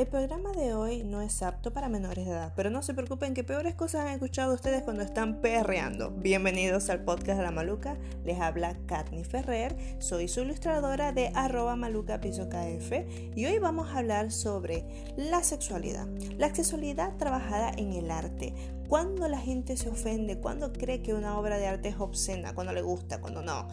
El 0.00 0.06
programa 0.06 0.52
de 0.52 0.72
hoy 0.72 1.04
no 1.04 1.20
es 1.20 1.42
apto 1.42 1.74
para 1.74 1.90
menores 1.90 2.24
de 2.24 2.30
edad, 2.30 2.54
pero 2.56 2.70
no 2.70 2.80
se 2.80 2.94
preocupen 2.94 3.34
que 3.34 3.44
peores 3.44 3.74
cosas 3.74 4.06
han 4.06 4.14
escuchado 4.14 4.54
ustedes 4.54 4.82
cuando 4.82 5.02
están 5.02 5.42
perreando. 5.42 6.10
Bienvenidos 6.10 6.88
al 6.88 7.04
podcast 7.04 7.36
de 7.36 7.44
la 7.44 7.50
Maluca, 7.50 7.98
les 8.24 8.40
habla 8.40 8.78
Katni 8.86 9.24
Ferrer, 9.24 9.76
soy 9.98 10.26
su 10.26 10.40
ilustradora 10.40 11.12
de 11.12 11.30
arroba 11.34 11.76
maluca 11.76 12.18
KF 12.18 12.92
y 13.36 13.44
hoy 13.44 13.58
vamos 13.58 13.90
a 13.90 13.98
hablar 13.98 14.32
sobre 14.32 14.86
la 15.18 15.44
sexualidad, 15.44 16.08
la 16.38 16.54
sexualidad 16.54 17.18
trabajada 17.18 17.70
en 17.76 17.92
el 17.92 18.10
arte. 18.10 18.54
Cuando 18.90 19.28
la 19.28 19.38
gente 19.38 19.76
se 19.76 19.88
ofende, 19.88 20.40
cuando 20.40 20.72
cree 20.72 21.00
que 21.00 21.14
una 21.14 21.38
obra 21.38 21.58
de 21.58 21.68
arte 21.68 21.90
es 21.90 22.00
obscena, 22.00 22.56
cuando 22.56 22.72
le 22.72 22.82
gusta, 22.82 23.20
cuando 23.20 23.40
no. 23.40 23.68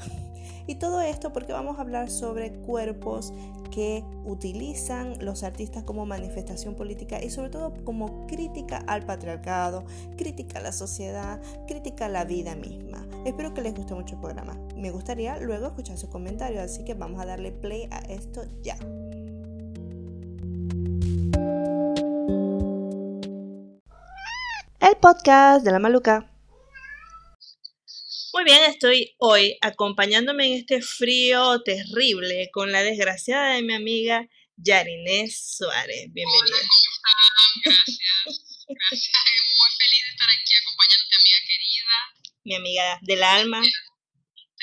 Y 0.68 0.76
todo 0.76 1.02
esto 1.02 1.34
porque 1.34 1.54
vamos 1.54 1.80
a 1.80 1.82
hablar 1.82 2.12
sobre 2.12 2.54
cuerpos 2.54 3.34
que 3.72 4.04
utilizan 4.26 5.18
los 5.26 5.42
artistas 5.42 5.82
como 5.82 6.06
manifestación 6.06 6.76
política 6.76 7.20
y 7.24 7.32
sobre 7.32 7.50
todo 7.50 7.74
como 7.84 8.28
crítica 8.28 8.84
al 8.86 9.08
patriarcado, 9.08 9.86
crítica 10.18 10.60
a 10.60 10.62
la 10.62 10.72
sociedad, 10.72 11.42
crítica 11.68 12.06
a 12.06 12.10
la 12.10 12.24
vida 12.24 12.56
misma. 12.56 13.04
Espero 13.26 13.56
que 13.56 13.62
les 13.62 13.74
guste 13.74 13.96
mucho 13.96 14.14
el 14.14 14.22
programa. 14.22 14.56
Me 14.76 14.92
gustaría 14.92 15.40
luego 15.40 15.66
escuchar 15.66 15.98
sus 15.98 16.10
comentarios, 16.10 16.62
así 16.62 16.86
que 16.86 16.94
vamos 16.94 17.20
a 17.20 17.26
darle 17.26 17.52
play 17.52 17.88
a 17.90 17.98
esto 18.02 18.44
ya. 18.62 18.78
El 24.88 24.96
podcast 25.02 25.66
de 25.66 25.72
la 25.74 25.80
maluca. 25.80 26.32
Muy 28.32 28.46
bien, 28.46 28.64
estoy 28.70 29.16
hoy 29.18 29.58
acompañándome 29.60 30.48
en 30.48 30.54
este 30.54 30.82
frío 30.82 31.62
terrible 31.64 32.50
con 32.54 32.72
la 32.72 32.84
desgraciada 32.84 33.56
de 33.56 33.64
mi 33.64 33.74
amiga 33.74 34.26
Yarinés 34.56 35.58
Suárez. 35.58 36.06
Bienvenida. 36.14 36.56
Hola, 36.56 36.70
Gracias. 37.66 38.00
Gracias. 38.70 39.18
Muy 39.60 39.72
feliz 39.78 40.06
de 40.06 40.12
estar 40.12 40.30
aquí 40.30 40.54
acompañándote, 40.62 41.16
amiga 41.20 41.40
querida. 41.50 41.98
Mi 42.46 42.56
amiga 42.56 42.98
del 43.02 43.24
alma. 43.24 43.62
Te 43.62 43.70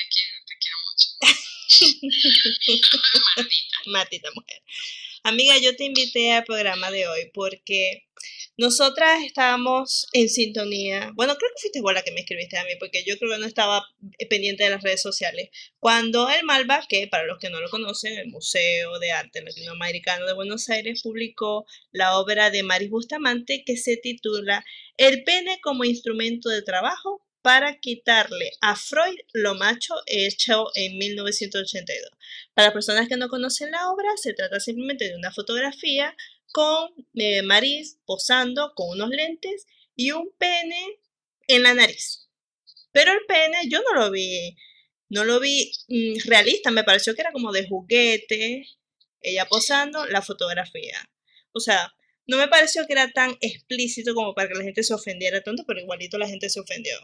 quiero, 0.09 0.39
te 0.47 0.55
quiero 0.59 0.79
mucho. 0.87 1.07
Maldita. 3.37 3.77
Matita 3.89 4.31
mujer. 4.35 4.63
Amiga, 5.27 5.57
yo 5.59 5.75
te 5.77 5.85
invité 5.85 6.33
al 6.33 6.45
programa 6.45 6.91
de 6.91 7.09
hoy 7.09 7.31
porque 7.35 8.09
nosotras 8.57 9.23
estábamos 9.25 10.07
en 10.13 10.29
sintonía. 10.29 11.11
Bueno, 11.15 11.35
creo 11.37 11.51
que 11.55 11.61
fuiste 11.61 11.81
vos 11.81 11.93
la 11.93 12.03
que 12.03 12.13
me 12.13 12.21
escribiste 12.21 12.57
a 12.57 12.65
mí, 12.65 12.71
porque 12.79 13.03
yo 13.05 13.19
creo 13.19 13.33
que 13.33 13.39
no 13.39 13.47
estaba 13.47 13.85
eh, 14.19 14.27
pendiente 14.29 14.65
de 14.65 14.71
las 14.71 14.83
redes 14.83 15.03
sociales. 15.03 15.51
Cuando 15.81 16.29
el 16.31 16.45
Malva, 16.45 16.85
que 16.89 17.09
para 17.09 17.25
los 17.25 17.39
que 17.39 17.51
no 17.51 17.61
lo 17.61 17.69
conocen, 17.69 18.19
el 18.19 18.29
Museo 18.29 18.99
de 18.99 19.13
Arte 19.13 19.43
Latinoamericano 19.43 20.27
de 20.27 20.35
Buenos 20.35 20.69
Aires 20.71 21.03
publicó 21.03 21.67
la 21.91 22.19
obra 22.19 22.51
de 22.51 22.63
Maris 22.63 22.91
Bustamante 22.91 23.65
que 23.65 23.77
se 23.77 23.97
titula 23.97 24.65
El 24.97 25.25
pene 25.25 25.59
como 25.61 25.85
instrumento 25.85 26.49
de 26.49 26.63
trabajo 26.63 27.25
para 27.45 27.79
quitarle 27.79 28.53
a 28.63 28.75
Freud 28.75 29.19
lo 29.35 29.55
macho 29.55 29.95
hecho 30.07 30.69
en 30.75 30.97
1982. 30.97 32.11
Para 32.55 32.73
personas 32.73 33.07
que 33.07 33.19
no 33.19 33.29
conocen 33.29 33.71
la 33.71 33.91
obra, 33.91 34.09
se 34.17 34.33
trata 34.33 34.61
simplemente 34.61 35.09
de 35.09 35.15
una 35.15 35.31
fotografía 35.31 36.17
con 36.55 36.89
eh, 37.15 37.43
Maris 37.43 37.99
posando 38.07 38.75
con 38.77 38.91
unos 38.91 39.11
lentes 39.11 39.67
y 39.97 40.13
un 40.13 40.31
pene 40.39 41.01
en 41.49 41.65
la 41.65 41.75
nariz. 41.75 42.29
Pero 42.93 43.11
el 43.11 43.27
pene 43.27 43.69
yo 43.69 43.83
no 43.83 44.01
lo 44.01 44.13
vi, 44.13 44.57
no 45.09 45.25
lo 45.25 45.41
vi 45.41 45.73
mm, 45.89 46.29
realista, 46.29 46.71
me 46.71 46.85
pareció 46.85 47.13
que 47.17 47.23
era 47.23 47.33
como 47.33 47.51
de 47.51 47.67
juguete, 47.67 48.69
ella 49.21 49.47
posando 49.47 50.07
la 50.07 50.23
fotografía. 50.23 51.11
O 51.51 51.59
sea, 51.59 51.93
no 52.29 52.37
me 52.37 52.47
pareció 52.47 52.87
que 52.87 52.93
era 52.93 53.11
tan 53.11 53.37
explícito 53.41 54.15
como 54.15 54.33
para 54.33 54.47
que 54.49 54.55
la 54.55 54.63
gente 54.63 54.85
se 54.85 54.95
ofendiera 54.95 55.43
tanto, 55.43 55.65
pero 55.67 55.81
igualito 55.81 56.19
la 56.19 56.29
gente 56.29 56.49
se 56.49 56.61
ofendió. 56.61 56.97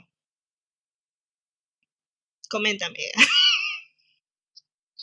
Comenta, 2.49 2.87
amiga. 2.87 3.19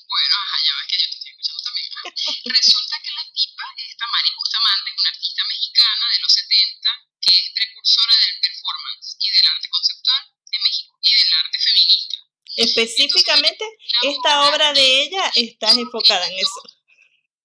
Bueno, 0.07 0.36
ajá, 0.40 0.57
ya 0.63 0.72
ves 0.80 0.88
que 0.88 0.97
yo 1.03 1.07
te 1.12 1.18
estoy 1.19 1.31
escuchando 1.36 1.62
también. 1.68 1.88
Resulta 2.56 2.96
que 3.03 3.12
la 3.12 3.24
tipa, 3.36 3.66
esta 3.75 4.06
Mari 4.07 4.31
Bustamante, 4.40 4.88
es 4.88 4.97
una 5.03 5.12
artista 5.12 5.44
mexicana 5.52 6.06
de 6.16 6.19
los 6.24 6.31
70 6.31 6.90
que 7.28 7.31
es 7.36 7.47
precursora 7.51 8.16
del 8.24 8.40
performance 8.40 9.18
y 9.19 9.28
del 9.36 9.46
arte 9.51 9.68
conceptual 9.68 10.24
en 10.31 10.62
México 10.63 10.92
y 11.03 11.12
del 11.12 11.34
arte 11.44 11.57
feminista. 11.59 12.16
Específicamente, 12.57 13.63
esta 14.01 14.50
obra 14.50 14.73
de 14.73 15.03
ella 15.03 15.31
está 15.35 15.72
enfocada 15.72 16.28
en 16.28 16.34
eso, 16.40 16.62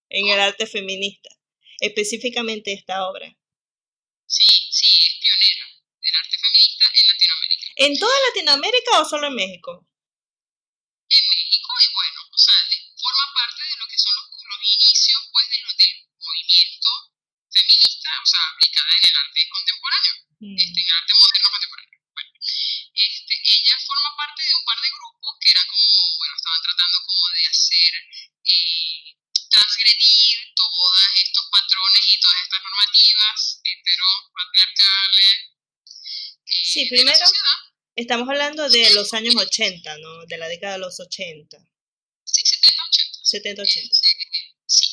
en 0.09 0.29
el 0.29 0.41
arte 0.41 0.67
feminista. 0.67 1.29
Específicamente 1.81 2.73
esta 2.73 3.07
obra. 3.09 3.29
Sí, 4.27 4.45
sí, 4.71 4.89
es 5.05 5.19
pionera 5.21 5.67
del 6.01 6.15
arte 6.17 6.37
feminista 6.39 6.85
en 6.97 7.07
Latinoamérica. 7.07 7.67
¿En 7.77 7.99
toda 7.99 8.17
Latinoamérica 8.29 9.01
o 9.01 9.05
solo 9.05 9.27
en 9.29 9.35
México? 9.35 9.87
en 11.13 11.21
México 11.29 11.69
y 11.83 11.93
bueno, 11.93 12.21
o 12.33 12.39
sea, 12.39 12.57
forma 12.97 13.27
parte 13.37 13.63
de 13.69 13.77
lo 13.77 13.87
que 13.87 13.99
son 13.99 14.15
los, 14.17 14.33
los 14.49 14.61
inicios 14.65 15.21
pues 15.31 15.45
de 15.51 15.59
lo- 15.61 15.77
del 15.77 15.93
movimiento 16.17 16.89
feminista, 17.53 18.11
o 18.17 18.27
sea, 18.27 18.41
aplicada 18.49 18.93
en 18.97 19.05
el 19.13 19.17
arte 19.21 19.41
contemporáneo, 19.53 20.15
Mm. 20.41 20.57
este, 20.57 20.81
en 20.81 20.87
el 20.89 20.95
arte 20.97 21.12
transgredir 29.83 30.55
todos 30.55 30.93
estos 31.17 31.45
patrones 31.51 32.03
y 32.09 32.21
todas 32.21 32.37
estas 32.43 32.63
normativas 32.63 33.61
heteropatriarcales 33.65 35.37
eh, 36.47 36.65
Sí, 36.65 36.79
de 36.81 36.85
la 36.85 36.91
primero- 37.03 37.19
sociedad. 37.27 37.59
Estamos 37.95 38.29
hablando 38.29 38.69
de 38.71 38.91
los 38.95 39.13
años 39.13 39.37
80, 39.37 39.99
¿no? 39.99 40.25
De 40.27 40.39
la 40.39 40.49
década 40.49 40.75
de 40.75 40.79
los 40.79 40.99
80, 40.99 41.59
Sí, 42.25 42.41
70, 42.47 42.83
80. 42.89 43.19
70, 43.23 43.63
80. 43.63 43.97
Eh, 43.99 44.57
sí. 44.67 44.87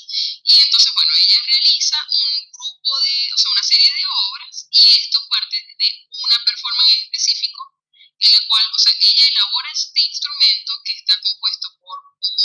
Y 0.44 0.60
entonces, 0.60 0.92
bueno, 0.94 1.12
ella 1.16 1.40
realiza 1.48 1.96
un 2.12 2.52
grupo 2.52 2.92
de, 3.00 3.34
o 3.34 3.38
sea, 3.38 3.52
una 3.52 3.64
serie 3.64 3.88
de 3.94 4.04
obras 4.12 4.68
y 4.72 4.82
esto 5.00 5.20
parte 5.30 5.56
de 5.80 5.88
una 6.12 6.44
performance 6.44 6.92
en 6.92 7.02
específico 7.04 7.62
en 8.20 8.32
la 8.34 8.42
cual, 8.48 8.66
o 8.76 8.80
sea, 8.80 8.94
ella 9.00 9.28
elabora 9.32 9.70
este 9.72 10.02
instrumento 10.02 10.74
que 10.84 10.92
está 10.92 11.16
compuesto 11.22 11.68
por 11.80 11.98
un 12.20 12.36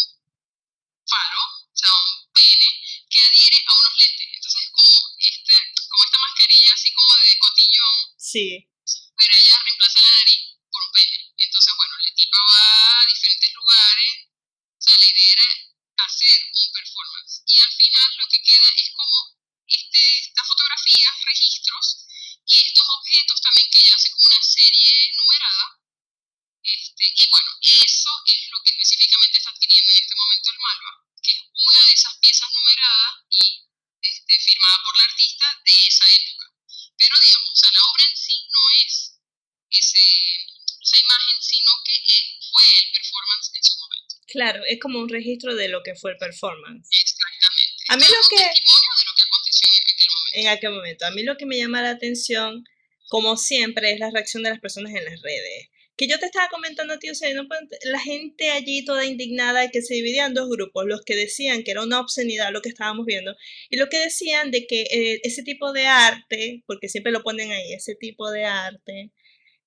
falo, 1.09 1.43
o 1.43 1.75
sea, 1.75 1.91
un 1.91 2.31
pene 2.33 2.69
que 3.11 3.19
adhiere 3.21 3.59
a 3.67 3.73
unos 3.75 3.95
lentes. 3.99 4.29
Entonces 4.39 4.61
es 4.63 4.71
como, 4.71 4.95
este, 5.19 5.55
como 5.91 6.05
esta 6.05 6.19
mascarilla 6.23 6.73
así 6.75 6.93
como 6.95 7.11
de 7.17 7.39
cotillón 7.43 7.95
Sí, 8.17 8.71
pero 9.17 9.33
ella 9.35 9.59
reemplaza 9.65 10.01
la 10.03 10.11
nariz 10.11 10.41
por 10.71 10.83
un 10.85 10.93
pene. 10.93 11.17
Entonces, 11.39 11.73
bueno, 11.77 11.95
la 11.99 12.15
tipa 12.15 12.39
va 12.39 13.01
a 13.01 13.07
diferentes 13.07 13.51
lugares, 13.55 14.13
o 14.79 14.83
sea, 14.83 14.99
la 14.99 15.07
idea 15.07 15.33
era 15.33 15.49
hacer 16.07 16.39
un 16.55 16.73
performance. 16.73 17.43
Y 17.47 17.61
al 17.61 17.73
final 17.73 18.09
lo 18.19 18.27
que 18.29 18.43
queda 18.43 18.69
es 18.77 18.91
como 18.95 19.19
este, 19.67 20.19
estas 20.19 20.47
fotografías, 20.47 21.15
registros, 21.25 21.87
y 22.47 22.59
estos 22.67 22.87
objetos 22.91 23.41
también 23.41 23.71
que 23.71 23.79
ella 23.81 23.95
hace 23.95 24.11
como 24.11 24.27
una 24.27 24.43
serie 24.43 25.13
numerada. 25.17 25.67
Este, 26.65 27.05
y 27.15 27.27
bueno, 27.31 27.51
eso 27.63 28.11
es 28.27 28.51
lo 28.51 28.59
que 28.63 28.71
específicamente 28.71 29.39
está 29.39 29.51
adquiriendo 29.51 29.93
en 29.93 29.99
este 30.03 30.15
momento 30.17 30.51
el 30.51 30.59
Malva, 30.59 30.93
que 31.23 31.31
es 31.33 31.41
una 31.55 31.81
de 31.87 31.93
esas 31.93 32.15
piezas 32.19 32.51
numeradas 32.53 33.15
y 33.31 33.63
este, 34.03 34.39
firmada 34.41 34.79
por 34.83 34.97
la 34.99 35.05
artista 35.05 35.47
de 35.65 35.87
esa 35.87 36.07
época. 36.11 36.47
Pero 36.99 37.19
digamos, 37.21 37.51
o 37.51 37.57
sea, 37.57 37.71
la 37.73 37.83
obra 37.85 38.05
en 38.09 38.17
sí 38.17 38.37
no 38.53 38.63
es 38.85 38.95
ese, 39.71 40.05
esa 40.81 40.99
imagen, 41.01 41.37
sino 41.43 41.73
que 41.85 41.95
es- 41.97 42.49
fue 42.51 42.65
el 42.65 42.91
performance 42.93 43.51
en 43.55 43.65
su 43.65 43.77
momento. 43.77 44.15
Claro, 44.35 44.63
es 44.69 44.81
como 44.81 44.99
un 44.99 45.09
registro 45.09 45.55
de 45.55 45.69
lo 45.69 45.83
que 45.85 45.95
fue 45.95 46.11
el 46.11 46.19
performance. 46.19 46.89
Exactamente. 46.91 47.85
A 47.89 47.97
mí 47.97 48.03
lo 48.03 48.29
que- 48.29 48.45
de 48.45 48.51
lo 49.07 49.13
que 49.15 49.23
aconteció 49.23 49.69
en 49.71 49.79
aquel 49.79 50.01
momento. 50.11 50.35
En 50.41 50.47
aquel 50.49 50.71
momento, 50.73 51.07
a 51.07 51.11
mí 51.13 51.23
lo 51.23 51.37
que 51.37 51.47
me 51.47 51.57
llama 51.59 51.83
la 51.83 51.91
atención, 51.91 52.65
como 53.09 53.37
siempre, 53.37 53.93
es 53.93 54.01
la 54.01 54.11
reacción 54.11 54.43
de 54.43 54.51
las 54.51 54.59
personas 54.61 54.93
en 54.93 55.05
las 55.05 55.23
redes. 55.23 55.69
Que 55.97 56.09
yo 56.09 56.19
te 56.19 56.27
estaba 56.27 56.49
comentando, 56.49 56.99
tío, 56.99 57.13
o 57.13 57.15
sea, 57.15 57.33
no 57.35 57.47
la 57.85 58.01
gente 58.01 58.51
allí 58.51 58.85
toda 58.85 59.07
indignada 59.07 59.71
que 59.71 59.81
se 59.81 59.95
dividía 59.95 60.27
en 60.27 60.35
dos 60.35 60.51
grupos, 60.51 60.87
los 60.87 61.03
que 61.05 61.15
decían 61.15 61.63
que 61.63 61.71
era 61.71 61.85
una 61.85 62.01
obscenidad 62.01 62.51
lo 62.51 62.63
que 62.63 62.71
estábamos 62.71 63.07
viendo, 63.07 63.37
y 63.71 63.77
los 63.77 63.89
que 63.89 64.01
decían 64.01 64.51
de 64.51 64.67
que 64.67 64.83
eh, 64.91 65.21
ese 65.23 65.45
tipo 65.45 65.73
de 65.73 65.87
arte, 65.87 66.65
porque 66.67 66.89
siempre 66.89 67.13
lo 67.13 67.23
ponen 67.23 67.53
ahí, 67.53 67.73
ese 67.75 67.95
tipo 67.95 68.29
de 68.33 68.45
arte, 68.45 69.13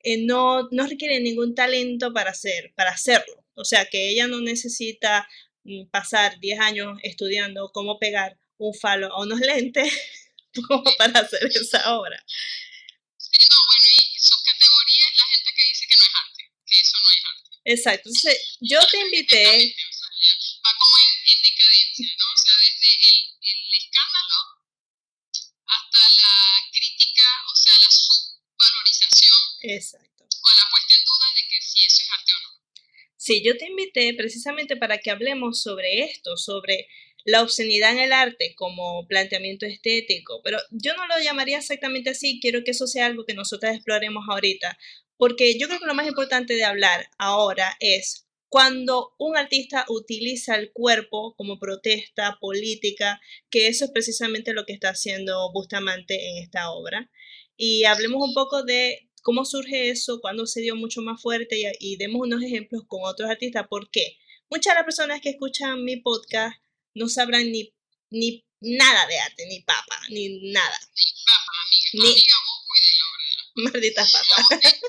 eh, 0.04 0.18
no, 0.18 0.68
no 0.72 0.86
requiere 0.86 1.22
ningún 1.22 1.56
talento 1.56 2.12
para 2.12 2.32
hacer, 2.32 2.74
para 2.76 2.92
hacerlo. 2.92 3.47
O 3.58 3.66
sea, 3.66 3.90
que 3.90 4.10
ella 4.10 4.28
no 4.28 4.40
necesita 4.40 5.28
mm, 5.64 5.90
pasar 5.90 6.40
10 6.40 6.60
años 6.60 7.00
estudiando 7.02 7.72
cómo 7.74 7.98
pegar 7.98 8.38
un 8.58 8.74
falo 8.76 9.12
a 9.12 9.24
unos 9.24 9.40
lentes 9.52 9.92
como 10.68 10.84
para 10.98 11.22
hacer 11.22 11.44
esa 11.46 11.98
obra. 11.98 12.24
Sí, 13.18 13.38
no, 13.50 13.58
bueno, 13.68 13.88
y 13.90 14.20
subcategoría 14.20 15.06
es 15.10 15.18
la 15.18 15.26
gente 15.34 15.50
que 15.56 15.64
dice 15.70 15.86
que 15.90 15.96
no 15.96 16.04
es 16.04 16.16
arte, 16.22 16.44
que 16.68 16.80
eso 16.80 16.98
no 17.02 17.10
es 17.10 17.24
arte. 17.26 17.58
Exacto, 17.66 18.10
entonces 18.10 18.58
yo 18.62 18.80
te 18.92 18.98
invité... 19.02 19.46
O 19.48 19.94
sea, 19.94 20.08
va 20.66 20.72
como 20.78 20.98
en, 21.02 21.10
en, 21.34 21.42
decadencia, 21.44 22.10
¿no? 22.14 22.26
O 22.30 22.38
sea, 22.38 22.54
desde 22.62 22.90
el, 22.94 23.18
el, 23.42 23.70
escándalo 23.74 24.40
hasta 25.66 26.02
la 26.22 26.36
crítica, 26.72 27.26
o 27.52 27.56
sea, 27.56 27.74
la 27.74 27.90
subvalorización. 27.90 29.38
Exacto. 29.64 30.07
Sí, 33.28 33.44
yo 33.44 33.58
te 33.58 33.66
invité 33.66 34.14
precisamente 34.14 34.78
para 34.78 35.00
que 35.00 35.12
hablemos 35.12 35.62
sobre 35.62 36.06
esto, 36.06 36.38
sobre 36.38 36.88
la 37.26 37.42
obscenidad 37.42 37.92
en 37.92 38.00
el 38.00 38.14
arte 38.14 38.56
como 38.56 39.06
planteamiento 39.06 39.66
estético, 39.66 40.40
pero 40.46 40.60
yo 40.72 40.96
no 40.96 41.06
lo 41.08 41.22
llamaría 41.22 41.58
exactamente 41.58 42.12
así, 42.12 42.40
quiero 42.42 42.64
que 42.64 42.72
eso 42.72 42.88
sea 42.88 43.06
algo 43.06 43.26
que 43.26 43.34
nosotras 43.34 43.76
exploremos 43.76 44.24
ahorita, 44.30 44.78
porque 45.18 45.60
yo 45.60 45.68
creo 45.68 45.82
que 45.82 45.88
lo 45.88 45.94
más 45.94 46.08
importante 46.08 46.54
de 46.54 46.64
hablar 46.64 47.10
ahora 47.18 47.76
es 47.82 48.26
cuando 48.48 49.14
un 49.20 49.36
artista 49.36 49.84
utiliza 49.90 50.56
el 50.56 50.72
cuerpo 50.72 51.36
como 51.36 51.60
protesta 51.60 52.38
política, 52.40 53.20
que 53.50 53.68
eso 53.68 53.84
es 53.84 53.92
precisamente 53.92 54.54
lo 54.54 54.66
que 54.66 54.72
está 54.72 54.92
haciendo 54.92 55.52
Bustamante 55.52 56.30
en 56.30 56.44
esta 56.44 56.72
obra. 56.72 57.12
Y 57.58 57.84
hablemos 57.84 58.26
un 58.26 58.34
poco 58.34 58.64
de 58.64 59.07
cómo 59.24 59.46
surge 59.46 59.90
eso, 59.90 60.20
cuándo 60.22 60.46
se 60.46 60.62
dio 60.62 60.76
mucho 60.76 61.02
más 61.02 61.22
fuerte 61.22 61.58
y, 61.60 61.66
y 61.80 61.98
demos 61.98 62.22
unos 62.22 62.42
ejemplos 62.44 62.84
con 62.88 63.02
otros 63.04 63.30
artistas. 63.30 63.68
¿Por 63.68 63.90
qué? 63.92 64.18
Muchas 64.50 64.74
de 64.74 64.76
las 64.76 64.86
personas 64.86 65.20
que 65.22 65.30
escuchan 65.30 65.84
mi 65.84 65.98
podcast 65.98 66.56
no 66.94 67.10
sabrán 67.10 67.52
ni, 67.52 67.74
ni 68.10 68.46
nada 68.62 69.06
de 69.08 69.20
arte, 69.20 69.46
ni 69.48 69.60
papa, 69.62 70.00
ni 70.10 70.52
nada. 70.52 70.80
Ni 70.94 71.04
papa, 71.26 71.52
amiga. 71.66 72.14
Ni- 72.16 73.64
Malditas 73.64 74.12
papas. 74.12 74.46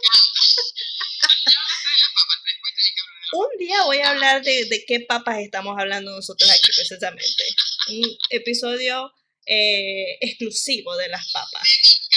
Un 3.32 3.46
día 3.58 3.82
voy 3.84 3.98
a 3.98 4.10
hablar 4.10 4.42
de, 4.42 4.64
de 4.66 4.84
qué 4.86 5.00
papas 5.00 5.38
estamos 5.40 5.76
hablando 5.78 6.10
nosotros 6.12 6.50
aquí 6.50 6.70
precisamente. 6.74 7.44
Un 7.90 8.16
episodio 8.30 9.12
eh, 9.46 10.16
exclusivo 10.20 10.96
de 10.96 11.08
las 11.08 11.30
papas, 11.30 12.08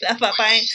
Las 0.00 0.18
papas 0.18 0.52
en... 0.52 0.66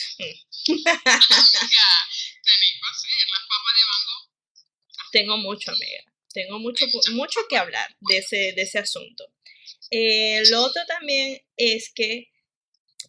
Tengo 5.12 5.38
mucho, 5.38 5.72
amiga. 5.72 6.04
Tengo 6.34 6.60
mucho, 6.60 6.86
mucho 7.14 7.40
que 7.50 7.58
hablar 7.58 7.96
de 8.02 8.18
ese, 8.18 8.54
de 8.54 8.62
ese 8.62 8.80
asunto. 8.80 9.26
Eh, 9.90 10.44
lo 10.50 10.64
otro 10.64 10.82
también 10.88 11.42
es 11.56 11.92
que, 11.94 12.30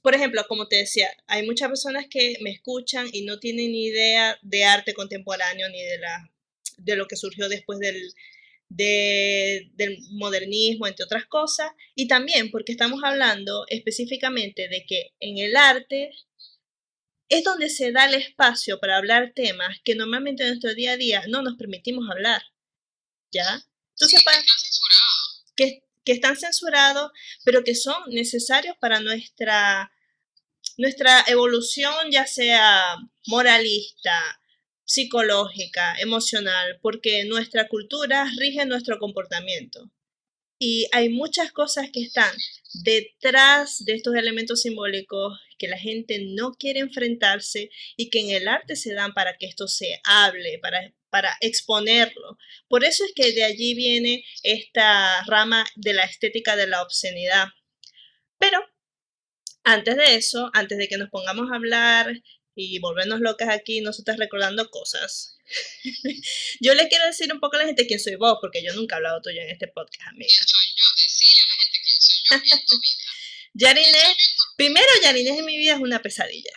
por 0.02 0.14
ejemplo, 0.14 0.44
como 0.46 0.68
te 0.68 0.76
decía, 0.76 1.10
hay 1.26 1.44
muchas 1.44 1.68
personas 1.68 2.06
que 2.08 2.36
me 2.40 2.50
escuchan 2.50 3.08
y 3.12 3.22
no 3.22 3.40
tienen 3.40 3.72
ni 3.72 3.86
idea 3.86 4.38
de 4.42 4.64
arte 4.64 4.94
contemporáneo 4.94 5.68
ni 5.68 5.82
de, 5.82 5.98
la, 5.98 6.30
de 6.76 6.96
lo 6.96 7.08
que 7.08 7.16
surgió 7.16 7.48
después 7.48 7.80
del, 7.80 8.14
de- 8.68 9.70
del 9.74 9.98
modernismo, 10.12 10.86
entre 10.86 11.04
otras 11.04 11.26
cosas. 11.26 11.70
Y 11.94 12.08
también 12.08 12.50
porque 12.50 12.72
estamos 12.72 13.00
hablando 13.04 13.64
específicamente 13.68 14.68
de 14.68 14.84
que 14.86 15.14
en 15.20 15.38
el 15.38 15.56
arte 15.56 16.10
es 17.28 17.42
donde 17.44 17.68
se 17.70 17.92
da 17.92 18.06
el 18.06 18.14
espacio 18.14 18.78
para 18.78 18.96
hablar 18.96 19.32
temas 19.34 19.78
que 19.84 19.94
normalmente 19.94 20.42
en 20.44 20.50
nuestro 20.50 20.74
día 20.74 20.92
a 20.92 20.96
día 20.96 21.24
no 21.28 21.42
nos 21.42 21.56
permitimos 21.56 22.08
hablar. 22.10 22.42
¿Ya? 23.32 23.62
Entonces, 23.94 24.22
para, 24.24 24.42
que, 25.56 25.82
que 26.04 26.12
están 26.12 26.36
censurados, 26.36 27.10
pero 27.44 27.64
que 27.64 27.74
son 27.74 27.96
necesarios 28.10 28.76
para 28.78 29.00
nuestra, 29.00 29.90
nuestra 30.76 31.24
evolución, 31.26 31.94
ya 32.10 32.26
sea 32.26 32.96
moralista, 33.26 34.40
psicológica, 34.86 35.96
emocional, 35.98 36.78
porque 36.80 37.24
nuestra 37.24 37.68
cultura 37.68 38.26
rige 38.38 38.64
nuestro 38.64 38.98
comportamiento. 38.98 39.90
Y 40.58 40.86
hay 40.92 41.10
muchas 41.10 41.52
cosas 41.52 41.90
que 41.92 42.00
están 42.00 42.34
detrás 42.72 43.84
de 43.84 43.92
estos 43.94 44.14
elementos 44.14 44.62
simbólicos 44.62 45.38
que 45.58 45.68
la 45.68 45.78
gente 45.78 46.24
no 46.24 46.52
quiere 46.52 46.80
enfrentarse 46.80 47.70
y 47.96 48.08
que 48.08 48.20
en 48.20 48.30
el 48.30 48.48
arte 48.48 48.76
se 48.76 48.94
dan 48.94 49.12
para 49.12 49.36
que 49.36 49.46
esto 49.46 49.68
se 49.68 50.00
hable, 50.04 50.58
para, 50.60 50.94
para 51.10 51.36
exponerlo. 51.40 52.38
Por 52.68 52.84
eso 52.84 53.04
es 53.04 53.12
que 53.14 53.32
de 53.32 53.44
allí 53.44 53.74
viene 53.74 54.24
esta 54.42 55.22
rama 55.24 55.66
de 55.74 55.92
la 55.92 56.04
estética 56.04 56.56
de 56.56 56.68
la 56.68 56.82
obscenidad. 56.82 57.48
Pero 58.38 58.60
antes 59.64 59.96
de 59.96 60.14
eso, 60.14 60.50
antes 60.54 60.78
de 60.78 60.88
que 60.88 60.96
nos 60.96 61.10
pongamos 61.10 61.50
a 61.50 61.56
hablar 61.56 62.22
y 62.56 62.78
volvernos 62.78 63.20
locas 63.20 63.50
aquí, 63.50 63.82
nosotras 63.82 64.16
recordando 64.16 64.70
cosas, 64.70 65.36
yo 66.60 66.74
le 66.74 66.88
quiero 66.88 67.06
decir 67.06 67.32
un 67.32 67.38
poco 67.38 67.54
a 67.56 67.60
la 67.60 67.66
gente 67.66 67.86
quién 67.86 68.00
soy 68.00 68.16
vos, 68.16 68.38
porque 68.40 68.64
yo 68.64 68.74
nunca 68.74 68.96
he 68.96 68.96
hablado 68.96 69.20
tuyo 69.20 69.42
en 69.42 69.50
este 69.50 69.68
podcast, 69.68 70.08
amiga. 70.08 70.26
¿Quién 70.26 70.48
soy 70.48 70.66
yo? 70.74 70.86
Decirle 70.96 71.42
a 71.42 71.46
la 71.46 71.54
gente 71.54 71.78
quién 71.84 72.00
soy 72.00 72.16
yo 72.24 72.34
y 72.34 72.52
en 72.52 72.66
tu 72.66 72.80
vida. 72.80 73.04
Yarine, 73.54 74.16
primero 74.56 74.88
Yarine 75.02 75.38
en 75.38 75.44
mi 75.44 75.56
vida 75.56 75.74
es 75.74 75.80
una 75.80 76.02
pesadilla. 76.02 76.50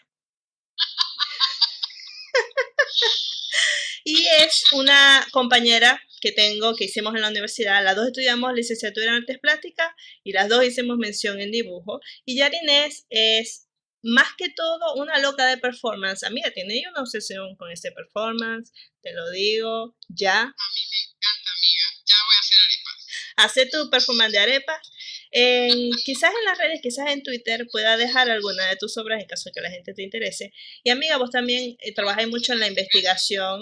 y 4.06 4.26
es 4.26 4.64
una 4.72 5.28
compañera 5.32 6.02
que 6.22 6.32
tengo, 6.32 6.76
que 6.76 6.86
hicimos 6.86 7.16
en 7.16 7.22
la 7.22 7.30
universidad. 7.30 7.84
Las 7.84 7.96
dos 7.96 8.08
estudiamos 8.08 8.54
licenciatura 8.54 9.08
en 9.08 9.22
artes 9.22 9.40
plásticas 9.40 9.92
y 10.24 10.34
las 10.34 10.50
dos 10.50 10.64
hicimos 10.64 10.98
mención 10.98 11.40
en 11.40 11.52
dibujo. 11.52 12.02
Y 12.26 12.38
Yarinés 12.38 13.06
es 13.10 13.69
más 14.02 14.30
que 14.38 14.50
todo 14.50 14.96
una 14.96 15.20
loca 15.20 15.46
de 15.48 15.58
performance. 15.58 16.24
Amiga, 16.24 16.52
tiene 16.52 16.76
ella 16.76 16.90
una 16.92 17.02
obsesión 17.02 17.56
con 17.56 17.72
ese 17.72 17.92
performance, 17.92 18.72
te 19.02 19.14
lo 19.14 19.30
digo, 19.32 19.96
ya. 20.08 20.42
A 20.42 20.46
mí 20.46 20.82
me 20.92 20.98
encanta, 21.10 21.52
amiga. 21.52 22.04
Ya 22.06 22.16
voy 22.26 22.36
a 22.36 22.40
hacer 22.40 22.58
arepas. 22.62 23.08
Hace 23.38 23.66
tu 23.68 23.90
performance 23.90 24.32
de 24.32 24.40
arepas. 24.40 24.92
En- 25.32 25.92
quizás 26.06 26.32
en 26.38 26.46
las 26.46 26.58
redes, 26.58 26.80
quizás 26.82 27.08
en 27.10 27.22
Twitter 27.24 27.68
pueda 27.72 27.98
dejar 27.98 28.30
alguna 28.30 28.66
de 28.68 28.78
tus 28.78 28.98
obras 28.98 29.22
en 29.22 29.28
caso 29.28 29.50
de 29.50 29.54
que 29.54 29.62
la 29.62 29.70
gente 29.70 29.94
te 29.94 30.02
interese. 30.04 30.52
Y 30.84 30.90
amiga, 30.90 31.18
vos 31.18 31.30
también 31.30 31.76
eh, 31.82 31.94
trabajáis 31.94 32.28
mucho 32.30 32.54
en 32.54 32.60
la 32.62 32.68
investigación. 32.68 33.62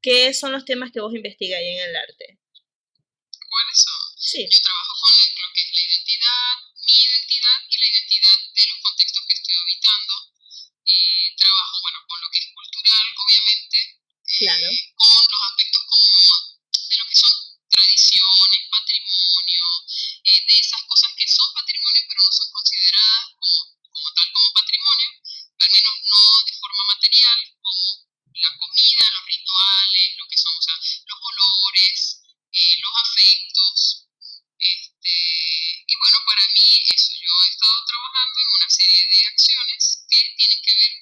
¿Qué 0.00 0.32
son 0.34 0.52
los 0.52 0.64
temas 0.64 0.92
que 0.92 1.00
vos 1.00 1.12
investigáis 1.14 1.66
en 1.66 1.88
el 1.88 1.96
arte? 1.96 2.38
¿Cuáles 3.32 3.78
son? 3.82 3.94
Sí, 4.16 4.48
Yo 4.50 4.58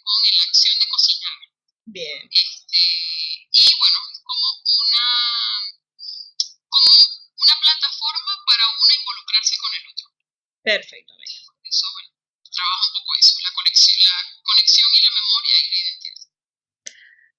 con 0.02 0.16
la 0.36 0.42
acción 0.44 0.78
de 0.78 0.86
cocinar. 0.88 1.38
bien. 1.86 2.28
Este, 2.30 2.78
y 3.52 3.64
bueno, 3.78 3.98
es 4.12 4.20
como 4.24 4.46
una, 4.62 5.08
como 6.68 6.90
una 7.36 7.56
plataforma 7.60 8.32
para 8.46 8.64
uno 8.68 8.92
involucrarse 9.00 9.56
con 9.58 9.70
el 9.74 9.84
otro. 9.92 10.06
Perfecto, 10.62 11.12
amiga. 11.14 11.40
Eso, 11.62 11.86
bueno, 11.92 12.10
trabaja 12.50 12.86
un 12.86 12.92
poco 12.92 13.10
eso, 13.18 13.36
la 13.42 13.52
conexión, 13.54 13.96
la 14.00 14.42
conexión 14.42 14.88
y 14.92 15.00
la 15.02 15.10
memoria 15.10 15.54
y 15.60 15.68
la 15.70 15.76
identidad. 15.76 16.26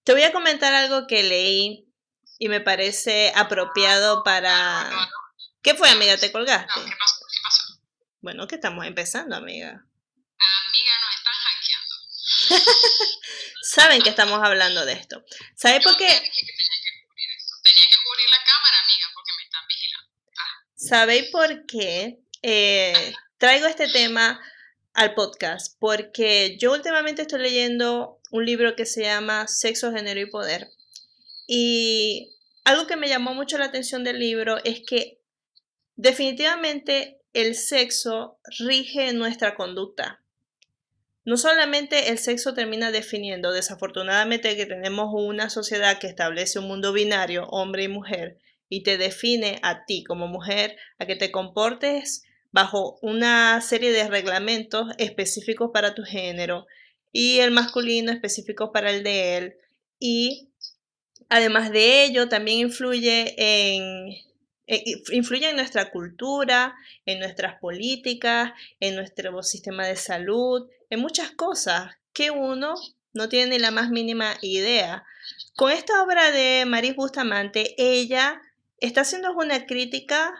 Te 0.03 0.13
voy 0.13 0.23
a 0.23 0.31
comentar 0.31 0.73
algo 0.73 1.07
que 1.07 1.23
leí 1.23 1.87
y 2.39 2.49
me 2.49 2.61
parece 2.61 3.31
apropiado 3.35 4.23
para... 4.23 5.09
¿Qué 5.61 5.75
fue, 5.75 5.89
amiga? 5.89 6.17
¿Te 6.17 6.31
colgaste? 6.31 6.79
No, 6.79 6.85
¿qué 6.85 6.95
pasó? 6.97 7.25
¿Qué 7.31 7.39
pasó? 7.43 7.63
Bueno, 8.21 8.47
que 8.47 8.55
estamos 8.55 8.85
empezando, 8.85 9.35
amiga. 9.35 9.86
Saben 13.63 14.01
que 14.01 14.09
estamos 14.09 14.39
hablando 14.43 14.85
de 14.85 14.93
esto. 14.93 15.23
¿Sabes 15.55 15.83
por 15.83 15.97
qué? 15.97 16.07
¿Sabéis 20.75 21.29
por 21.31 21.65
qué 21.65 22.19
eh, 22.41 23.13
traigo 23.37 23.67
este 23.67 23.87
tema 23.87 24.39
al 24.93 25.13
podcast? 25.15 25.75
Porque 25.79 26.57
yo 26.59 26.71
últimamente 26.71 27.23
estoy 27.23 27.41
leyendo 27.41 28.21
un 28.31 28.45
libro 28.45 28.75
que 28.75 28.85
se 28.85 29.01
llama 29.01 29.47
Sexo, 29.47 29.91
Género 29.91 30.19
y 30.19 30.27
Poder. 30.27 30.69
Y 31.47 32.35
algo 32.63 32.87
que 32.87 32.95
me 32.95 33.09
llamó 33.09 33.33
mucho 33.33 33.57
la 33.57 33.65
atención 33.65 34.03
del 34.03 34.19
libro 34.19 34.57
es 34.63 34.81
que 34.87 35.19
definitivamente 35.95 37.21
el 37.33 37.55
sexo 37.55 38.39
rige 38.59 39.13
nuestra 39.13 39.55
conducta. 39.55 40.23
No 41.27 41.35
solamente 41.35 42.07
el 42.07 42.19
sexo 42.19 42.53
termina 42.53 42.89
definiendo, 42.89 43.51
desafortunadamente, 43.51 44.55
que 44.55 44.65
tenemos 44.65 45.09
una 45.11 45.49
sociedad 45.49 45.99
que 45.99 46.07
establece 46.07 46.59
un 46.59 46.69
mundo 46.69 46.93
binario, 46.93 47.47
hombre 47.47 47.83
y 47.83 47.89
mujer, 47.89 48.37
y 48.69 48.83
te 48.83 48.97
define 48.97 49.59
a 49.61 49.83
ti 49.83 50.05
como 50.05 50.27
mujer, 50.29 50.77
a 50.99 51.05
que 51.05 51.17
te 51.17 51.29
comportes 51.29 52.23
bajo 52.53 52.97
una 53.01 53.59
serie 53.59 53.91
de 53.91 54.07
reglamentos 54.07 54.87
específicos 54.99 55.71
para 55.73 55.93
tu 55.93 56.03
género 56.03 56.65
y 57.11 57.39
el 57.39 57.51
masculino 57.51 58.13
específico 58.13 58.71
para 58.71 58.89
el 58.89 59.03
de 59.03 59.35
él. 59.35 59.55
Y 59.99 60.53
además 61.27 61.73
de 61.73 62.05
ello, 62.05 62.29
también 62.29 62.59
influye 62.59 63.35
en, 63.37 64.15
influye 64.67 65.49
en 65.49 65.55
nuestra 65.55 65.89
cultura, 65.91 66.75
en 67.05 67.19
nuestras 67.19 67.59
políticas, 67.59 68.51
en 68.79 68.95
nuestro 68.95 69.41
sistema 69.43 69.85
de 69.85 69.95
salud, 69.95 70.69
en 70.89 70.99
muchas 70.99 71.31
cosas 71.31 71.95
que 72.13 72.31
uno 72.31 72.75
no 73.13 73.29
tiene 73.29 73.51
ni 73.51 73.59
la 73.59 73.71
más 73.71 73.89
mínima 73.89 74.37
idea. 74.41 75.03
Con 75.55 75.71
esta 75.71 76.03
obra 76.03 76.31
de 76.31 76.65
Maris 76.65 76.95
Bustamante, 76.95 77.75
ella 77.77 78.41
está 78.79 79.01
haciendo 79.01 79.33
una 79.33 79.65
crítica 79.65 80.33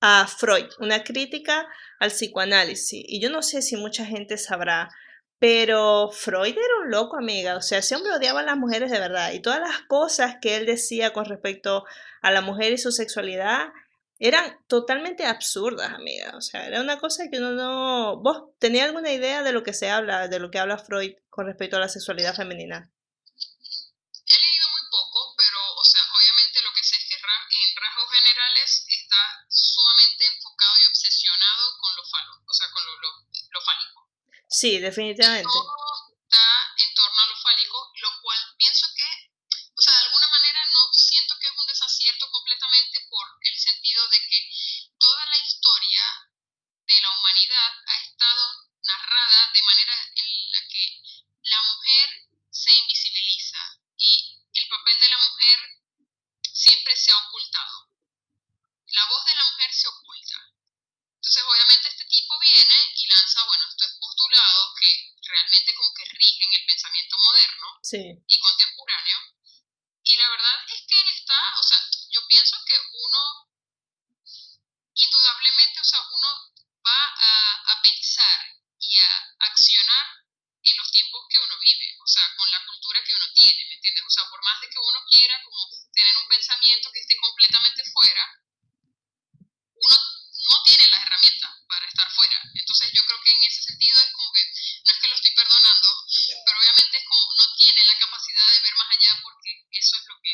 a 0.00 0.26
Freud, 0.26 0.66
una 0.78 1.02
crítica 1.02 1.66
al 1.98 2.10
psicoanálisis. 2.10 3.04
Y 3.06 3.20
yo 3.20 3.30
no 3.30 3.42
sé 3.42 3.62
si 3.62 3.76
mucha 3.76 4.04
gente 4.04 4.38
sabrá, 4.38 4.90
pero 5.44 6.08
Freud 6.10 6.56
era 6.56 6.76
un 6.82 6.90
loco, 6.90 7.18
amiga. 7.18 7.58
O 7.58 7.60
sea, 7.60 7.80
ese 7.80 7.94
hombre 7.94 8.14
odiaba 8.14 8.40
a 8.40 8.44
las 8.44 8.56
mujeres 8.56 8.90
de 8.90 8.98
verdad. 8.98 9.30
Y 9.32 9.42
todas 9.42 9.60
las 9.60 9.82
cosas 9.82 10.36
que 10.40 10.56
él 10.56 10.64
decía 10.64 11.12
con 11.12 11.26
respecto 11.26 11.84
a 12.22 12.30
la 12.30 12.40
mujer 12.40 12.72
y 12.72 12.78
su 12.78 12.90
sexualidad 12.90 13.68
eran 14.18 14.56
totalmente 14.68 15.26
absurdas, 15.26 15.92
amiga. 15.92 16.32
O 16.34 16.40
sea, 16.40 16.66
era 16.66 16.80
una 16.80 16.98
cosa 16.98 17.28
que 17.30 17.36
uno 17.40 17.52
no... 17.52 18.22
¿Vos 18.22 18.56
tenías 18.58 18.86
alguna 18.86 19.12
idea 19.12 19.42
de 19.42 19.52
lo 19.52 19.62
que 19.62 19.74
se 19.74 19.90
habla, 19.90 20.28
de 20.28 20.38
lo 20.38 20.50
que 20.50 20.58
habla 20.58 20.78
Freud 20.78 21.12
con 21.28 21.44
respecto 21.44 21.76
a 21.76 21.80
la 21.80 21.90
sexualidad 21.90 22.34
femenina? 22.34 22.90
He 24.24 24.40
leído 24.40 24.66
muy 24.72 24.84
poco, 24.90 25.34
pero, 25.36 25.60
o 25.76 25.84
sea, 25.84 26.00
obviamente 26.08 26.56
lo 26.64 26.72
que 26.72 26.84
sé 26.88 26.96
es 26.96 27.04
que 27.04 27.16
en 27.20 27.76
rasgos 27.76 28.10
generales 28.16 28.86
está 28.88 29.44
sumamente 29.50 30.24
enfocado 30.24 30.72
y 30.80 30.86
obsesionado 30.88 31.64
con 31.82 31.96
lo 31.96 32.04
falo, 32.08 32.32
o 32.48 32.54
sea, 32.54 32.66
con 32.72 32.82
lo, 32.86 32.96
lo, 32.96 33.08
lo 33.28 33.60
fálico. 33.60 34.04
Sí, 34.54 34.78
definitivamente. 34.78 35.50
y 68.26 68.38
contemporáneo. 68.38 69.18
Y 70.02 70.16
la 70.16 70.28
verdad 70.30 70.56
es 70.72 70.80
que 70.88 70.94
él 71.00 71.08
está, 71.14 71.54
o 71.58 71.62
sea, 71.62 71.78
yo 72.10 72.26
pienso 72.26 72.56
que 72.66 72.74
uno, 72.92 73.48
indudablemente, 74.94 75.80
o 75.80 75.84
sea, 75.84 76.00
uno 76.00 76.52
va 76.84 77.02
a, 77.16 77.72
a 77.72 77.82
pensar 77.82 78.40
y 78.78 78.98
a 78.98 79.36
accionar 79.38 80.06
en 80.62 80.76
los 80.76 80.90
tiempos 80.90 81.22
que 81.28 81.38
uno 81.38 81.58
vive, 81.60 81.96
o 82.02 82.06
sea, 82.06 82.24
con 82.36 82.50
la 82.50 82.64
cultura 82.66 83.04
que 83.04 83.14
uno 83.14 83.26
tiene, 83.34 83.64
¿me 83.68 83.74
entiendes? 83.74 84.04
De 84.60 84.70
que 84.70 84.78
uno 84.78 85.00
quiera 85.10 85.36
como 85.44 85.58
tener 85.92 86.16
un 86.16 86.28
pensamiento 86.28 86.90
que 86.92 87.00
esté 87.00 87.16
completamente 87.16 87.82
fuera, 87.92 88.24
uno 89.74 89.96
no 90.50 90.62
tiene 90.64 90.88
las 90.88 91.02
herramientas 91.02 91.50
para 91.68 91.86
estar 91.86 92.08
fuera. 92.10 92.38
Entonces 92.54 92.92
yo 92.92 93.02
creo 93.04 93.20
que 93.24 93.32
en 93.32 93.42
ese 93.44 93.62
sentido 93.62 93.98
es 93.98 94.10
como 94.12 94.32
que, 94.32 94.42
no 94.84 94.90
es 94.92 94.98
que 95.00 95.08
lo 95.08 95.14
estoy 95.14 95.32
perdonando, 95.34 95.88
pero 96.44 96.58
obviamente 96.58 96.96
es 96.98 97.04
como 97.04 97.24
no 97.34 97.46
tiene 97.56 97.82
la 97.84 97.98
capacidad 97.98 98.46
de 98.54 98.60
ver 98.60 98.74
más 98.74 98.90
allá 98.96 99.12
porque 99.22 99.50
eso 99.72 99.96
es 99.96 100.04
lo 100.06 100.16
que 100.22 100.32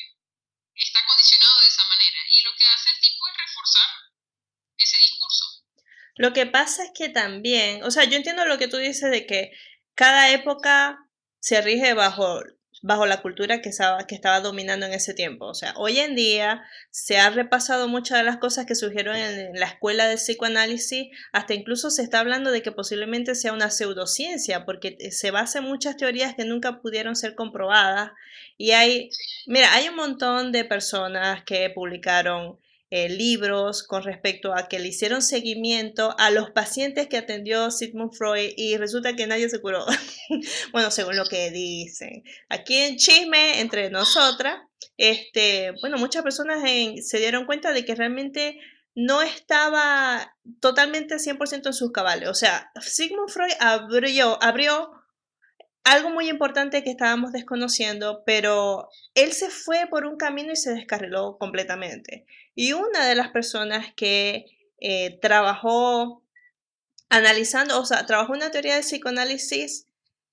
está 0.75 1.07
condicionado 1.07 1.61
de 1.61 1.67
esa 1.67 1.85
manera. 1.85 2.21
Y 2.31 2.43
lo 2.43 2.53
que 2.57 2.67
hace 2.67 2.91
el 2.91 3.00
tipo 3.00 3.29
es 3.29 3.37
reforzar 3.39 3.91
ese 4.77 4.97
discurso. 4.99 5.45
Lo 6.17 6.33
que 6.33 6.47
pasa 6.47 6.85
es 6.85 6.91
que 6.95 7.09
también, 7.09 7.85
o 7.85 7.91
sea, 7.91 8.05
yo 8.05 8.17
entiendo 8.17 8.45
lo 8.45 8.59
que 8.59 8.69
tú 8.69 8.77
dices 8.77 9.11
de 9.11 9.27
que 9.27 9.53
cada 9.95 10.31
época 10.31 10.99
se 11.41 11.61
rige 11.62 11.95
bajo 11.95 12.41
bajo 12.83 13.07
la 13.07 13.21
cultura 13.21 13.61
que 13.61 13.69
estaba, 13.69 14.07
que 14.07 14.15
estaba 14.15 14.41
dominando 14.41 14.87
en 14.87 14.93
ese 14.93 15.15
tiempo. 15.15 15.47
O 15.47 15.55
sea, 15.55 15.75
hoy 15.77 15.99
en 15.99 16.15
día 16.15 16.65
se 16.91 17.19
ha 17.19 17.31
repasado 17.31 17.89
muchas 17.89 18.19
de 18.19 18.25
las 18.25 18.39
cosas 18.39 18.67
que 18.67 18.75
surgieron 18.75 19.17
en 19.17 19.59
la 19.59 19.67
escuela 19.67 20.09
de 20.09 20.17
psicoanálisis, 20.17 21.09
hasta 21.33 21.55
incluso 21.55 21.91
se 21.91 22.03
está 22.03 22.21
hablando 22.21 22.51
de 22.51 22.63
que 22.63 22.73
posiblemente 22.73 23.35
sea 23.35 23.53
una 23.53 23.71
pseudociencia, 23.71 24.65
porque 24.65 24.97
se 25.11 25.31
basa 25.31 25.59
en 25.59 25.67
muchas 25.67 25.97
teorías 25.97 26.35
que 26.35 26.45
nunca 26.45 26.81
pudieron 26.81 27.17
ser 27.17 27.35
comprobadas. 27.35 28.13
Y 28.57 28.73
hay, 28.73 29.11
mira, 29.47 29.73
hay 29.75 29.89
un 29.89 29.97
montón 29.97 30.53
de 30.53 30.65
personas 30.65 31.45
que 31.45 31.71
publicaron 31.71 32.59
eh, 32.91 33.09
libros 33.09 33.85
con 33.85 34.03
respecto 34.03 34.53
a 34.53 34.69
que 34.69 34.81
le 34.81 34.89
hicieron 34.89 35.23
seguimiento 35.23 36.15
a 36.19 36.31
los 36.31 36.51
pacientes 36.51 37.07
que 37.07 37.17
atendió 37.17 37.71
Sigmund 37.71 38.13
Freud 38.13 38.53
y 38.57 38.77
resulta 38.77 39.15
que 39.15 39.29
nadie 39.29 39.49
se 39.49 39.61
curó. 39.61 39.87
bueno, 40.73 40.91
según 40.91 41.17
lo 41.17 41.25
que 41.25 41.51
dicen. 41.51 42.25
Aquí 42.49 42.77
en 42.77 42.97
Chisme, 42.97 43.61
entre 43.61 43.91
nosotras, 43.91 44.57
este, 44.97 45.73
bueno, 45.81 45.99
muchas 45.99 46.23
personas 46.23 46.63
se 47.03 47.19
dieron 47.19 47.47
cuenta 47.47 47.73
de 47.73 47.85
que 47.85 47.95
realmente 47.95 48.59
no 48.95 49.23
estaba 49.23 50.37
totalmente 50.61 51.17
100% 51.17 51.67
en 51.67 51.73
sus 51.73 51.93
cabales. 51.93 52.29
O 52.29 52.35
sea, 52.35 52.73
Sigmund 52.81 53.31
Freud 53.31 53.53
abrió, 53.61 54.43
abrió 54.43 55.00
algo 55.85 56.11
muy 56.11 56.29
importante 56.29 56.85
que 56.85 56.91
estábamos 56.91 57.33
desconociendo, 57.33 58.23
pero 58.25 58.89
él 59.15 59.33
se 59.33 59.51
fue 59.51 59.87
por 59.91 60.07
un 60.07 60.17
camino 60.17 60.53
y 60.53 60.57
se 60.57 60.75
descarriló 60.75 61.39
completamente. 61.39 62.27
Y 62.55 62.73
una 62.73 63.07
de 63.07 63.15
las 63.15 63.29
personas 63.29 63.87
que 63.97 64.47
eh, 64.79 65.19
trabajó 65.21 66.23
analizando, 67.09 67.81
o 67.81 67.85
sea, 67.85 68.07
trabajó 68.07 68.33
una 68.33 68.51
teoría 68.51 68.77
de 68.77 68.83
psicoanálisis 68.83 69.87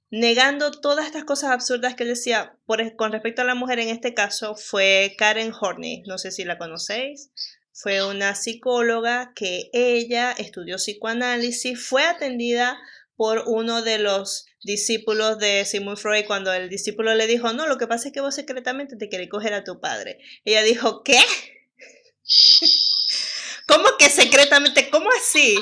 negando 0.10 0.72
todas 0.72 1.06
estas 1.06 1.26
cosas 1.26 1.52
absurdas 1.52 1.96
que 1.96 2.04
él 2.04 2.10
decía 2.10 2.56
por, 2.66 2.96
con 2.96 3.12
respecto 3.12 3.42
a 3.42 3.46
la 3.46 3.56
mujer 3.56 3.80
en 3.80 3.90
este 3.90 4.14
caso 4.14 4.56
fue 4.56 5.16
Karen 5.18 5.52
Horney, 5.60 6.04
no 6.08 6.18
sé 6.18 6.32
si 6.32 6.46
la 6.46 6.58
conocéis, 6.58 7.30
fue 7.74 8.04
una 8.08 8.34
psicóloga 8.34 9.34
que 9.36 9.70
ella 9.74 10.32
estudió 10.32 10.78
psicoanálisis, 10.78 11.80
fue 11.86 12.04
atendida 12.04 12.80
por 13.18 13.44
uno 13.48 13.82
de 13.82 13.98
los 13.98 14.46
discípulos 14.64 15.40
de 15.40 15.66
Sigmund 15.66 15.98
Freud 15.98 16.26
cuando 16.26 16.54
el 16.54 16.70
discípulo 16.70 17.16
le 17.16 17.28
dijo, 17.28 17.52
no, 17.52 17.68
lo 17.68 17.78
que 17.78 17.88
pasa 17.88 18.08
es 18.08 18.14
que 18.14 18.22
vos 18.22 18.36
secretamente 18.36 18.96
te 18.96 19.10
querés 19.10 19.30
coger 19.30 19.54
a 19.54 19.64
tu 19.64 19.82
padre. 19.82 20.20
Ella 20.46 20.62
dijo, 20.62 21.04
¿qué? 21.04 21.20
¿Cómo 23.68 23.98
que 23.98 24.10
secretamente? 24.10 24.90
¿Cómo 24.90 25.10
así? 25.12 25.58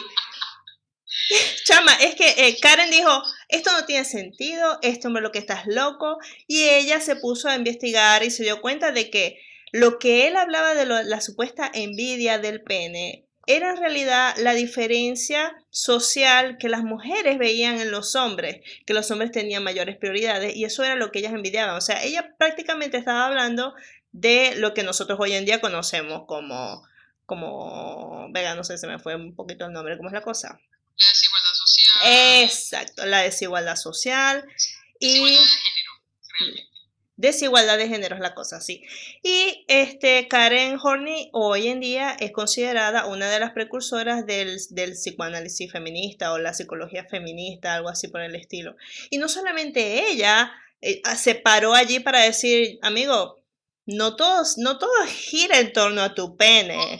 Chama, 1.63 1.93
es 1.95 2.15
que 2.15 2.35
eh, 2.37 2.57
Karen 2.59 2.91
dijo, 2.91 3.23
esto 3.47 3.71
no 3.71 3.85
tiene 3.85 4.05
sentido, 4.05 4.77
este 4.81 5.07
hombre 5.07 5.23
lo 5.23 5.31
que 5.31 5.39
estás 5.39 5.65
loco, 5.65 6.17
y 6.47 6.63
ella 6.63 6.99
se 6.99 7.15
puso 7.15 7.47
a 7.47 7.55
investigar 7.55 8.23
y 8.23 8.31
se 8.31 8.43
dio 8.43 8.61
cuenta 8.61 8.91
de 8.91 9.09
que 9.09 9.39
lo 9.71 9.97
que 9.97 10.27
él 10.27 10.35
hablaba 10.35 10.75
de 10.75 10.85
la 10.85 11.21
supuesta 11.21 11.71
envidia 11.73 12.37
del 12.37 12.63
pene 12.63 13.24
era 13.47 13.71
en 13.71 13.77
realidad 13.77 14.35
la 14.37 14.53
diferencia 14.53 15.55
social 15.69 16.57
que 16.57 16.69
las 16.69 16.83
mujeres 16.83 17.37
veían 17.37 17.79
en 17.79 17.91
los 17.91 18.15
hombres, 18.15 18.61
que 18.85 18.93
los 18.93 19.09
hombres 19.11 19.31
tenían 19.31 19.63
mayores 19.63 19.97
prioridades 19.97 20.55
y 20.55 20.65
eso 20.65 20.83
era 20.83 20.95
lo 20.95 21.11
que 21.11 21.19
ellas 21.19 21.33
envidiaban. 21.33 21.75
O 21.75 21.81
sea, 21.81 22.03
ella 22.03 22.35
prácticamente 22.37 22.97
estaba 22.97 23.25
hablando 23.25 23.73
de 24.11 24.55
lo 24.55 24.73
que 24.73 24.83
nosotros 24.83 25.19
hoy 25.21 25.33
en 25.33 25.45
día 25.45 25.61
conocemos 25.61 26.23
como, 26.27 26.87
como, 27.25 28.27
venga, 28.31 28.55
no 28.55 28.63
sé, 28.63 28.77
se 28.77 28.87
me 28.87 28.99
fue 28.99 29.15
un 29.15 29.35
poquito 29.35 29.65
el 29.65 29.73
nombre, 29.73 29.97
¿cómo 29.97 30.09
es 30.09 30.13
la 30.13 30.21
cosa? 30.21 30.59
La 30.97 31.07
desigualdad 31.07 31.51
social. 31.53 32.43
Exacto, 32.43 33.05
la 33.05 33.21
desigualdad 33.21 33.75
social. 33.75 34.45
y 34.99 35.37
desigualdad 37.17 37.77
de 37.77 37.87
género 37.87 38.15
es 38.15 38.21
la 38.21 38.33
cosa, 38.33 38.59
sí. 38.61 38.83
Y 39.23 39.65
este, 39.67 40.27
Karen 40.27 40.77
Horney 40.81 41.29
hoy 41.33 41.67
en 41.67 41.79
día 41.79 42.15
es 42.19 42.31
considerada 42.31 43.05
una 43.05 43.29
de 43.29 43.39
las 43.39 43.51
precursoras 43.51 44.25
del, 44.25 44.59
del, 44.69 44.93
psicoanálisis 44.93 45.71
feminista 45.71 46.33
o 46.33 46.37
la 46.37 46.53
psicología 46.53 47.05
feminista, 47.05 47.73
algo 47.73 47.89
así 47.89 48.07
por 48.07 48.21
el 48.21 48.35
estilo. 48.35 48.75
Y 49.09 49.17
no 49.17 49.29
solamente 49.29 50.09
ella 50.09 50.51
eh, 50.81 51.01
se 51.15 51.35
paró 51.35 51.73
allí 51.73 51.99
para 51.99 52.21
decir, 52.21 52.79
amigo, 52.81 53.41
no 53.85 54.15
todo, 54.15 54.43
no 54.57 54.77
todo 54.77 54.91
gira 55.07 55.59
en 55.59 55.71
torno 55.71 56.01
a 56.01 56.13
tu 56.13 56.35
pene. 56.35 56.75
No 56.75 56.83
todo 56.83 56.99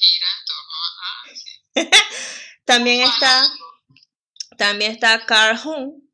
gira 0.00 0.26
en 0.32 1.82
torno 1.82 1.92
a... 1.92 2.06
también 2.64 3.02
está, 3.02 3.42
también 4.56 4.92
está 4.92 5.24
Carl 5.26 5.58
Jung, 5.58 6.05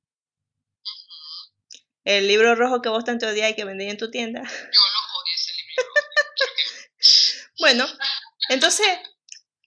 el 2.05 2.29
libro 2.29 2.55
rojo 2.55 2.83
que 2.83 2.89
vos 2.89 3.05
tanto 3.05 3.27
odias 3.27 3.51
y 3.51 3.55
que 3.55 3.65
vendí 3.65 3.89
en 3.89 3.97
tu 3.97 4.11
tienda. 4.11 4.43
Yo 4.43 4.49
lo 4.49 5.21
odio 5.21 5.33
ese 5.35 5.53
libro. 5.59 5.93
bueno, 7.59 7.87
entonces, 8.49 8.89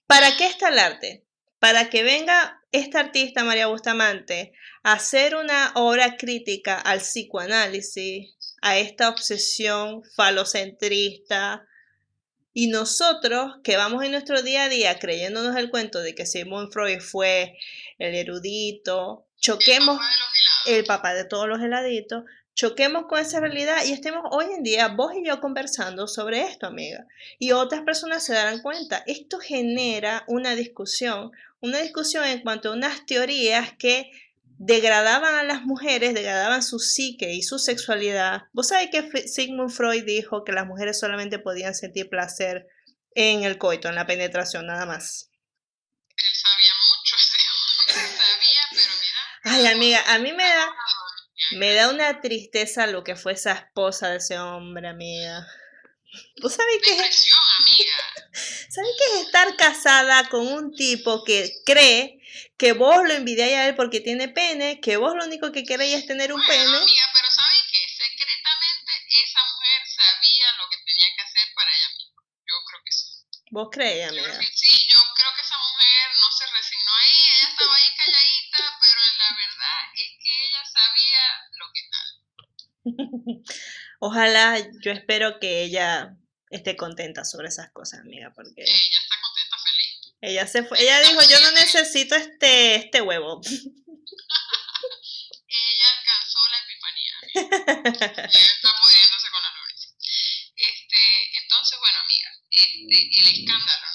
¿para 0.06 0.36
qué 0.36 0.46
está 0.46 0.68
el 0.68 0.78
arte? 0.78 1.26
para 1.58 1.90
que 1.90 2.02
venga 2.02 2.62
esta 2.72 3.00
artista 3.00 3.44
María 3.44 3.66
Bustamante 3.66 4.52
a 4.82 4.92
hacer 4.92 5.34
una 5.34 5.72
obra 5.74 6.16
crítica 6.16 6.78
al 6.78 7.00
psicoanálisis, 7.00 8.36
a 8.62 8.78
esta 8.78 9.08
obsesión 9.08 10.02
falocentrista, 10.14 11.66
y 12.52 12.68
nosotros 12.68 13.56
que 13.62 13.76
vamos 13.76 14.02
en 14.04 14.12
nuestro 14.12 14.42
día 14.42 14.64
a 14.64 14.68
día 14.68 14.98
creyéndonos 14.98 15.56
el 15.56 15.70
cuento 15.70 16.00
de 16.00 16.14
que 16.14 16.24
Sigmund 16.24 16.72
Freud 16.72 17.00
fue 17.00 17.58
el 17.98 18.14
erudito, 18.14 19.25
choquemos 19.38 20.00
el 20.66 20.84
papá 20.84 21.14
de 21.14 21.24
todos 21.24 21.48
los 21.48 21.60
heladitos, 21.60 22.24
choquemos 22.54 23.06
con 23.06 23.18
esa 23.18 23.38
realidad 23.38 23.84
y 23.84 23.92
estemos 23.92 24.24
hoy 24.30 24.46
en 24.56 24.62
día 24.62 24.88
vos 24.88 25.12
y 25.14 25.26
yo 25.26 25.40
conversando 25.40 26.08
sobre 26.08 26.42
esto, 26.42 26.66
amiga. 26.66 27.06
Y 27.38 27.52
otras 27.52 27.82
personas 27.82 28.24
se 28.24 28.32
darán 28.32 28.62
cuenta. 28.62 29.02
Esto 29.06 29.38
genera 29.38 30.24
una 30.26 30.54
discusión, 30.54 31.32
una 31.60 31.78
discusión 31.78 32.24
en 32.24 32.40
cuanto 32.40 32.70
a 32.70 32.72
unas 32.72 33.04
teorías 33.04 33.74
que 33.78 34.10
degradaban 34.58 35.34
a 35.34 35.42
las 35.42 35.62
mujeres, 35.62 36.14
degradaban 36.14 36.62
su 36.62 36.78
psique 36.78 37.34
y 37.34 37.42
su 37.42 37.58
sexualidad. 37.58 38.44
Vos 38.52 38.68
sabés 38.68 38.88
que 38.90 39.28
Sigmund 39.28 39.70
Freud 39.70 40.04
dijo 40.04 40.44
que 40.44 40.52
las 40.52 40.66
mujeres 40.66 40.98
solamente 40.98 41.38
podían 41.38 41.74
sentir 41.74 42.08
placer 42.08 42.66
en 43.14 43.44
el 43.44 43.58
coito, 43.58 43.88
en 43.88 43.94
la 43.94 44.06
penetración, 44.06 44.66
nada 44.66 44.86
más. 44.86 45.30
Ay, 49.48 49.64
amiga, 49.66 50.02
a 50.08 50.18
mí 50.18 50.32
me 50.32 50.42
da, 50.42 50.74
me 51.52 51.72
da 51.72 51.88
una 51.90 52.20
tristeza 52.20 52.88
lo 52.88 53.04
que 53.04 53.14
fue 53.14 53.32
esa 53.34 53.52
esposa 53.52 54.08
de 54.10 54.16
ese 54.16 54.36
hombre, 54.40 54.88
amiga. 54.88 55.46
¿Vos 56.42 56.52
sabés 56.52 56.78
qué 56.82 56.98
es? 56.98 57.26
¿Sabés 58.68 58.90
qué 58.98 59.20
es 59.20 59.26
estar 59.26 59.56
casada 59.56 60.28
con 60.30 60.48
un 60.48 60.74
tipo 60.74 61.22
que 61.22 61.52
cree 61.64 62.20
que 62.58 62.72
vos 62.72 63.04
lo 63.06 63.12
envidiáis 63.12 63.54
a 63.54 63.68
él 63.68 63.76
porque 63.76 64.00
tiene 64.00 64.28
pene, 64.28 64.80
que 64.80 64.96
vos 64.96 65.14
lo 65.14 65.24
único 65.24 65.52
que 65.52 65.62
queréis 65.62 65.94
es 65.94 66.06
tener 66.08 66.32
un 66.32 66.44
pene? 66.44 66.64
Amiga, 66.64 67.04
pero 67.14 67.30
¿sabes 67.30 67.62
qué? 67.70 67.78
Secretamente 68.02 68.92
esa 69.24 69.40
mujer 69.46 69.80
sabía 69.94 70.46
lo 70.58 70.68
que 70.70 70.76
tenía 70.84 71.06
que 71.14 71.22
hacer 71.22 71.54
para 71.54 71.70
ella 71.70 71.88
misma. 71.96 72.22
Yo 72.48 72.54
creo 72.66 72.80
que 72.84 72.92
sí. 72.92 73.06
¿Vos 73.52 73.68
crees, 73.70 74.08
amiga? 74.08 74.26
Yo 74.26 74.42
sí, 74.42 74.48
yo 74.48 74.55
Ojalá, 84.00 84.58
yo 84.82 84.92
espero 84.92 85.38
que 85.40 85.62
ella 85.62 86.16
esté 86.50 86.76
contenta 86.76 87.24
sobre 87.24 87.48
esas 87.48 87.70
cosas, 87.72 88.00
amiga, 88.00 88.32
porque... 88.34 88.62
Ella 88.62 89.00
está 89.00 89.16
contenta, 89.20 89.56
feliz. 89.58 90.14
Ella 90.20 90.46
se 90.46 90.62
fue, 90.64 90.80
ella 90.82 91.00
dijo, 91.00 91.20
yo 91.22 91.40
no 91.40 91.50
necesito 91.52 92.14
este, 92.14 92.76
este 92.76 93.00
huevo. 93.00 93.40
ella 93.46 93.58
alcanzó 95.98 96.38
la 96.50 96.58
epifanía. 96.64 97.14
ella 97.34 98.28
está 98.28 98.74
pudiéndose 98.82 99.30
con 99.30 99.42
la 99.42 99.50
gloria. 99.52 99.76
Este, 100.56 101.38
entonces, 101.42 101.78
bueno, 101.80 101.98
amiga, 102.00 102.30
este. 102.50 103.20
El 103.20 103.26
escándalo. 103.40 103.86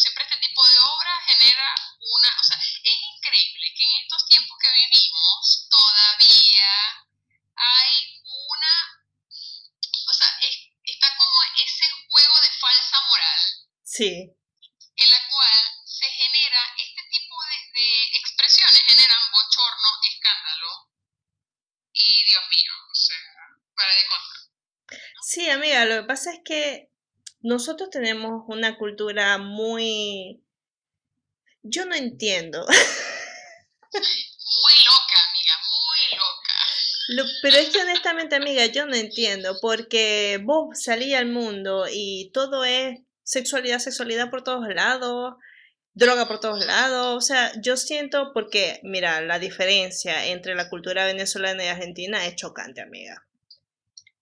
Siempre 0.00 0.24
este 0.24 0.48
tipo 0.48 0.66
de 0.66 0.78
obra 0.78 1.12
genera 1.28 1.74
una, 2.00 2.30
o 2.40 2.42
sea, 2.42 2.56
es 2.56 2.98
increíble 3.04 3.68
que 3.76 3.84
en 3.84 4.00
estos 4.00 4.24
tiempos 4.28 4.56
que 4.56 4.72
vivimos 4.72 5.68
todavía 5.68 6.72
hay 7.54 7.92
una, 8.24 8.74
o 10.08 10.12
sea, 10.14 10.28
es, 10.40 10.56
está 10.84 11.14
como 11.18 11.36
ese 11.52 11.84
juego 12.08 12.32
de 12.40 12.48
falsa 12.48 13.00
moral. 13.12 13.40
Sí. 14.00 14.32
En 14.96 15.10
la 15.10 15.18
cual 15.30 15.58
se 15.84 16.06
genera 16.06 16.60
este 16.78 17.02
tipo 17.10 17.34
de, 17.50 17.80
de 17.80 18.18
expresiones, 18.18 18.82
generan 18.86 19.22
bochorno, 19.34 19.88
escándalo 20.10 20.90
y 21.92 22.24
Dios 22.26 22.42
mío, 22.56 22.72
o 22.90 22.94
sea, 22.94 23.16
para 23.76 23.92
de 23.94 24.04
contar. 24.08 24.40
Sí, 25.22 25.50
amiga, 25.50 25.84
lo 25.84 26.02
que 26.02 26.08
pasa 26.08 26.32
es 26.32 26.40
que 26.44 26.90
nosotros 27.42 27.90
tenemos 27.90 28.44
una 28.48 28.78
cultura 28.78 29.38
muy... 29.38 30.42
Yo 31.62 31.86
no 31.86 31.94
entiendo. 31.94 32.66
Muy 33.92 34.84
loca, 34.84 35.16
amiga, 35.28 35.54
muy 35.70 36.18
loca. 36.18 36.54
Lo- 37.08 37.24
pero 37.42 37.56
es 37.56 37.70
que 37.70 37.80
honestamente, 37.82 38.36
amiga, 38.36 38.66
yo 38.66 38.86
no 38.86 38.94
entiendo, 38.94 39.58
porque 39.60 40.38
vos 40.42 40.82
salís 40.82 41.14
al 41.14 41.26
mundo 41.26 41.86
y 41.90 42.30
todo 42.32 42.64
es 42.64 43.00
sexualidad, 43.30 43.78
sexualidad 43.78 44.28
por 44.30 44.42
todos 44.42 44.66
lados, 44.74 45.36
droga 45.94 46.26
por 46.26 46.40
todos 46.40 46.64
lados. 46.64 47.16
O 47.16 47.20
sea, 47.20 47.52
yo 47.62 47.76
siento, 47.76 48.32
porque, 48.34 48.80
mira, 48.82 49.20
la 49.20 49.38
diferencia 49.38 50.26
entre 50.26 50.54
la 50.54 50.68
cultura 50.68 51.04
venezolana 51.04 51.64
y 51.64 51.68
argentina 51.68 52.26
es 52.26 52.36
chocante, 52.36 52.80
amiga. 52.82 53.24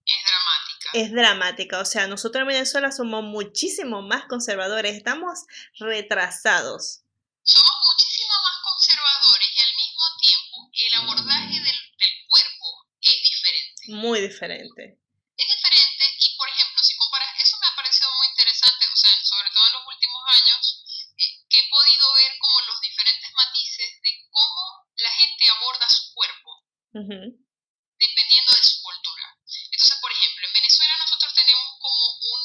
Es 0.04 0.24
dramática. 0.24 0.90
Es 0.94 1.12
dramática. 1.12 1.78
O 1.80 1.84
sea, 1.84 2.06
nosotros 2.06 2.42
en 2.42 2.48
Venezuela 2.48 2.92
somos 2.92 3.22
muchísimo 3.24 4.02
más 4.02 4.24
conservadores, 4.26 4.94
estamos 4.96 5.40
retrasados. 5.78 7.02
Somos 7.42 7.76
muchísimo 7.88 8.34
más 8.44 8.56
conservadores 8.62 9.48
y 9.56 9.60
al 9.62 9.74
mismo 9.76 10.04
tiempo 10.20 10.56
el 10.72 10.94
abordaje 11.00 11.54
del, 11.64 11.80
del 11.98 12.14
cuerpo 12.28 12.66
es 13.00 13.16
diferente. 13.24 13.82
Muy 13.88 14.20
diferente 14.20 14.98
y, 16.20 16.36
por 16.36 16.48
ejemplo, 16.48 16.82
si 16.82 16.96
comparas, 16.96 17.30
eso 17.40 17.56
me 17.60 17.66
ha 17.66 17.74
parecido 17.76 18.08
muy 18.18 18.26
interesante, 18.28 18.84
o 18.92 18.96
sea, 18.96 19.12
sobre 19.22 19.48
todo 19.54 19.64
en 19.66 19.72
los 19.72 19.86
últimos 19.86 20.22
años, 20.28 20.62
eh, 21.16 21.30
que 21.48 21.58
he 21.60 21.68
podido 21.70 22.04
ver 22.20 22.32
como 22.38 22.60
los 22.66 22.80
diferentes 22.80 23.30
matices 23.34 23.90
de 24.02 24.10
cómo 24.30 24.62
la 24.96 25.10
gente 25.12 25.44
aborda 25.48 25.86
su 25.88 26.12
cuerpo, 26.12 26.50
Ujú. 27.00 27.20
dependiendo 27.98 28.50
de 28.52 28.62
su 28.62 28.82
cultura. 28.82 29.26
Entonces, 29.72 29.98
por 30.02 30.12
ejemplo, 30.12 30.42
en 30.48 30.52
Venezuela 30.52 30.94
nosotros 31.00 31.32
tenemos 31.34 31.66
como 31.80 32.04
un, 32.34 32.42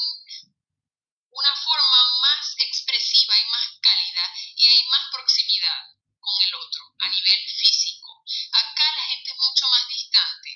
una 1.34 1.54
forma 1.56 2.00
más 2.22 2.44
expresiva 2.58 3.34
y 3.36 3.44
más 3.50 3.66
cálida 3.82 4.24
y 4.56 4.68
hay 4.70 4.82
más 4.88 5.04
proximidad 5.12 5.80
con 6.20 6.34
el 6.46 6.54
otro 6.54 6.82
a 7.00 7.08
nivel 7.10 7.40
físico. 7.58 8.22
Acá 8.54 8.86
la 8.96 9.04
gente 9.12 9.30
es 9.30 9.38
mucho 9.38 9.68
más 9.68 9.84
distante. 9.88 10.50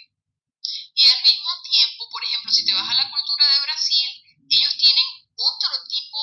Y 0.95 1.07
al 1.07 1.23
mismo 1.23 1.51
tiempo, 1.71 2.11
por 2.11 2.25
ejemplo, 2.25 2.51
si 2.51 2.65
te 2.67 2.75
vas 2.75 2.89
a 2.91 2.95
la 2.95 3.09
cultura 3.11 3.47
de 3.47 3.61
Brasil, 3.63 4.09
ellos 4.51 4.75
tienen 4.79 5.07
otro 5.37 5.71
tipo 5.87 6.19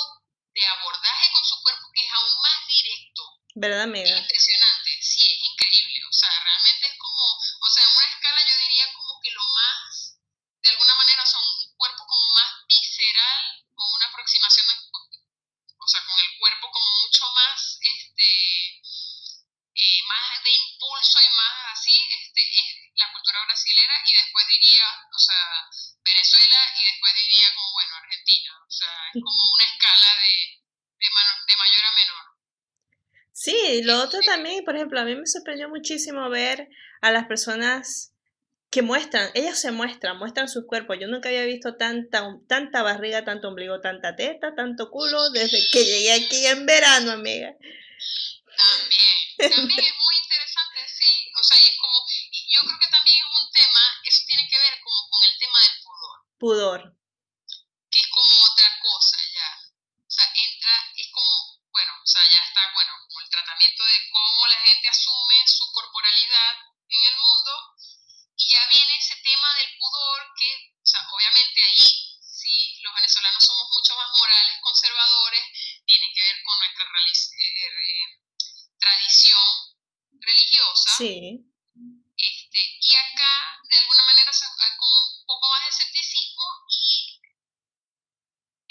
de 0.51 0.65
abordaje 0.65 1.31
con 1.31 1.43
su 1.45 1.55
cuerpo 1.61 1.87
que 1.95 2.03
es 2.05 2.11
aún 2.11 2.35
más 2.41 2.59
directo. 2.67 3.23
¿Verdad, 3.55 3.79
Es 3.79 3.87
amiga? 3.87 4.17
impresionante, 4.19 4.91
sí, 5.01 5.31
es 5.31 5.39
increíble. 5.47 5.99
O 6.09 6.11
sea, 6.13 6.29
realmente 6.43 6.87
es 6.91 6.97
como, 6.99 7.23
o 7.23 7.69
sea, 7.71 7.87
en 7.87 7.91
una 7.95 8.07
escala 8.11 8.39
yo 8.43 8.55
diría 8.67 8.85
como 8.93 9.19
que 9.23 9.31
lo 9.31 9.45
más, 9.47 10.19
de 10.61 10.69
alguna 10.71 10.95
manera, 10.95 11.23
o 11.23 11.25
sea, 11.25 11.39
un 11.39 11.75
cuerpo 11.77 12.03
como 12.05 12.25
más 12.35 12.51
visceral, 12.67 13.45
con 13.73 13.87
una 13.95 14.05
aproximación, 14.11 14.65
de- 14.67 15.23
o 15.79 15.87
sea, 15.87 16.01
con 16.03 16.19
el 16.19 16.31
cuerpo 16.39 16.67
como 16.71 16.89
mucho 17.07 17.23
más, 17.31 17.79
este, 17.79 18.27
eh, 19.75 20.01
más 20.07 20.43
de 20.43 20.51
impulso 20.51 21.21
y 21.21 21.27
más 21.35 21.55
así, 21.75 21.91
este, 22.15 22.41
es 22.41 22.75
la 22.95 23.11
cultura 23.11 23.43
brasilera 23.45 23.95
y 24.07 24.13
después 24.13 24.45
diría, 24.47 24.85
o 25.13 25.19
sea, 25.19 25.43
Venezuela 26.03 26.59
y 26.79 26.85
después 26.85 27.11
diría 27.15 27.53
como, 27.53 27.71
bueno, 27.73 27.95
Argentina. 27.97 28.51
O 28.67 28.71
sea, 28.71 28.93
es 29.13 29.19
como 29.21 29.41
una 29.53 29.65
escala 29.65 30.11
de, 30.15 30.63
de, 30.95 31.09
mano- 31.11 31.43
de 31.47 31.55
mayor 31.57 31.85
a 31.85 31.91
menor. 31.91 32.25
Sí, 33.33 33.51
y 33.51 33.83
lo 33.83 33.99
otro 34.01 34.19
también, 34.21 34.54
por 34.65 34.75
ejemplo, 34.75 34.99
a 34.99 35.05
mí 35.05 35.15
me 35.15 35.25
sorprendió 35.25 35.69
muchísimo 35.69 36.29
ver 36.29 36.67
a 37.01 37.11
las 37.11 37.25
personas 37.25 38.13
que 38.69 38.81
muestran, 38.81 39.29
ellas 39.35 39.59
se 39.61 39.71
muestran, 39.71 40.17
muestran 40.17 40.49
sus 40.49 40.65
cuerpos. 40.65 40.97
Yo 40.99 41.07
nunca 41.07 41.29
había 41.29 41.45
visto 41.45 41.77
tanta, 41.77 42.27
tanta 42.47 42.83
barriga, 42.83 43.23
tanto 43.23 43.47
ombligo, 43.47 43.79
tanta 43.79 44.15
teta, 44.15 44.53
tanto 44.55 44.89
culo 44.89 45.29
desde 45.29 45.59
que 45.71 45.85
llegué 45.85 46.11
aquí 46.11 46.45
en 46.47 46.65
verano, 46.65 47.11
amiga. 47.11 47.55
También, 48.57 49.55
también 49.55 49.79
es 49.79 49.95
muy 50.05 50.15
interesante, 50.23 50.79
sí, 50.87 51.31
o 51.39 51.43
sea, 51.43 51.57
y 51.57 51.63
es 51.63 51.77
como, 51.79 51.93
yo 52.51 52.59
creo 52.61 52.79
que 52.81 52.91
también 52.91 53.15
es 53.15 53.43
un 53.43 53.51
tema, 53.53 53.81
eso 54.03 54.23
tiene 54.27 54.43
que 54.49 54.57
ver 54.57 54.73
como 54.83 54.99
con 55.09 55.21
el 55.23 55.39
tema 55.39 55.59
del 55.59 55.75
pudor, 55.79 56.91
Pudor. 56.91 57.04
Sí. 80.97 81.43
Este, 82.15 82.59
y 82.79 82.95
acá, 82.95 83.59
de 83.67 83.75
alguna 83.75 84.05
manera, 84.05 84.31
hay 84.31 84.77
como 84.79 84.95
un 85.19 85.25
poco 85.27 85.49
más 85.49 85.63
de 85.63 85.69
escepticismo 85.69 86.43
y 86.71 87.19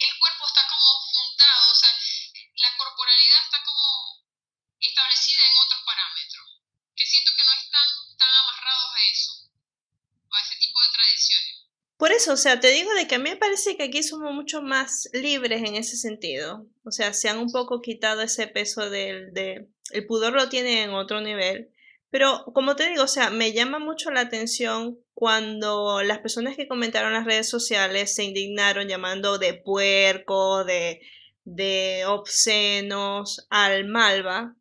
el 0.09 0.19
cuerpo 0.19 0.47
está 0.49 0.65
como 0.65 0.89
fundado, 1.13 1.71
o 1.71 1.75
sea, 1.75 1.93
la 2.57 2.77
corporalidad 2.79 3.45
está 3.45 3.61
como 3.63 4.25
establecida 4.81 5.45
en 5.45 5.57
otros 5.67 5.83
parámetros, 5.85 6.63
que 6.97 7.05
siento 7.05 7.31
que 7.37 7.45
no 7.45 7.53
están 7.61 7.89
tan 8.17 8.33
amarrados 8.33 8.91
a 8.97 9.01
eso, 9.13 9.33
a 10.33 10.41
ese 10.41 10.57
tipo 10.65 10.81
de 10.81 10.89
tradiciones. 10.97 11.55
Por 11.99 12.13
eso, 12.13 12.33
o 12.33 12.37
sea, 12.39 12.59
te 12.59 12.71
digo 12.71 12.95
de 12.95 13.07
que 13.07 13.17
a 13.17 13.19
mí 13.19 13.29
me 13.29 13.37
parece 13.37 13.77
que 13.77 13.85
aquí 13.85 14.03
somos 14.03 14.33
mucho 14.33 14.63
más 14.63 15.11
libres 15.13 15.61
en 15.61 15.77
ese 15.77 15.99
sentido. 15.99 16.67
O 16.85 16.91
sea, 16.91 17.13
se 17.13 17.29
han 17.29 17.39
un 17.39 17.53
poco 17.53 17.83
quitado 17.83 18.23
ese 18.23 18.47
peso 18.47 18.89
del... 18.89 19.33
De, 19.35 19.69
el 19.91 20.07
pudor 20.07 20.33
lo 20.33 20.49
tienen 20.49 20.79
en 20.79 20.95
otro 20.95 21.21
nivel 21.21 21.74
pero 22.15 22.45
como 22.55 22.77
te 22.77 22.89
digo, 22.89 23.03
o 23.03 23.09
sea, 23.09 23.31
me 23.31 23.53
llama 23.53 23.81
mucho 23.81 24.13
la 24.13 24.21
atención 24.21 25.01
cuando 25.15 26.01
las 26.05 26.21
personas 26.21 26.55
que 26.55 26.69
comentaron 26.69 27.09
en 27.09 27.19
las 27.19 27.25
redes 27.25 27.49
sociales 27.49 28.15
se 28.15 28.23
indignaron 28.23 28.87
llamando 28.87 29.37
de 29.37 29.55
puerco, 29.55 30.63
de, 30.63 31.01
de 31.43 32.05
obscenos 32.07 33.49
al 33.51 33.87
Malva. 33.87 34.55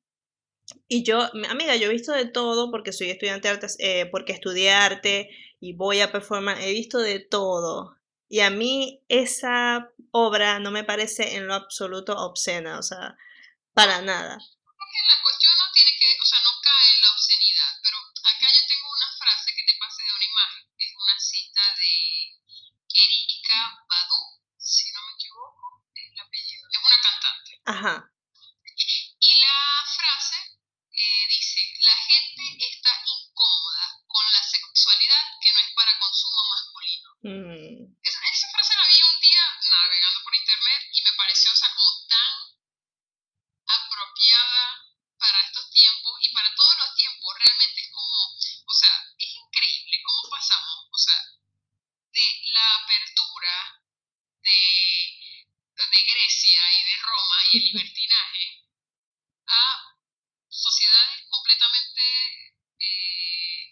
Y 0.88 1.04
yo, 1.04 1.30
amiga, 1.48 1.76
yo 1.76 1.90
he 1.90 1.94
visto 1.94 2.12
de 2.12 2.26
todo 2.26 2.72
porque 2.72 2.92
soy 2.92 3.12
estudiante 3.12 3.48
de 3.48 3.54
artes, 3.54 3.76
eh, 3.78 4.08
porque 4.08 4.34
estudié 4.34 4.72
arte 4.72 5.30
y 5.60 5.74
voy 5.74 6.02
a 6.02 6.12
performar, 6.12 6.60
he 6.60 6.72
visto 6.72 6.98
de 6.98 7.20
todo. 7.20 7.98
Y 8.30 8.40
a 8.40 8.50
mí 8.50 9.04
esa 9.10 9.92
obra 10.10 10.58
no 10.58 10.72
me 10.72 10.84
parece 10.84 11.36
en 11.36 11.46
lo 11.46 11.54
absoluto 11.54 12.16
obscena, 12.18 12.80
o 12.80 12.82
sea, 12.82 13.16
para 13.76 14.02
nada. 14.02 14.40
Ajá. 27.66 28.10
Y 29.20 29.42
la 29.42 29.84
frase 29.86 30.36
eh, 30.92 31.26
dice, 31.30 31.62
la 31.82 31.96
gente 31.96 32.66
está 32.68 32.92
incómoda 33.06 34.04
con 34.08 34.26
la 34.32 34.44
sexualidad 34.44 35.24
que 35.42 35.54
no 35.54 35.60
es 35.60 35.74
para 35.74 36.00
consumo 36.00 36.42
masculino. 36.50 37.10
Mm, 37.24 37.96
Esa, 38.04 38.20
esa 38.32 38.48
frase 38.52 38.74
la 38.76 38.88
vi 38.92 39.00
un 39.02 39.20
día 39.22 39.46
navegando 39.70 40.24
por 40.24 40.36
internet 40.36 40.82
y 40.92 41.02
me 41.04 41.14
pareció, 41.14 41.52
o 41.52 41.56
sea, 41.56 41.70
como 41.76 41.92
tan 42.08 42.34
apropiada 43.66 44.84
para 45.18 45.40
estos 45.40 45.70
tiempos 45.72 46.14
y 46.22 46.30
para 46.34 46.54
todos 46.56 46.78
los 46.80 46.96
tiempos. 46.96 47.34
Realmente 47.40 47.82
es 47.82 47.92
como, 47.92 48.18
o 48.68 48.74
sea, 48.74 48.94
es 49.18 49.30
increíble 49.36 50.02
cómo 50.04 50.30
pasamos, 50.30 50.88
o 50.92 50.98
sea, 50.98 51.20
de 52.12 52.26
la 52.52 52.76
apertura 52.84 53.82
de, 54.44 54.60
de 55.74 56.00
Grecia 56.12 56.62
y 56.74 56.84
de 56.84 56.98
Roma 57.02 57.38
y 57.52 57.58
el 57.58 57.64
libertinaje 57.66 58.68
a 59.48 59.98
sociedades 60.50 61.26
completamente 61.30 62.02
eh, 62.80 63.72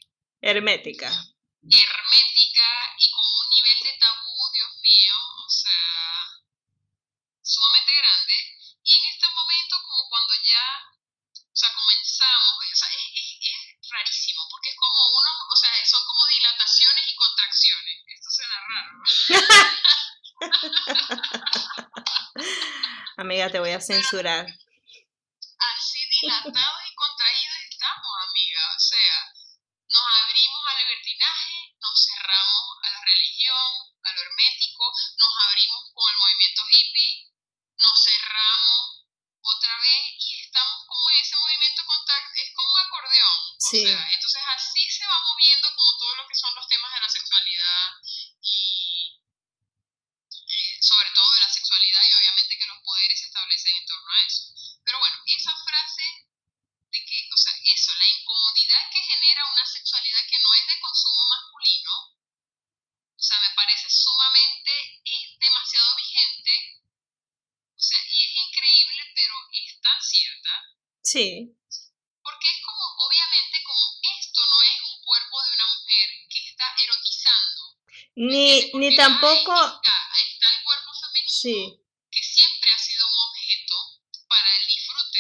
hermética. 1.08 1.42
hermética 1.78 2.70
y 2.98 3.10
con 3.10 3.26
un 3.26 3.50
nivel 3.50 3.80
de 3.84 3.98
tabú, 3.98 4.52
Dios 4.54 4.72
mío, 4.82 5.16
o 5.46 5.50
sea, 5.50 6.42
sumamente 7.42 7.92
grande. 7.96 8.34
Y 8.84 8.96
en 8.96 9.06
este 9.14 9.28
momento, 9.34 9.76
como 9.82 10.10
cuando 10.10 10.34
ya, 10.44 10.68
o 11.34 11.56
sea, 11.56 11.70
comenzamos, 11.74 12.58
o 12.58 12.76
sea, 12.76 12.90
es, 12.90 13.08
es, 13.14 13.38
es 13.42 13.90
rarísimo, 13.90 14.48
porque 14.50 14.70
es 14.70 14.76
como 14.78 15.00
uno, 15.10 15.32
o 15.50 15.56
sea, 15.56 15.70
son 15.86 16.06
como 16.06 16.26
dilataciones 16.28 17.08
y 17.08 17.16
contracciones. 17.16 18.04
Esto 18.08 18.30
suena 18.32 18.58
raro. 18.70 18.92
Amiga, 23.18 23.50
te 23.50 23.60
voy 23.60 23.72
a 23.72 23.82
censurar. 23.82 24.48
Acordeón. 43.72 43.96
O 43.96 44.00
Sí. 44.02 44.04
sea, 44.04 44.14
entonces 44.14 44.42
así 44.56 44.90
se 44.90 45.06
va 45.08 45.20
moviendo 45.24 45.68
como 45.76 45.98
todo 45.98 46.16
lo 46.16 46.28
que 46.28 46.36
son 46.36 46.56
los 46.56 46.68
temas 46.68 46.92
de 46.94 47.00
la 47.00 47.10
sexualidad 47.10 47.88
y 48.42 49.22
eh, 50.52 50.78
sobre 50.82 51.10
todo 51.16 51.32
de 51.34 51.40
la 51.40 51.50
sexualidad 51.50 52.02
y 52.10 52.14
obviamente 52.14 52.58
que 52.58 52.66
los 52.68 52.80
poderes 52.84 53.20
se 53.20 53.26
establecen 53.28 53.76
en 53.78 53.86
torno 53.86 54.12
a 54.12 54.26
eso. 54.26 54.44
Pero 54.84 55.00
bueno, 55.00 55.18
esa 55.26 55.56
frase 55.64 56.04
de 56.92 57.00
que, 57.06 57.30
o 57.32 57.38
sea, 57.38 57.54
eso, 57.64 57.96
la 57.96 58.08
incomodidad 58.08 58.84
que 58.92 59.00
genera 59.00 59.46
una 59.52 59.66
sexualidad 59.66 60.26
que 60.28 60.40
no 60.40 60.54
es 60.54 60.68
de 60.68 60.80
consumo 60.82 61.24
masculino, 61.30 61.94
o 63.16 63.24
sea, 63.24 63.40
me 63.40 63.56
parece 63.56 63.88
sumamente, 63.90 65.00
es 65.06 65.40
demasiado 65.40 65.96
vigente, 65.96 66.84
o 67.72 67.80
sea, 67.82 68.00
y 68.12 68.26
es 68.26 68.32
increíble, 68.36 69.02
pero 69.16 69.36
es 69.54 69.80
tan 69.82 70.02
cierta, 70.04 70.54
Sí. 71.04 71.56
porque 72.24 72.48
es 72.52 72.60
como, 72.66 72.84
obviamente, 73.08 73.64
como 73.64 73.86
esto 74.20 74.42
no 74.46 74.62
es 74.62 74.82
un 74.92 75.02
cuerpo 75.02 75.44
de 75.44 75.52
una 75.54 75.68
mujer 75.80 76.10
que 76.30 76.40
está 76.50 76.66
erotizando. 76.78 77.78
Ni, 78.92 78.96
tampoco. 78.98 79.54
está, 79.54 79.98
está 80.16 80.48
el 80.58 80.64
cuerpo 80.64 80.92
femenino 80.94 81.30
Sí. 81.30 81.80
que 82.12 82.24
siempre 82.24 82.72
ha 82.72 82.78
sido 82.80 83.06
un 83.08 83.30
objeto 83.30 83.76
para 84.28 84.58
el 84.58 84.68
disfrute 84.68 85.20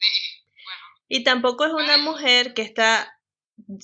de, 0.00 0.62
bueno, 0.64 0.84
Y 1.08 1.24
tampoco 1.24 1.64
es 1.66 1.72
una 1.72 1.98
mujer 1.98 2.54
que 2.54 2.62
está, 2.62 3.18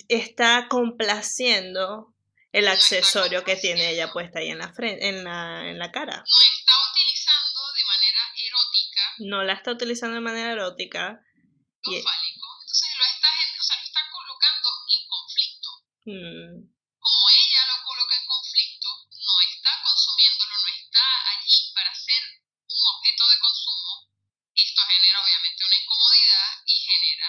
está 0.08 0.66
complaciendo 0.68 2.14
el 2.52 2.64
No 2.64 2.70
accesorio 2.72 3.44
que 3.44 3.56
tiene 3.56 3.90
ella 3.90 4.10
puesta 4.12 4.38
ahí 4.40 4.48
en 4.50 4.58
la 4.58 4.72
frente, 4.72 5.06
en 5.08 5.22
la, 5.24 5.68
en 5.68 5.78
la 5.78 5.90
cara. 5.92 6.16
no 6.16 6.40
está 6.40 6.74
utilizando 6.90 7.60
de 7.74 7.84
manera 7.84 8.22
erótica 8.46 9.02
No 9.18 9.42
la 9.44 9.52
está 9.52 9.72
utilizando 9.72 10.14
de 10.14 10.20
manera 10.22 10.52
erótica. 10.52 11.20
lo 11.84 11.92
Y- 11.92 12.02
fálico. 12.02 12.46
Entonces 12.60 12.88
lo 12.98 13.04
está, 13.04 13.28
o 13.60 13.62
sea, 13.62 13.76
lo 13.76 13.82
está 13.84 14.00
colocando 14.10 14.68
en 14.88 15.02
conflicto. 15.08 15.68
mm, 16.08 16.52
Como 16.98 17.24
ella 17.30 17.60
lo 17.68 17.76
coloca 17.84 18.14
en 18.16 18.26
conflicto, 18.26 18.88
no 19.12 19.34
está 19.52 19.70
consumiéndolo, 19.84 20.52
no 20.58 20.68
está 20.68 21.04
allí 21.36 21.60
para 21.74 21.94
ser 21.94 22.22
un 22.68 22.80
objeto 22.96 23.22
de 23.28 23.38
consumo. 23.38 23.92
Esto 24.56 24.80
genera 24.88 25.22
obviamente 25.22 25.64
una 25.64 25.78
incomodidad 25.78 26.48
y 26.66 26.74
genera 26.80 27.28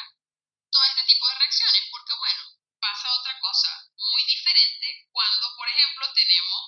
todo 0.72 0.84
este 0.84 1.04
tipo 1.12 1.28
de 1.30 1.36
reacciones. 1.36 1.84
Porque 1.92 2.14
bueno, 2.18 2.42
pasa 2.82 3.08
otra 3.20 3.40
cosa 3.40 3.70
muy 3.96 4.24
diferente 4.26 5.08
cuando, 5.12 5.46
por 5.56 5.68
ejemplo, 5.70 6.04
tenemos 6.16 6.62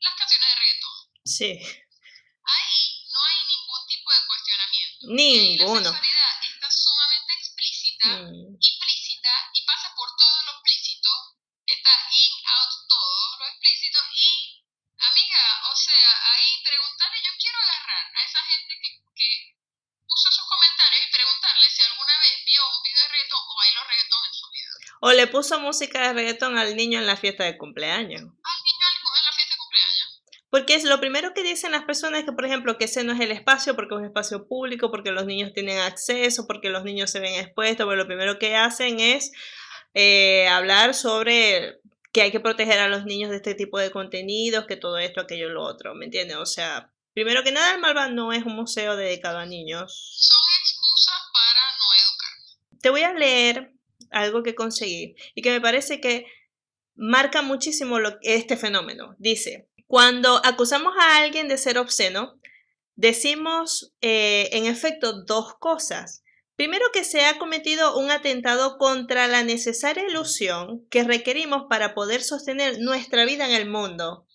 las 0.00 0.14
canciones 0.18 0.48
de 0.50 0.56
reggaetón. 0.60 0.96
Sí. 1.40 1.56
Ahí 1.56 2.78
no 3.08 3.20
hay 3.24 3.40
ningún 3.48 3.82
tipo 3.88 4.08
de 4.12 4.20
cuestionamiento. 4.28 5.00
Ninguno. 5.08 5.90
La 5.90 5.96
sexualidad 5.96 6.32
está 6.52 6.68
sumamente 6.70 7.32
explícita, 7.40 8.06
Mm, 8.28 8.60
implícita 8.60 9.32
y 9.56 9.60
pasa 9.64 9.88
por 9.96 10.08
todo 10.20 10.36
lo 10.46 10.50
explícito. 10.60 11.10
Está 11.66 11.92
in, 12.12 12.32
out, 12.44 12.72
todo 12.88 13.38
lo 13.40 13.44
explícito. 13.48 13.98
Y, 14.12 14.28
amiga, 15.00 15.42
o 15.72 15.76
sea, 15.76 16.08
ahí 16.34 16.48
preguntarle, 16.64 17.18
yo 17.24 17.32
quiero 17.40 17.58
agarrar 17.60 18.04
a 18.16 18.20
esa 18.24 18.40
gente 18.50 18.72
que, 18.82 18.90
que 19.16 19.28
puso 20.08 20.28
esos 20.28 20.44
comentarios 20.48 21.02
y 21.08 21.12
preguntarle 21.12 21.66
si 21.70 21.80
alguna 21.82 22.14
vez 22.20 22.34
vio 22.44 22.62
un 22.68 22.82
video 22.82 23.02
de 23.02 23.08
reggaetón 23.08 23.42
o 23.48 23.54
bailó 23.56 23.80
reggaetón 23.88 24.22
en 24.28 24.34
su 24.34 24.46
vida. 24.50 24.70
O 25.02 25.12
le 25.12 25.26
puso 25.28 25.60
música 25.60 25.98
de 26.08 26.12
reggaetón 26.12 26.58
al 26.58 26.76
niño 26.76 26.98
en 26.98 27.06
la 27.06 27.16
fiesta 27.16 27.44
de 27.44 27.56
cumpleaños. 27.56 28.20
Al 28.28 28.58
niño 28.66 28.84
al- 28.84 29.18
en 29.20 29.24
la 29.24 29.32
fiesta 29.32 29.54
de 29.54 29.58
cumpleaños. 29.58 30.08
Porque 30.50 30.74
es 30.74 30.84
lo 30.84 30.98
primero 30.98 31.32
que 31.32 31.44
dicen 31.44 31.70
las 31.70 31.84
personas 31.84 32.24
que, 32.24 32.32
por 32.32 32.44
ejemplo, 32.44 32.76
que 32.76 32.86
ese 32.86 33.04
no 33.04 33.12
es 33.12 33.20
el 33.20 33.30
espacio 33.30 33.76
porque 33.76 33.94
es 33.94 34.00
un 34.00 34.06
espacio 34.06 34.48
público, 34.48 34.90
porque 34.90 35.12
los 35.12 35.24
niños 35.24 35.52
tienen 35.54 35.78
acceso, 35.78 36.46
porque 36.48 36.70
los 36.70 36.82
niños 36.82 37.10
se 37.10 37.20
ven 37.20 37.34
expuestos, 37.34 37.86
pero 37.86 37.96
lo 37.96 38.06
primero 38.06 38.38
que 38.38 38.56
hacen 38.56 38.98
es 38.98 39.30
eh, 39.94 40.48
hablar 40.48 40.94
sobre 40.94 41.80
que 42.12 42.22
hay 42.22 42.32
que 42.32 42.40
proteger 42.40 42.80
a 42.80 42.88
los 42.88 43.04
niños 43.04 43.30
de 43.30 43.36
este 43.36 43.54
tipo 43.54 43.78
de 43.78 43.92
contenidos, 43.92 44.66
que 44.66 44.76
todo 44.76 44.98
esto, 44.98 45.20
aquello, 45.20 45.48
lo 45.50 45.62
otro, 45.62 45.94
¿me 45.94 46.06
entiendes? 46.06 46.36
O 46.36 46.46
sea, 46.46 46.92
primero 47.14 47.44
que 47.44 47.52
nada, 47.52 47.74
el 47.74 47.80
Malva 47.80 48.08
no 48.08 48.32
es 48.32 48.44
un 48.44 48.56
museo 48.56 48.96
dedicado 48.96 49.38
a 49.38 49.46
niños. 49.46 49.92
Son 50.16 50.38
excusas 50.62 51.30
para 51.32 51.62
no 51.78 51.86
educar. 52.02 52.80
Te 52.80 52.90
voy 52.90 53.02
a 53.02 53.12
leer 53.12 53.72
algo 54.10 54.42
que 54.42 54.56
conseguí 54.56 55.14
y 55.36 55.42
que 55.42 55.50
me 55.50 55.60
parece 55.60 56.00
que 56.00 56.26
marca 56.96 57.42
muchísimo 57.42 57.98
lo, 57.98 58.18
este 58.22 58.56
fenómeno. 58.56 59.14
Dice, 59.18 59.68
cuando 59.90 60.40
acusamos 60.44 60.94
a 60.96 61.16
alguien 61.16 61.48
de 61.48 61.58
ser 61.58 61.76
obsceno, 61.76 62.38
decimos 62.94 63.92
eh, 64.00 64.48
en 64.52 64.66
efecto 64.66 65.24
dos 65.24 65.54
cosas. 65.58 66.22
Primero 66.54 66.86
que 66.92 67.02
se 67.02 67.24
ha 67.24 67.38
cometido 67.38 67.98
un 67.98 68.12
atentado 68.12 68.78
contra 68.78 69.26
la 69.26 69.42
necesaria 69.42 70.06
ilusión 70.08 70.86
que 70.90 71.02
requerimos 71.02 71.64
para 71.68 71.92
poder 71.92 72.22
sostener 72.22 72.78
nuestra 72.78 73.24
vida 73.24 73.48
en 73.48 73.52
el 73.52 73.68
mundo 73.68 74.28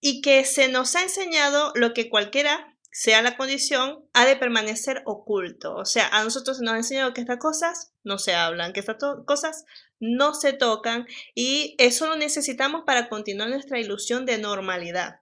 y 0.00 0.22
que 0.22 0.42
se 0.46 0.68
nos 0.68 0.96
ha 0.96 1.02
enseñado 1.02 1.72
lo 1.74 1.92
que 1.92 2.08
cualquiera 2.08 2.74
sea 2.90 3.20
la 3.20 3.36
condición, 3.36 4.06
ha 4.14 4.24
de 4.24 4.36
permanecer 4.36 5.02
oculto. 5.04 5.74
O 5.74 5.84
sea, 5.84 6.08
a 6.08 6.24
nosotros 6.24 6.60
nos 6.60 6.72
ha 6.72 6.78
enseñado 6.78 7.12
que 7.12 7.20
estas 7.20 7.38
cosas 7.38 7.92
no 8.04 8.16
se 8.16 8.34
hablan, 8.34 8.72
que 8.72 8.80
estas 8.80 8.96
cosas 9.26 9.66
no 10.02 10.34
se 10.34 10.52
tocan 10.52 11.06
y 11.32 11.76
eso 11.78 12.08
lo 12.08 12.16
necesitamos 12.16 12.82
para 12.84 13.08
continuar 13.08 13.48
nuestra 13.48 13.78
ilusión 13.78 14.26
de 14.26 14.36
normalidad. 14.36 15.20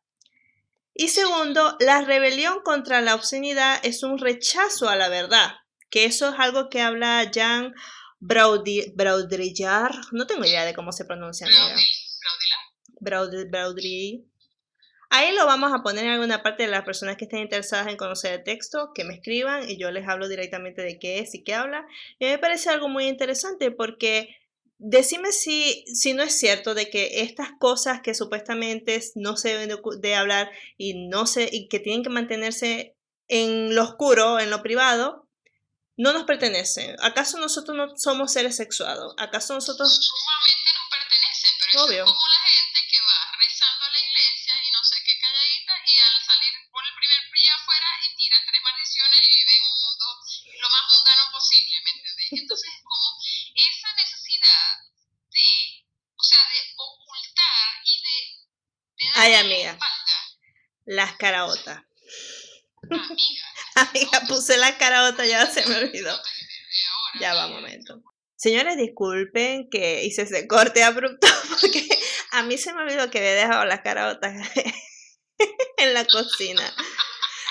Y 0.95 1.09
segundo, 1.09 1.77
la 1.81 2.01
rebelión 2.01 2.63
contra 2.65 3.03
la 3.03 3.15
obscenidad 3.15 3.79
es 3.85 4.03
un 4.03 4.19
rechazo 4.19 4.89
a 4.89 4.97
la 4.97 5.11
verdad, 5.11 5.53
que 5.91 6.07
eso 6.07 6.31
es 6.31 6.35
algo 6.39 6.71
que 6.71 6.81
habla 6.81 7.31
Jean 7.31 7.75
Baudrillard, 8.21 9.95
no 10.13 10.27
tengo 10.27 10.47
idea 10.47 10.65
de 10.65 10.75
cómo 10.75 10.93
se 10.93 11.05
pronuncia. 11.05 11.47
Baudrillard. 13.01 14.25
Ahí 15.13 15.35
lo 15.35 15.45
vamos 15.45 15.73
a 15.75 15.83
poner 15.83 16.05
en 16.05 16.13
alguna 16.13 16.43
parte 16.43 16.63
de 16.63 16.71
las 16.71 16.85
personas 16.85 17.17
que 17.17 17.25
estén 17.25 17.41
interesadas 17.41 17.89
en 17.89 17.97
conocer 17.97 18.33
el 18.33 18.45
texto, 18.45 18.93
que 18.95 19.05
me 19.05 19.15
escriban 19.15 19.69
y 19.69 19.77
yo 19.77 19.91
les 19.91 20.09
hablo 20.09 20.29
directamente 20.29 20.83
de 20.83 20.99
qué 20.99 21.19
es 21.19 21.35
y 21.35 21.43
qué 21.43 21.53
habla. 21.53 21.85
Y 22.19 22.27
me 22.27 22.39
parece 22.39 22.71
algo 22.71 22.89
muy 22.89 23.09
interesante 23.09 23.73
porque 23.73 24.37
decime 24.81 25.31
si, 25.31 25.85
si 25.95 26.15
no 26.15 26.23
es 26.23 26.39
cierto 26.39 26.75
de 26.75 26.89
que 26.89 27.21
estas 27.21 27.51
cosas 27.59 28.01
que 28.01 28.15
supuestamente 28.15 29.01
no 29.15 29.37
se 29.37 29.51
deben 29.51 29.79
de, 30.01 30.15
hablar 30.15 30.51
y, 30.79 31.07
no 31.09 31.27
se, 31.27 31.49
y 31.53 31.69
que 31.69 31.81
tienen 31.81 32.03
que 32.03 32.09
mantenerse 32.09 32.97
en 33.29 33.75
lo 33.75 33.85
oscuro, 33.85 34.41
en 34.41 34.49
lo 34.49 34.63
privado, 34.63 35.29
no 35.97 36.15
nos 36.15 36.25
pertenecen. 36.25 36.97
¿Acaso 37.05 37.37
nosotros 37.37 37.77
no 37.77 37.93
somos 37.97 38.33
seres 38.33 38.57
sexuados? 38.57 39.15
¿Acaso 39.19 39.53
nosotros... 39.53 40.01
Sumamente 40.01 40.71
nos 40.73 40.89
pertenece, 40.89 41.49
pero 41.61 41.85
Obvio. 41.85 42.05
es 42.05 42.11
como 42.11 42.29
la 42.33 42.45
gente 42.49 42.81
que 42.89 42.99
va 43.05 43.21
rezando 43.37 43.85
a 43.85 43.91
la 43.93 44.01
iglesia 44.01 44.55
y 44.65 44.69
no 44.73 44.81
sé 44.81 44.97
qué 45.05 45.13
calladita 45.21 45.73
y 45.77 45.93
al 46.01 46.19
salir 46.25 46.55
por 46.73 46.83
el 46.89 46.95
primer 46.97 47.21
día 47.37 47.53
afuera 47.53 47.89
y 48.01 48.17
tira 48.17 48.37
tres 48.49 48.61
maldiciones 48.65 49.21
y 49.21 49.29
vive 49.29 49.53
en 49.61 49.65
un 49.69 49.77
mundo 49.77 50.07
lo 50.57 50.69
más 50.73 50.85
mundano 50.89 51.25
posible, 51.37 51.75
¿me 51.85 51.91
entiendes? 51.91 52.29
Entonces 52.33 52.71
es 52.73 52.83
como 52.85 53.09
esa 53.61 53.93
necesidad 53.93 54.81
de, 55.31 55.49
o 56.17 56.25
sea, 56.25 56.43
de 56.49 56.61
ocultar 56.77 57.69
y 57.85 57.95
de... 58.01 58.17
de 59.05 59.10
Ay, 59.23 59.35
amiga. 59.35 59.79
Las 60.87 61.13
caraotas. 61.17 61.83
Amiga. 62.83 63.45
Amiga, 63.75 64.23
puse 64.27 64.57
la 64.57 64.79
caraota, 64.79 65.27
ya 65.27 65.45
se 65.45 65.67
me 65.67 65.77
olvidó. 65.77 66.19
Ya 67.21 67.35
va, 67.35 67.47
un 67.47 67.53
momento. 67.53 68.03
Señores, 68.37 68.79
disculpen 68.79 69.69
que 69.69 70.05
hice 70.05 70.23
ese 70.23 70.49
corte 70.49 70.83
abrupto 70.83 71.27
porque 71.61 71.87
a 72.31 72.45
mí 72.45 72.57
se 72.57 72.73
me 72.73 72.81
olvidó 72.81 73.11
que 73.11 73.19
había 73.19 73.35
dejado 73.35 73.67
las 73.67 73.83
caraotas 73.83 74.35
en 75.77 75.93
la 75.93 76.07
cocina. 76.07 76.75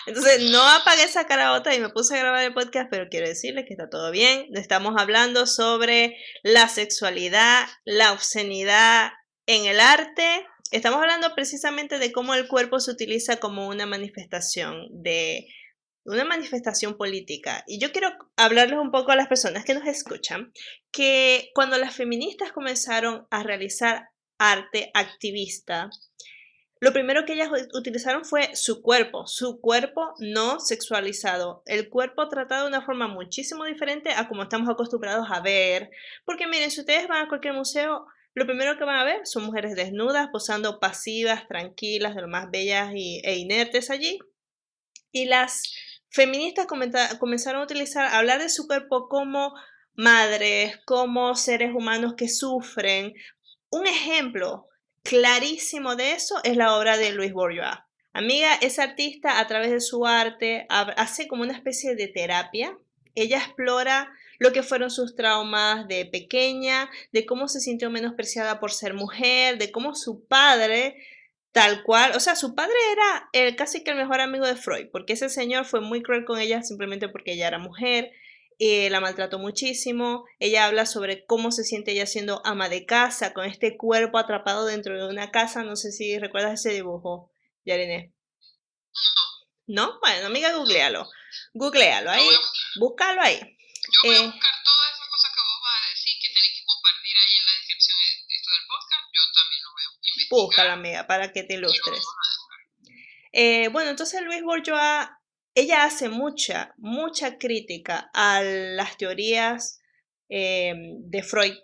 Entonces 0.07 0.49
no 0.49 0.67
apagué 0.67 1.03
esa 1.03 1.27
caraota 1.27 1.75
y 1.75 1.79
me 1.79 1.89
puse 1.89 2.15
a 2.15 2.19
grabar 2.19 2.43
el 2.43 2.53
podcast, 2.55 2.89
pero 2.89 3.09
quiero 3.11 3.27
decirles 3.27 3.65
que 3.67 3.75
está 3.75 3.91
todo 3.91 4.09
bien. 4.09 4.47
Estamos 4.55 4.95
hablando 4.97 5.45
sobre 5.45 6.17
la 6.41 6.67
sexualidad, 6.67 7.67
la 7.85 8.11
obscenidad 8.11 9.11
en 9.45 9.67
el 9.67 9.79
arte. 9.79 10.47
Estamos 10.71 11.01
hablando 11.01 11.33
precisamente 11.33 11.97
de 11.97 12.11
cómo 12.11 12.35
el 12.35 12.47
cuerpo 12.47 12.79
se 12.79 12.91
utiliza 12.91 13.37
como 13.37 13.67
una 13.67 13.87
manifestación 13.87 14.87
de 14.91 15.47
una 16.05 16.25
manifestación 16.25 16.95
política. 16.95 17.63
Y 17.67 17.79
yo 17.79 17.91
quiero 17.91 18.09
hablarles 18.35 18.79
un 18.79 18.91
poco 18.91 19.11
a 19.11 19.15
las 19.15 19.27
personas 19.27 19.65
que 19.65 19.73
nos 19.73 19.87
escuchan, 19.87 20.51
que 20.91 21.49
cuando 21.53 21.77
las 21.77 21.95
feministas 21.95 22.51
comenzaron 22.51 23.27
a 23.29 23.43
realizar 23.43 24.09
arte 24.37 24.91
activista, 24.93 25.89
lo 26.79 26.93
primero 26.93 27.25
que 27.25 27.33
ellas 27.33 27.49
utilizaron 27.73 28.23
fue 28.23 28.55
su 28.55 28.81
cuerpo, 28.81 29.27
su 29.27 29.59
cuerpo 29.59 30.13
no 30.19 30.59
sexualizado, 30.59 31.61
el 31.65 31.89
cuerpo 31.89 32.29
tratado 32.29 32.63
de 32.63 32.69
una 32.69 32.85
forma 32.85 33.07
muchísimo 33.07 33.65
diferente 33.65 34.11
a 34.11 34.29
como 34.29 34.43
estamos 34.43 34.69
acostumbrados 34.69 35.27
a 35.29 35.41
ver. 35.41 35.89
Porque 36.25 36.47
miren, 36.47 36.71
si 36.71 36.79
ustedes 36.79 37.07
van 37.07 37.25
a 37.25 37.27
cualquier 37.27 37.53
museo, 37.53 38.05
lo 38.33 38.45
primero 38.45 38.77
que 38.77 38.85
van 38.85 38.99
a 38.99 39.03
ver 39.03 39.25
son 39.25 39.43
mujeres 39.43 39.75
desnudas, 39.75 40.29
posando 40.31 40.79
pasivas, 40.79 41.47
tranquilas, 41.47 42.15
de 42.15 42.21
lo 42.21 42.27
más 42.27 42.49
bellas 42.51 42.91
y, 42.95 43.21
e 43.23 43.37
inertes 43.37 43.89
allí. 43.89 44.19
Y 45.11 45.25
las 45.25 45.75
feministas 46.09 46.67
comenzaron 46.67 47.61
a 47.61 47.63
utilizar, 47.63 48.05
a 48.05 48.17
hablar 48.17 48.39
de 48.39 48.49
su 48.49 48.67
cuerpo 48.67 49.09
como 49.09 49.53
madres, 49.93 50.77
como 50.85 51.35
seres 51.35 51.73
humanos 51.73 52.13
que 52.15 52.29
sufren. 52.29 53.13
Un 53.69 53.87
ejemplo 53.87 54.67
clarísimo 55.03 55.95
de 55.95 56.13
eso 56.13 56.39
es 56.43 56.55
la 56.55 56.75
obra 56.77 56.97
de 56.97 57.11
Luis 57.11 57.33
Bourgeois. 57.33 57.77
Amiga, 58.13 58.55
esa 58.61 58.83
artista 58.83 59.39
a 59.39 59.47
través 59.47 59.71
de 59.71 59.81
su 59.81 60.05
arte 60.05 60.65
hace 60.69 61.27
como 61.27 61.43
una 61.43 61.53
especie 61.53 61.95
de 61.95 62.07
terapia. 62.07 62.77
Ella 63.15 63.37
explora 63.37 64.11
lo 64.39 64.51
que 64.51 64.63
fueron 64.63 64.89
sus 64.89 65.15
traumas 65.15 65.87
de 65.87 66.05
pequeña, 66.05 66.89
de 67.11 67.25
cómo 67.25 67.47
se 67.47 67.59
sintió 67.59 67.91
menospreciada 67.91 68.59
por 68.59 68.71
ser 68.71 68.95
mujer, 68.95 69.59
de 69.59 69.71
cómo 69.71 69.93
su 69.93 70.25
padre 70.25 70.95
Tal 71.51 71.83
cual, 71.83 72.11
o 72.15 72.19
sea, 72.19 72.35
su 72.35 72.53
padre 72.53 72.75
era 72.91 73.29
el, 73.33 73.55
casi 73.55 73.83
que 73.83 73.89
el 73.89 73.97
mejor 73.97 74.21
amigo 74.21 74.45
de 74.45 74.55
Freud, 74.55 74.87
porque 74.91 75.13
ese 75.13 75.29
señor 75.29 75.65
fue 75.65 75.81
muy 75.81 76.03
cruel 76.03 76.23
con 76.23 76.39
ella 76.39 76.61
simplemente 76.61 77.09
porque 77.09 77.33
ella 77.33 77.47
era 77.47 77.57
mujer, 77.57 78.11
eh, 78.59 78.89
la 78.91 78.99
maltrató 78.99 79.39
muchísimo, 79.39 80.25
ella 80.37 80.67
habla 80.67 80.85
sobre 80.85 81.25
cómo 81.25 81.51
se 81.51 81.63
siente 81.63 81.91
ella 81.91 82.05
siendo 82.05 82.45
ama 82.45 82.69
de 82.69 82.85
casa, 82.85 83.33
con 83.33 83.45
este 83.45 83.77
cuerpo 83.77 84.19
atrapado 84.19 84.65
dentro 84.65 84.95
de 84.95 85.09
una 85.09 85.31
casa, 85.31 85.63
no 85.63 85.75
sé 85.75 85.91
si 85.91 86.19
recuerdas 86.19 86.59
ese 86.59 86.75
dibujo, 86.75 87.31
Yarine. 87.65 88.13
¿No? 89.65 89.99
Bueno, 90.01 90.27
amiga, 90.27 90.55
googlealo, 90.55 91.07
googlealo 91.53 92.11
ahí, 92.11 92.27
búscalo 92.79 93.21
ahí. 93.21 93.57
Yo 93.89 93.99
voy 94.05 94.15
a 94.15 94.19
eh, 94.19 94.25
buscar 94.25 94.55
todas 94.63 94.87
esas 94.93 95.07
cosas 95.09 95.31
que 95.33 95.41
vos 95.41 95.59
vas 95.65 95.81
a 95.81 95.89
decir 95.89 96.13
que 96.21 96.29
tenés 96.29 96.53
que 96.53 96.63
compartir 96.65 97.15
ahí 97.17 97.33
en 97.39 97.45
la 97.45 97.53
descripción 97.57 97.97
de 97.99 98.35
esto 98.35 98.49
del 98.53 98.65
podcast, 98.69 99.03
yo 99.13 99.23
también 99.33 99.61
lo 99.65 99.71
veo. 99.75 99.89
Búscala, 100.29 100.73
amiga, 100.73 101.07
para 101.07 101.33
que 101.33 101.43
te 101.43 101.53
ilustres. 101.55 102.03
Eh, 103.31 103.67
bueno, 103.69 103.89
entonces 103.89 104.21
Luis 104.21 104.43
Bourgeois, 104.43 105.09
ella 105.55 105.83
hace 105.83 106.09
mucha, 106.09 106.73
mucha 106.77 107.37
crítica 107.37 108.09
a 108.13 108.41
las 108.41 108.97
teorías 108.97 109.81
eh, 110.29 110.73
de 110.75 111.23
Freud. 111.23 111.55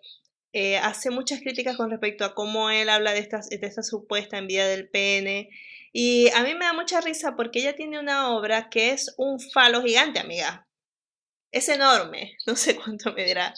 Eh, 0.53 0.77
hace 0.77 1.09
muchas 1.09 1.41
críticas 1.41 1.75
con 1.75 1.91
respecto 1.91 2.23
a 2.23 2.33
cómo 2.33 2.69
él 2.69 2.89
habla 2.89 3.11
de, 3.13 3.19
estas, 3.19 3.49
de 3.49 3.59
esta 3.61 3.83
supuesta 3.83 4.37
envidia 4.37 4.67
del 4.67 4.89
pene. 4.89 5.49
Y 5.91 6.29
a 6.29 6.43
mí 6.43 6.53
me 6.55 6.65
da 6.65 6.73
mucha 6.73 7.01
risa 7.01 7.35
porque 7.35 7.59
ella 7.59 7.75
tiene 7.75 7.99
una 7.99 8.29
obra 8.31 8.69
que 8.69 8.91
es 8.91 9.13
un 9.17 9.39
falo 9.39 9.81
gigante, 9.83 10.19
amiga. 10.19 10.64
Es 11.51 11.69
enorme, 11.69 12.37
no 12.45 12.55
sé 12.55 12.75
cuánto 12.75 13.13
me 13.13 13.25
dirá. 13.25 13.53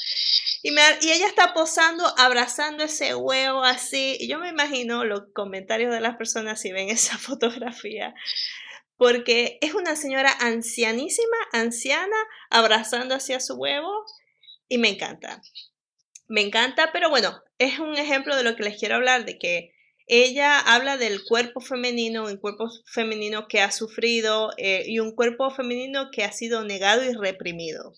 Y, 0.63 0.71
y 0.71 1.11
ella 1.11 1.27
está 1.27 1.53
posando, 1.53 2.05
abrazando 2.17 2.83
ese 2.83 3.15
huevo 3.15 3.63
así. 3.63 4.17
Y 4.19 4.27
yo 4.27 4.39
me 4.39 4.49
imagino 4.49 5.03
los 5.03 5.23
comentarios 5.33 5.91
de 5.91 6.01
las 6.01 6.17
personas 6.17 6.61
si 6.61 6.71
ven 6.71 6.89
esa 6.91 7.17
fotografía. 7.17 8.13
Porque 8.97 9.59
es 9.61 9.75
una 9.75 9.95
señora 9.95 10.35
ancianísima, 10.39 11.37
anciana, 11.53 12.17
abrazando 12.49 13.15
hacia 13.15 13.39
su 13.39 13.55
huevo. 13.55 14.05
Y 14.67 14.79
me 14.79 14.89
encanta. 14.89 15.41
Me 16.27 16.41
encanta, 16.41 16.91
pero 16.91 17.09
bueno, 17.09 17.41
es 17.57 17.79
un 17.79 17.95
ejemplo 17.97 18.35
de 18.35 18.43
lo 18.43 18.55
que 18.55 18.63
les 18.63 18.77
quiero 18.77 18.95
hablar, 18.95 19.23
de 19.23 19.37
que 19.37 19.76
ella 20.07 20.59
habla 20.59 20.97
del 20.97 21.23
cuerpo 21.25 21.59
femenino, 21.59 22.25
un 22.25 22.37
cuerpo 22.37 22.69
femenino 22.85 23.47
que 23.47 23.61
ha 23.61 23.71
sufrido 23.71 24.51
eh, 24.57 24.83
y 24.87 24.99
un 24.99 25.13
cuerpo 25.13 25.51
femenino 25.51 26.11
que 26.11 26.23
ha 26.23 26.31
sido 26.31 26.63
negado 26.63 27.03
y 27.03 27.13
reprimido. 27.13 27.93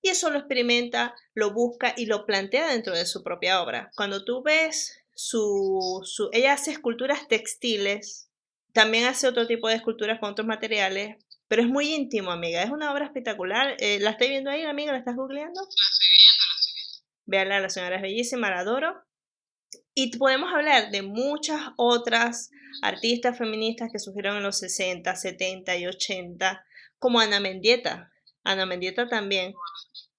Y 0.00 0.08
eso 0.08 0.30
lo 0.30 0.38
experimenta, 0.38 1.14
lo 1.34 1.52
busca 1.52 1.92
y 1.96 2.06
lo 2.06 2.24
plantea 2.24 2.68
dentro 2.68 2.94
de 2.94 3.04
su 3.04 3.22
propia 3.22 3.62
obra. 3.62 3.90
Cuando 3.96 4.24
tú 4.24 4.42
ves 4.42 5.04
su, 5.14 6.00
su 6.04 6.30
ella 6.32 6.54
hace 6.54 6.70
esculturas 6.70 7.28
textiles, 7.28 8.30
también 8.72 9.04
hace 9.04 9.28
otro 9.28 9.46
tipo 9.46 9.68
de 9.68 9.74
esculturas 9.74 10.18
con 10.20 10.30
otros 10.30 10.46
materiales, 10.46 11.16
pero 11.48 11.62
es 11.62 11.68
muy 11.68 11.94
íntimo, 11.94 12.30
amiga. 12.30 12.62
Es 12.62 12.70
una 12.70 12.92
obra 12.92 13.04
espectacular. 13.04 13.76
Eh, 13.78 13.98
¿La 14.00 14.10
estoy 14.10 14.28
viendo 14.28 14.50
ahí, 14.50 14.62
amiga? 14.62 14.92
¿La 14.92 14.98
estás 14.98 15.16
googleando? 15.16 15.60
La 15.60 15.68
estoy 15.68 16.08
viendo, 16.16 16.44
la 16.44 16.54
estoy 16.60 16.72
viendo. 16.74 17.04
Véala, 17.26 17.60
la 17.60 17.68
señora 17.68 17.96
es 17.96 18.02
bellísima, 18.02 18.50
la 18.50 18.60
adoro. 18.60 19.05
Y 19.98 20.16
podemos 20.18 20.52
hablar 20.52 20.90
de 20.90 21.00
muchas 21.00 21.58
otras 21.78 22.50
artistas 22.82 23.38
feministas 23.38 23.88
que 23.90 23.98
surgieron 23.98 24.36
en 24.36 24.42
los 24.42 24.58
60, 24.58 25.16
70 25.16 25.74
y 25.76 25.86
80, 25.86 26.64
como 26.98 27.18
Ana 27.18 27.40
Mendieta. 27.40 28.12
Ana 28.44 28.66
Mendieta 28.66 29.08
también, 29.08 29.54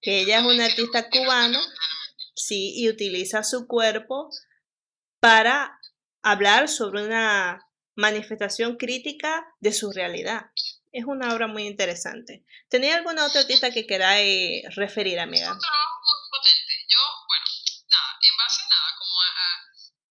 que 0.00 0.20
ella 0.20 0.40
es 0.40 0.44
una 0.44 0.64
artista 0.64 1.08
cubana, 1.08 1.60
sí, 2.34 2.72
y 2.74 2.88
utiliza 2.88 3.44
su 3.44 3.68
cuerpo 3.68 4.30
para 5.20 5.78
hablar 6.22 6.68
sobre 6.68 7.04
una 7.04 7.64
manifestación 7.94 8.76
crítica 8.76 9.46
de 9.60 9.72
su 9.72 9.92
realidad. 9.92 10.50
Es 10.92 11.04
una 11.04 11.34
obra 11.34 11.46
muy 11.46 11.66
interesante. 11.66 12.44
¿Tenía 12.68 12.96
alguna 12.96 13.26
otra 13.26 13.42
artista 13.42 13.70
que 13.70 13.86
queráis 13.86 14.64
referir, 14.74 15.20
amiga? 15.20 15.46
Yo, 15.46 17.02
bueno, 17.26 17.44
nada, 17.90 18.10
en 18.22 18.36
base 18.36 18.62
a 18.62 18.68
nada, 18.68 18.88
como 18.98 19.20
a 19.20 19.28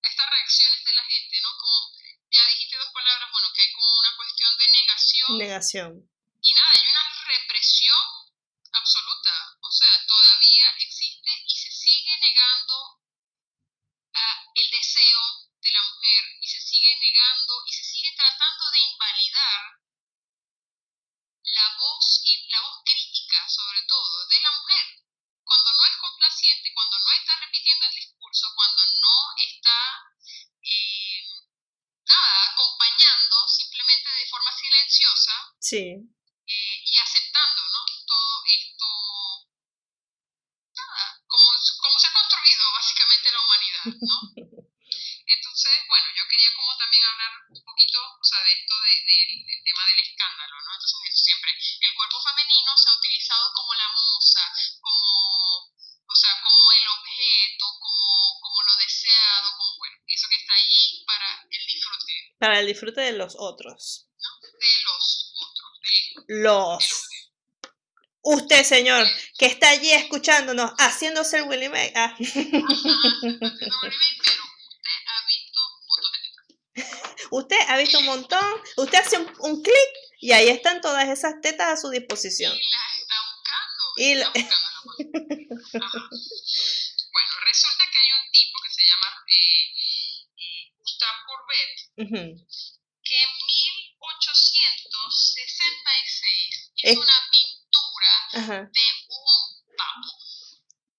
estas 0.03 0.30
reacciones 0.30 0.86
de 0.86 0.93
la 0.93 1.03
gente, 1.03 1.36
¿no? 1.41 1.49
Como 1.58 1.77
ya 2.30 2.43
dijiste 2.53 2.77
dos 2.77 2.91
palabras, 2.93 3.30
bueno, 3.32 3.47
que 3.56 3.62
hay 3.62 3.71
como 3.73 3.88
una 3.88 4.13
cuestión 4.17 4.51
de 4.58 4.65
negación. 5.30 6.08
Disfrute 62.78 63.02
de 63.02 63.13
los 63.13 63.36
otros. 63.38 64.08
de 64.13 64.68
los 64.86 65.34
otros, 65.36 65.82
de 66.28 66.36
Los. 66.44 67.10
Usted, 68.22 68.63
señor, 68.63 69.08
que 69.38 69.46
está 69.48 69.70
allí 69.70 69.90
escuchándonos, 69.92 70.72
haciéndose 70.78 71.38
el 71.38 71.44
Willy 71.48 71.70
May. 71.70 71.92
Ah. 71.96 72.16
Usted 77.32 77.58
ha 77.68 77.78
visto 77.78 78.00
un 78.00 78.06
montón, 78.06 78.62
usted 78.78 79.00
hace 79.00 79.18
un, 79.18 79.28
un 79.40 79.62
clic 79.63 79.90
y 80.20 80.32
ahí 80.32 80.48
están 80.50 80.82
todas 80.82 81.08
esas 81.10 81.42
tetas 81.42 81.68
a 81.74 81.78
su 81.82 81.90
disposición. 81.90 82.54
Y 82.54 82.56
las 82.56 82.98
está 83.00 83.16
buscando. 83.28 83.84
Y 83.98 84.16
la- 84.16 84.32
la. 84.34 84.34
Bueno, 87.10 87.32
resulta 87.46 87.84
que 87.92 87.98
hay 88.00 88.12
un 88.12 88.32
tipo 88.32 88.60
que 88.63 88.72
se 88.72 88.84
llama 88.86 89.08
eh, 89.28 89.74
eh, 90.38 90.74
Courbet, 91.26 91.74
Ujú. 91.98 92.24
Que 93.08 93.15
en 93.24 93.30
1866 95.38 96.72
hizo 96.76 96.88
Es- 96.91 96.98
una 96.98 97.20
pintura 97.32 98.12
Ajá. 98.34 98.60
de 98.72 98.86
un 99.08 99.76
papo. 99.78 100.12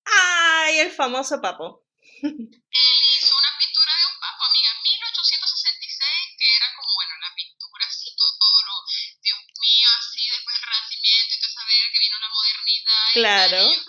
¡Ay, 0.06 0.78
el 0.80 0.90
famoso 0.92 1.40
papo! 1.40 1.84
Él 2.22 2.40
hizo 3.12 3.36
una 3.36 3.52
pintura 3.58 3.92
de 3.98 4.06
un 4.12 4.18
papo, 4.20 4.44
amiga, 4.44 4.70
en 4.72 4.82
1866, 4.82 6.36
que 6.38 6.46
era 6.56 6.66
como, 6.76 6.88
bueno, 6.94 7.12
la 7.20 7.34
pintura 7.34 7.84
así, 7.86 8.08
todo, 8.16 8.32
todo 8.38 8.62
lo, 8.66 8.74
Dios 9.22 9.38
mío, 9.60 9.88
así, 10.00 10.28
después 10.28 10.56
el 10.56 10.62
renacimiento 10.62 11.34
y 11.34 11.38
toda 11.40 11.48
esa 11.52 11.64
verga 11.66 11.88
que 11.92 11.98
vino 11.98 12.18
la 12.18 12.28
modernidad. 12.28 13.04
y 13.08 13.12
Claro. 13.12 13.62
tal, 13.68 13.87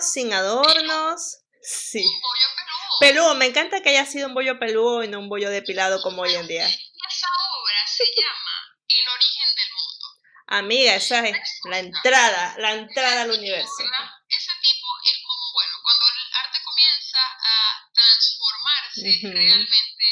sin 0.00 0.32
adornos. 0.32 1.38
Sí. 1.62 2.04
Un 2.04 2.20
bollo 2.20 2.46
peludo. 2.56 2.98
Peludo, 3.00 3.34
me 3.34 3.46
encanta 3.46 3.82
que 3.82 3.90
haya 3.90 4.06
sido 4.06 4.28
un 4.28 4.34
bollo 4.34 4.58
peludo 4.58 5.02
y 5.04 5.08
no 5.08 5.18
un 5.20 5.28
bollo 5.28 5.50
depilado 5.50 6.00
como 6.02 6.22
hoy 6.22 6.34
en 6.34 6.46
día. 6.46 6.66
Esa 6.66 7.28
obra 7.60 7.86
se 7.86 8.04
llama 8.16 8.76
El 8.88 9.08
origen 9.08 9.54
del 9.56 9.70
mundo. 9.74 10.06
Amiga, 10.48 10.94
esa 10.94 11.26
es 11.28 11.36
la 11.64 11.78
entrada, 11.78 12.54
la 12.58 12.72
entrada 12.72 13.22
al 13.22 13.30
universo. 13.30 13.82
Ese 14.28 14.52
tipo 14.62 14.86
es 15.04 15.18
como, 15.24 15.52
bueno, 15.52 15.74
cuando 15.82 16.04
el 16.08 16.32
arte 16.32 16.58
comienza 16.64 17.18
a 17.20 17.90
transformarse 17.92 19.08
Ujú. 19.08 19.28
realmente 19.32 20.06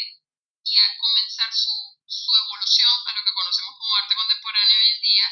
y 0.64 0.78
a 0.78 0.98
comenzar 0.98 1.48
su, 1.52 1.70
su 2.06 2.30
evolución 2.36 2.90
a 3.06 3.12
lo 3.14 3.24
que 3.24 3.32
conocemos 3.32 3.74
como 3.78 3.96
arte 3.96 4.14
contemporáneo 4.14 4.76
hoy 4.76 4.88
en 4.96 5.00
día, 5.02 5.26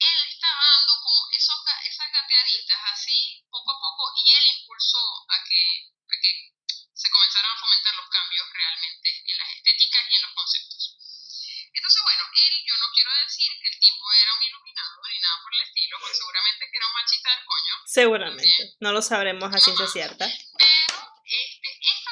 él 0.00 0.18
estaba 0.28 0.60
dando 0.60 0.92
como 1.04 1.20
esos, 1.32 1.58
ga- 1.64 1.82
esas 1.86 2.08
gateaditas 2.12 2.80
así, 2.92 3.44
poco 3.50 3.70
a 3.72 3.78
poco, 3.80 4.02
y 4.24 4.32
él 4.32 4.44
impulsó 4.60 5.00
a 5.28 5.36
que, 5.44 5.62
a 6.08 6.16
que 6.20 6.30
se 6.96 7.08
comenzaran 7.10 7.52
a 7.52 7.60
fomentar 7.60 7.94
los 7.96 8.08
cambios 8.08 8.46
realmente 8.52 9.08
en 9.24 9.36
las 9.38 9.50
estéticas 9.56 10.04
y 10.10 10.14
en 10.16 10.22
los 10.22 10.32
conceptos. 10.34 10.82
Entonces, 11.72 12.02
bueno, 12.02 12.24
él, 12.34 12.54
yo 12.66 12.74
no 12.82 12.88
quiero 12.92 13.10
decir 13.22 13.46
que 13.62 13.68
el 13.68 13.78
tipo 13.78 14.02
era 14.10 14.34
un 14.34 14.42
iluminado 14.42 14.90
ni 15.06 15.20
nada 15.20 15.38
por 15.44 15.54
el 15.54 15.60
estilo, 15.68 15.96
porque 16.00 16.16
seguramente 16.18 16.66
que 16.66 16.76
era 16.76 16.86
un 16.88 16.94
machista 16.98 17.30
del 17.30 17.44
coño, 17.46 17.74
Seguramente. 17.90 18.76
No 18.78 18.92
lo 18.92 19.02
sabremos 19.02 19.52
a 19.52 19.58
ciencia 19.58 19.88
cierta. 19.88 20.24
pero 20.24 20.96
este, 21.26 21.68
esta 21.82 22.10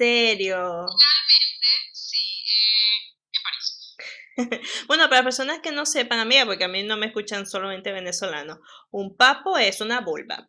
serio. 0.00 0.86
finalmente, 0.88 1.68
sí, 1.92 2.16
eh, 2.56 3.00
en 3.32 3.42
París. 3.44 4.66
Bueno, 4.88 5.08
para 5.10 5.22
personas 5.22 5.60
que 5.60 5.72
no 5.72 5.84
sepan, 5.84 6.18
amiga, 6.18 6.46
porque 6.46 6.64
a 6.64 6.68
mí 6.68 6.82
no 6.82 6.96
me 6.96 7.06
escuchan 7.06 7.46
solamente 7.46 7.92
venezolanos, 7.92 8.58
un 8.90 9.16
papo 9.16 9.58
es 9.58 9.80
una 9.82 10.00
vulva. 10.00 10.48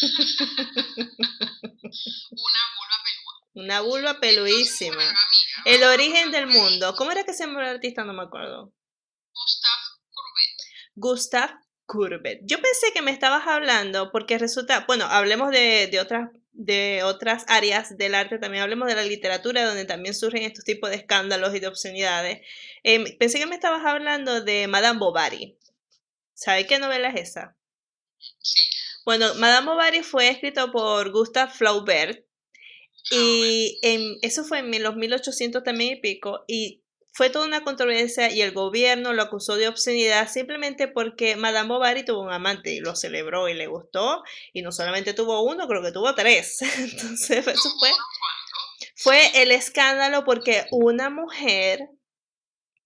Una 2.32 2.62
vulva 2.72 3.00
peluda. 3.04 3.50
Una 3.54 3.80
vulva 3.80 4.20
El 5.64 5.82
origen 5.82 6.30
del 6.30 6.46
mundo. 6.46 6.94
¿Cómo 6.94 7.10
era 7.10 7.24
que 7.24 7.34
se 7.34 7.44
llamaba 7.44 7.68
el 7.68 7.74
artista? 7.74 8.04
No 8.04 8.12
me 8.12 8.22
acuerdo. 8.22 8.72
Gustave 9.34 9.82
Courbet. 10.14 10.56
Gustav 10.94 11.50
Courbet. 11.86 12.40
Yo 12.44 12.62
pensé 12.62 12.92
que 12.94 13.02
me 13.02 13.10
estabas 13.10 13.48
hablando 13.48 14.12
porque 14.12 14.38
resulta, 14.38 14.84
bueno, 14.86 15.06
hablemos 15.06 15.50
de, 15.50 15.88
de 15.88 15.98
otras 15.98 16.30
de 16.52 17.02
otras 17.04 17.44
áreas 17.48 17.96
del 17.96 18.14
arte, 18.14 18.38
también 18.38 18.62
hablemos 18.62 18.88
de 18.88 18.94
la 18.94 19.02
literatura, 19.02 19.64
donde 19.64 19.84
también 19.84 20.14
surgen 20.14 20.42
estos 20.42 20.64
tipos 20.64 20.90
de 20.90 20.96
escándalos 20.96 21.54
y 21.54 21.60
de 21.60 21.68
obscenidades. 21.68 22.40
Em, 22.82 23.04
pensé 23.18 23.38
que 23.38 23.46
me 23.46 23.54
estabas 23.54 23.84
hablando 23.84 24.42
de 24.42 24.66
Madame 24.66 24.98
Bovary. 24.98 25.56
¿Sabe 26.34 26.66
qué 26.66 26.78
novela 26.78 27.08
es 27.08 27.30
esa? 27.30 27.56
Bueno, 29.04 29.34
Madame 29.36 29.66
Bovary 29.66 30.02
fue 30.02 30.28
escrito 30.28 30.70
por 30.72 31.10
Gustave 31.10 31.52
Flaubert 31.52 32.24
y 33.10 33.78
en, 33.82 34.18
eso 34.22 34.44
fue 34.44 34.58
en 34.58 34.82
los 34.82 34.96
1800 34.96 35.62
también 35.62 35.96
y 35.96 36.00
pico 36.00 36.44
y 36.46 36.82
fue 37.12 37.30
toda 37.30 37.46
una 37.46 37.64
controversia 37.64 38.30
y 38.30 38.40
el 38.42 38.52
gobierno 38.52 39.12
lo 39.12 39.22
acusó 39.22 39.56
de 39.56 39.68
obscenidad 39.68 40.28
simplemente 40.28 40.88
porque 40.88 41.36
Madame 41.36 41.68
Bovary 41.68 42.04
tuvo 42.04 42.22
un 42.22 42.32
amante 42.32 42.72
y 42.72 42.80
lo 42.80 42.94
celebró 42.94 43.48
y 43.48 43.54
le 43.54 43.66
gustó 43.66 44.22
y 44.52 44.62
no 44.62 44.72
solamente 44.72 45.14
tuvo 45.14 45.42
uno, 45.42 45.66
creo 45.66 45.82
que 45.82 45.92
tuvo 45.92 46.14
tres. 46.14 46.62
Entonces 46.78 47.46
eso 47.46 47.70
fue, 47.78 47.90
fue 48.96 49.42
el 49.42 49.50
escándalo 49.50 50.24
porque 50.24 50.66
una 50.70 51.10
mujer 51.10 51.88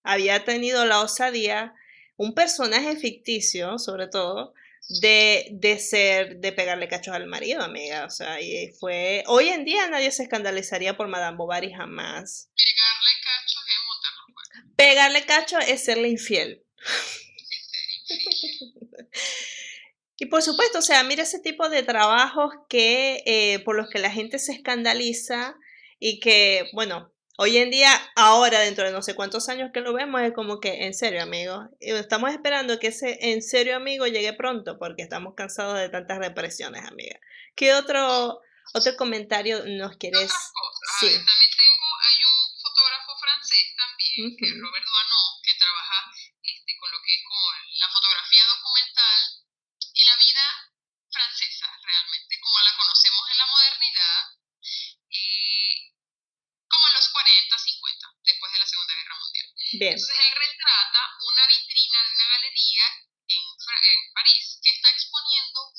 había 0.02 0.44
tenido 0.44 0.84
la 0.84 1.00
osadía, 1.00 1.74
un 2.16 2.34
personaje 2.34 2.96
ficticio 2.96 3.78
sobre 3.78 4.08
todo, 4.08 4.54
de, 5.00 5.48
de 5.52 5.78
ser, 5.78 6.36
de 6.38 6.52
pegarle 6.52 6.88
cachos 6.88 7.14
al 7.14 7.26
marido, 7.26 7.62
amiga. 7.62 8.04
O 8.04 8.10
sea, 8.10 8.40
y 8.40 8.70
fue. 8.78 9.24
Hoy 9.26 9.48
en 9.48 9.64
día 9.64 9.88
nadie 9.88 10.10
se 10.10 10.24
escandalizaría 10.24 10.96
por 10.96 11.08
Madame 11.08 11.36
Bovary 11.36 11.72
jamás. 11.72 12.50
Pegarle 14.76 15.24
cacho 15.24 15.58
es 15.58 15.84
serle 15.84 16.08
infiel. 16.08 16.64
Y 20.16 20.26
por 20.26 20.42
supuesto, 20.42 20.78
o 20.78 20.82
sea, 20.82 21.02
mira 21.02 21.24
ese 21.24 21.40
tipo 21.40 21.68
de 21.68 21.82
trabajos 21.82 22.54
que 22.68 23.24
eh, 23.26 23.58
por 23.64 23.74
los 23.74 23.90
que 23.90 23.98
la 23.98 24.12
gente 24.12 24.38
se 24.38 24.52
escandaliza 24.52 25.56
y 25.98 26.20
que, 26.20 26.70
bueno, 26.72 27.12
Hoy 27.36 27.56
en 27.56 27.68
día, 27.70 27.90
ahora, 28.14 28.60
dentro 28.60 28.84
de 28.84 28.92
no 28.92 29.02
sé 29.02 29.16
cuántos 29.16 29.48
años 29.48 29.70
que 29.74 29.80
lo 29.80 29.92
vemos, 29.92 30.22
es 30.22 30.32
como 30.32 30.60
que, 30.60 30.84
en 30.84 30.94
serio, 30.94 31.20
amigo. 31.20 31.68
Estamos 31.80 32.30
esperando 32.30 32.78
que 32.78 32.88
ese 32.88 33.18
en 33.32 33.42
serio, 33.42 33.74
amigo, 33.74 34.06
llegue 34.06 34.32
pronto, 34.34 34.78
porque 34.78 35.02
estamos 35.02 35.34
cansados 35.34 35.76
de 35.76 35.88
tantas 35.88 36.18
represiones, 36.18 36.84
amiga. 36.86 37.18
¿Qué 37.56 37.74
otro, 37.74 38.40
otro 38.72 38.96
comentario 38.96 39.64
nos 39.66 39.96
quieres? 39.96 40.30
Sí. 41.00 41.08
también 41.08 41.50
tengo, 41.56 41.83
francés 44.14 44.36
también, 44.36 44.36
que 44.38 44.44
es 44.46 44.60
Robert 44.60 44.86
Duanot, 44.86 45.42
que 45.42 45.54
trabaja 45.58 45.98
este, 46.42 46.76
con 46.78 46.90
lo 46.90 47.02
que 47.02 47.14
es 47.14 47.22
como 47.24 47.46
la 47.78 47.88
fotografía 47.88 48.44
documental 48.46 49.20
y 49.94 50.04
la 50.04 50.16
vida 50.16 50.46
francesa, 51.10 51.68
realmente, 51.82 52.40
como 52.40 52.58
la 52.60 52.76
conocemos 52.76 53.30
en 53.30 53.38
la 53.38 53.46
modernidad. 53.46 54.20
Eh, 55.10 55.94
como 56.66 56.88
en 56.88 56.94
los 56.94 57.08
40, 57.08 57.58
50, 57.58 58.06
después 58.24 58.52
de 58.52 58.58
la 58.58 58.66
Segunda 58.66 58.94
Guerra 58.94 59.18
Mundial. 59.20 59.46
Bien. 59.78 59.92
Entonces 59.94 60.18
él 60.18 60.34
retrata 60.34 61.00
una 61.22 61.46
vitrina 61.46 61.98
de 62.02 62.10
una 62.14 62.28
galería 62.34 62.84
en, 63.28 63.42
en 63.46 64.12
París 64.14 64.58
que 64.62 64.70
está 64.70 64.90
exponiendo 64.90 65.70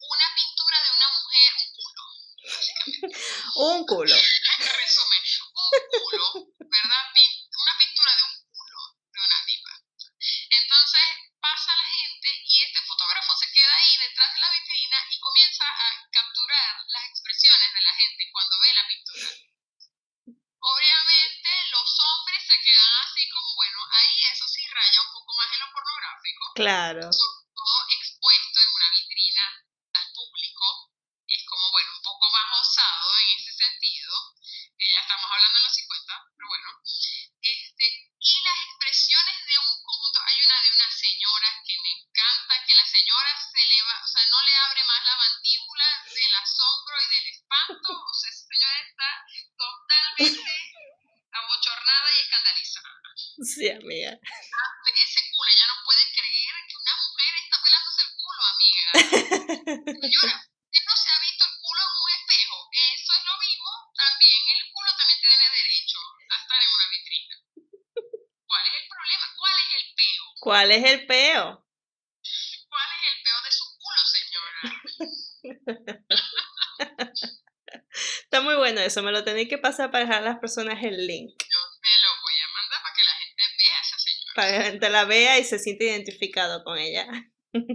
una 0.00 0.26
pintura 0.34 0.76
de 0.82 0.90
una 0.90 1.08
mujer, 1.14 1.50
un 1.60 1.68
culo, 1.70 2.02
un 3.54 3.86
culo. 3.86 4.16
Resumen, 4.58 5.22
un 5.54 5.82
culo, 6.02 6.50
Claro. 26.60 27.10
Está 78.30 78.42
muy 78.42 78.54
bueno 78.54 78.80
eso, 78.80 79.02
me 79.02 79.10
lo 79.10 79.24
tenéis 79.24 79.48
que 79.48 79.58
pasar 79.58 79.90
para 79.90 80.04
dejar 80.04 80.22
a 80.22 80.30
las 80.30 80.38
personas 80.38 80.78
el 80.84 81.04
link. 81.04 81.34
Yo 81.34 81.58
me 81.82 81.90
lo 81.98 82.14
voy 82.22 82.38
a 82.38 82.46
mandar 82.54 82.78
para 82.78 82.94
que 82.94 83.02
la 83.02 83.14
gente 83.18 83.42
vea 83.58 83.74
a 83.74 83.82
esa 83.82 83.98
señora. 83.98 84.34
Para 84.36 84.46
que 84.46 84.58
la 84.58 84.64
gente 84.70 84.88
la 84.88 85.04
vea 85.04 85.38
y 85.38 85.44
se 85.44 85.58
siente 85.58 85.84
identificado 85.90 86.62
con 86.62 86.78
ella. 86.78 87.10
Entonces, 87.50 87.74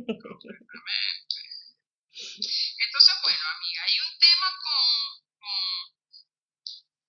bueno, 3.19 3.43
amiga, 3.51 3.83
hay 3.83 3.99
un 3.99 4.15
tema 4.15 4.47
con, 4.63 5.27
con, 5.43 5.59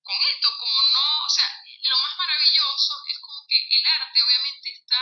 con 0.03 0.19
esto, 0.35 0.49
como 0.59 0.83
no, 0.91 1.07
o 1.23 1.31
sea, 1.31 1.47
lo 1.47 1.97
más 2.03 2.19
maravilloso 2.19 2.99
es 3.07 3.19
como 3.23 3.47
que 3.47 3.55
el 3.63 3.87
arte 3.87 4.27
obviamente 4.27 4.75
está, 4.75 4.99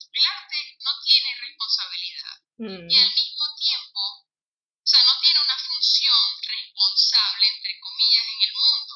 el 0.00 0.24
arte 0.32 0.56
no 0.80 0.92
tiene 1.04 1.28
responsabilidad 1.44 2.44
Mm, 2.56 2.86
y 2.88 2.98
al 2.98 3.10
mismo 3.10 3.44
tiempo, 3.58 3.98
o 3.98 4.86
sea, 4.86 5.02
no 5.02 5.18
tiene 5.20 5.40
una 5.42 5.58
función 5.58 6.22
responsable, 6.46 7.48
entre 7.48 7.80
comillas, 7.80 8.26
en 8.30 8.42
el 8.46 8.54
mundo. 8.54 8.94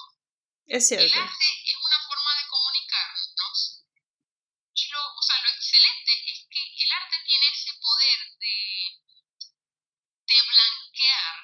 Es 0.68 0.90
El 0.92 0.98
cierto. 1.00 1.18
arte 1.18 1.46
es 1.64 1.76
una 1.76 1.98
forma 2.06 2.30
de 2.36 2.44
comunicarnos 2.48 3.84
y 4.74 4.88
lo, 4.92 5.00
o 5.16 5.22
sea, 5.22 5.36
lo 5.42 5.48
excelente 5.50 6.12
es 6.28 6.46
que 6.50 6.60
el 6.84 6.90
arte 6.92 7.16
tiene 7.26 7.46
ese 7.52 7.72
poder 7.80 8.18
de, 8.38 8.56
de 10.28 10.38
blanquear 10.44 11.36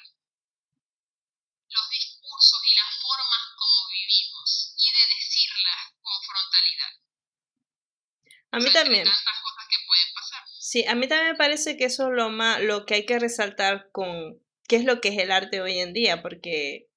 los 1.73 1.91
discursos 1.91 2.61
y 2.69 2.75
las 2.77 2.93
formas 3.01 3.43
como 3.59 3.89
vivimos 3.91 4.75
y 4.77 4.93
de 4.93 5.05
decirlas 5.17 5.83
con 6.01 6.17
frontalidad. 6.29 6.93
A 8.53 8.59
mí 8.59 8.67
O 8.69 8.71
sea, 8.71 8.83
también. 8.85 9.05
tantas 9.05 9.41
cosas 9.43 9.65
que 9.69 9.77
pueden 9.87 10.09
pasar. 10.15 10.43
Sí, 10.61 10.85
a 10.87 10.95
mí 10.95 11.09
también 11.09 11.33
me 11.33 11.39
parece 11.39 11.77
que 11.77 11.87
eso 11.87 12.09
es 12.09 12.15
lo 12.15 12.29
más, 12.31 12.61
lo 12.61 12.85
que 12.87 12.95
hay 12.95 13.07
que 13.07 13.19
resaltar 13.19 13.91
con 13.91 14.39
qué 14.69 14.77
es 14.77 14.85
lo 14.85 15.01
que 15.01 15.09
es 15.09 15.19
el 15.19 15.33
arte 15.33 15.61
hoy 15.61 15.79
en 15.81 15.93
día, 15.93 16.23
porque 16.23 16.89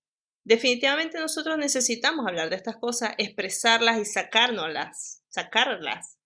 definitivamente 0.48 1.20
nosotros 1.20 1.58
necesitamos 1.58 2.26
hablar 2.26 2.50
de 2.50 2.56
estas 2.56 2.78
cosas, 2.78 3.14
expresarlas 3.18 4.00
y 4.00 4.06
sacárnoslas, 4.06 5.24
sacarlas. 5.28 6.18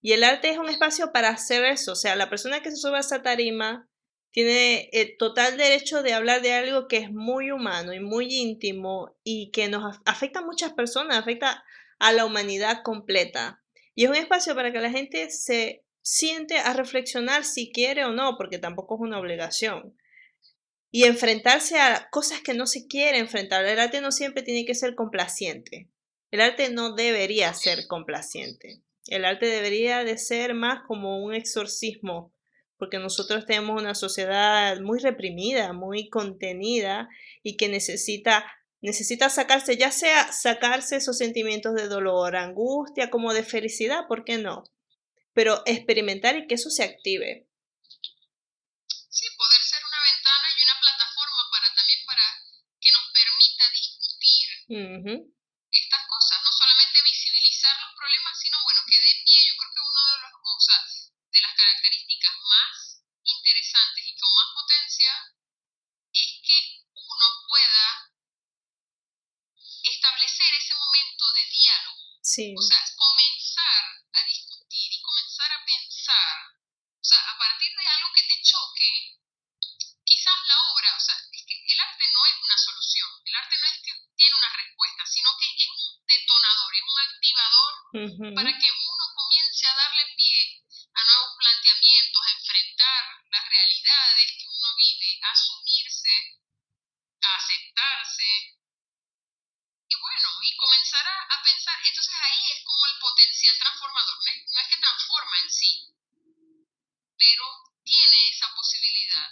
Y 0.00 0.12
el 0.12 0.24
arte 0.24 0.50
es 0.50 0.58
un 0.58 0.68
espacio 0.68 1.12
para 1.12 1.28
hacer 1.28 1.64
eso, 1.64 1.92
o 1.92 1.96
sea, 1.96 2.16
la 2.16 2.30
persona 2.30 2.60
que 2.60 2.70
se 2.70 2.76
sube 2.76 2.96
a 2.96 3.00
esa 3.00 3.22
tarima 3.22 3.88
tiene 4.30 4.88
el 4.92 5.16
total 5.18 5.56
derecho 5.56 6.02
de 6.02 6.12
hablar 6.14 6.42
de 6.42 6.52
algo 6.52 6.88
que 6.88 6.98
es 6.98 7.10
muy 7.10 7.50
humano 7.50 7.92
y 7.92 8.00
muy 8.00 8.26
íntimo 8.34 9.16
y 9.24 9.50
que 9.50 9.68
nos 9.68 9.82
af- 9.82 10.02
afecta 10.04 10.40
a 10.40 10.44
muchas 10.44 10.72
personas, 10.74 11.18
afecta 11.18 11.64
a 11.98 12.12
la 12.12 12.24
humanidad 12.24 12.82
completa. 12.82 13.62
Y 13.94 14.04
es 14.04 14.10
un 14.10 14.16
espacio 14.16 14.54
para 14.54 14.72
que 14.72 14.80
la 14.80 14.90
gente 14.90 15.30
se 15.30 15.84
siente 16.02 16.58
a 16.58 16.72
reflexionar 16.74 17.44
si 17.44 17.72
quiere 17.72 18.04
o 18.04 18.12
no, 18.12 18.36
porque 18.36 18.58
tampoco 18.58 18.94
es 18.96 19.00
una 19.00 19.18
obligación. 19.18 19.96
Y 20.96 21.04
enfrentarse 21.04 21.78
a 21.78 22.08
cosas 22.10 22.40
que 22.40 22.54
no 22.54 22.66
se 22.66 22.86
quiere 22.86 23.18
enfrentar. 23.18 23.66
El 23.66 23.78
arte 23.78 24.00
no 24.00 24.10
siempre 24.10 24.42
tiene 24.42 24.64
que 24.64 24.74
ser 24.74 24.94
complaciente. 24.94 25.90
El 26.30 26.40
arte 26.40 26.70
no 26.70 26.94
debería 26.94 27.52
ser 27.52 27.86
complaciente. 27.86 28.80
El 29.06 29.26
arte 29.26 29.44
debería 29.44 30.04
de 30.04 30.16
ser 30.16 30.54
más 30.54 30.84
como 30.88 31.22
un 31.22 31.34
exorcismo, 31.34 32.32
porque 32.78 32.98
nosotros 32.98 33.44
tenemos 33.44 33.78
una 33.78 33.94
sociedad 33.94 34.80
muy 34.80 34.98
reprimida, 34.98 35.74
muy 35.74 36.08
contenida 36.08 37.10
y 37.42 37.58
que 37.58 37.68
necesita 37.68 38.46
necesita 38.80 39.28
sacarse, 39.28 39.76
ya 39.76 39.90
sea 39.90 40.32
sacarse 40.32 40.96
esos 40.96 41.18
sentimientos 41.18 41.74
de 41.74 41.88
dolor, 41.88 42.36
angustia, 42.36 43.10
como 43.10 43.34
de 43.34 43.42
felicidad, 43.42 44.06
¿por 44.08 44.24
qué 44.24 44.38
no? 44.38 44.64
Pero 45.34 45.60
experimentar 45.66 46.38
y 46.38 46.46
que 46.46 46.54
eso 46.54 46.70
se 46.70 46.84
active. 46.84 47.45
Estas 54.66 56.02
cosas, 56.10 56.42
no 56.42 56.50
solamente 56.50 57.02
visibilizar 57.02 57.70
los 57.86 57.94
problemas, 57.94 58.34
sino 58.38 58.58
bueno, 58.64 58.80
que 58.86 58.98
dé 58.98 59.12
pie. 59.22 59.38
Yo 59.46 59.54
creo 59.54 59.70
que 59.70 59.80
uno 59.80 60.02
de 60.10 60.18
los 60.26 60.32
o 60.42 60.60
sea, 60.60 60.80
de 61.30 61.40
las 61.40 61.54
características 61.54 62.34
más 62.50 63.02
interesantes 63.22 64.04
y 64.06 64.16
con 64.18 64.34
más 64.34 64.50
potencia 64.54 65.12
es 66.12 66.30
que 66.42 66.58
uno 66.94 67.26
pueda 67.46 68.10
establecer 69.86 70.50
ese 70.58 70.74
momento 70.74 71.24
de 71.32 71.44
diálogo, 71.46 72.18
Sí, 72.22 72.54
o 72.58 72.62
sea, 72.62 72.82
comenzar 72.96 73.84
a 74.14 74.24
discutir 74.24 74.92
y 74.92 75.02
comenzar 75.02 75.52
a 75.52 75.64
pensar, 75.64 76.36
o 76.98 77.04
sea, 77.04 77.20
a 77.20 77.38
partir 77.38 77.70
de 77.70 77.86
algo 77.86 78.10
que 78.14 78.22
te 78.22 78.42
choque, 78.42 79.20
quizás 80.02 80.38
la 80.48 80.58
obra, 80.72 80.96
o 80.96 81.00
sea, 81.00 81.14
es 81.30 81.44
que 81.46 81.54
el 81.54 81.80
arte 81.80 82.04
no 82.12 82.26
es 82.26 82.36
una 82.42 82.58
solución, 82.58 83.10
el 83.26 83.34
arte 83.34 83.56
no 83.58 83.66
es 83.66 83.78
que 83.82 83.92
tiene 84.16 84.34
una 84.36 84.52
respuesta, 84.56 85.06
sino 85.06 85.36
que 85.38 85.46
es 85.46 85.68
un 85.68 86.06
detonador, 86.06 86.74
es 86.74 86.82
un 86.82 86.98
para 87.96 88.52
que 88.52 88.68
uno 88.68 89.04
comience 89.16 89.66
a 89.66 89.74
darle 89.74 90.04
pie 90.16 90.60
a 90.92 91.00
nuevos 91.04 91.32
planteamientos, 91.38 92.22
a 92.26 92.32
enfrentar 92.36 93.02
las 93.30 93.48
realidades 93.48 94.32
que 94.36 94.46
uno 94.48 94.68
vive, 94.76 95.20
a 95.22 95.32
asumirse, 95.32 96.16
a 97.22 97.36
aceptarse. 97.36 98.60
Y 99.88 99.94
bueno, 99.96 100.28
y 100.42 100.56
comenzar 100.56 101.06
a, 101.06 101.18
a 101.24 101.42
pensar, 101.42 101.76
entonces 101.86 102.14
ahí 102.20 102.52
es 102.52 102.64
como 102.64 102.84
el 102.84 102.98
potencial 103.00 103.58
transformador, 103.58 104.16
no 104.16 104.28
es, 104.28 104.36
no 104.52 104.60
es 104.60 104.68
que 104.68 104.80
transforma 104.80 105.38
en 105.40 105.50
sí, 105.50 105.72
pero 107.16 107.44
tiene 107.82 108.28
esa 108.28 108.52
posibilidad. 108.54 109.30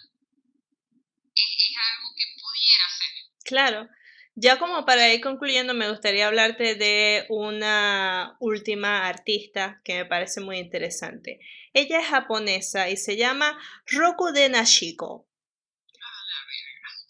Es, 1.34 1.50
es 1.68 1.76
algo 1.76 2.14
que 2.16 2.26
pudiera 2.40 2.88
ser. 2.88 3.12
claro. 3.44 3.88
Ya 4.36 4.58
como 4.58 4.84
para 4.84 5.12
ir 5.12 5.20
concluyendo, 5.20 5.74
me 5.74 5.88
gustaría 5.88 6.26
hablarte 6.26 6.74
de 6.74 7.24
una 7.28 8.36
última 8.40 9.06
artista 9.06 9.80
que 9.84 9.94
me 9.94 10.06
parece 10.06 10.40
muy 10.40 10.58
interesante. 10.58 11.38
Ella 11.72 12.00
es 12.00 12.06
japonesa 12.06 12.88
y 12.88 12.96
se 12.96 13.16
llama 13.16 13.56
Roku 13.86 14.32
de 14.32 14.48
Nashiko. 14.48 15.28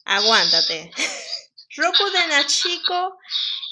Aguántate. 0.05 0.91
Roku 1.77 2.11
de 2.11 2.27
Nachiko 2.29 3.19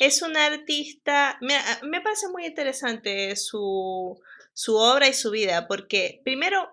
es 0.00 0.22
una 0.22 0.46
artista, 0.46 1.38
me, 1.40 1.56
me 1.82 2.00
parece 2.00 2.28
muy 2.28 2.46
interesante 2.46 3.36
su, 3.36 4.20
su 4.52 4.76
obra 4.76 5.08
y 5.08 5.14
su 5.14 5.30
vida, 5.30 5.68
porque 5.68 6.20
primero 6.24 6.68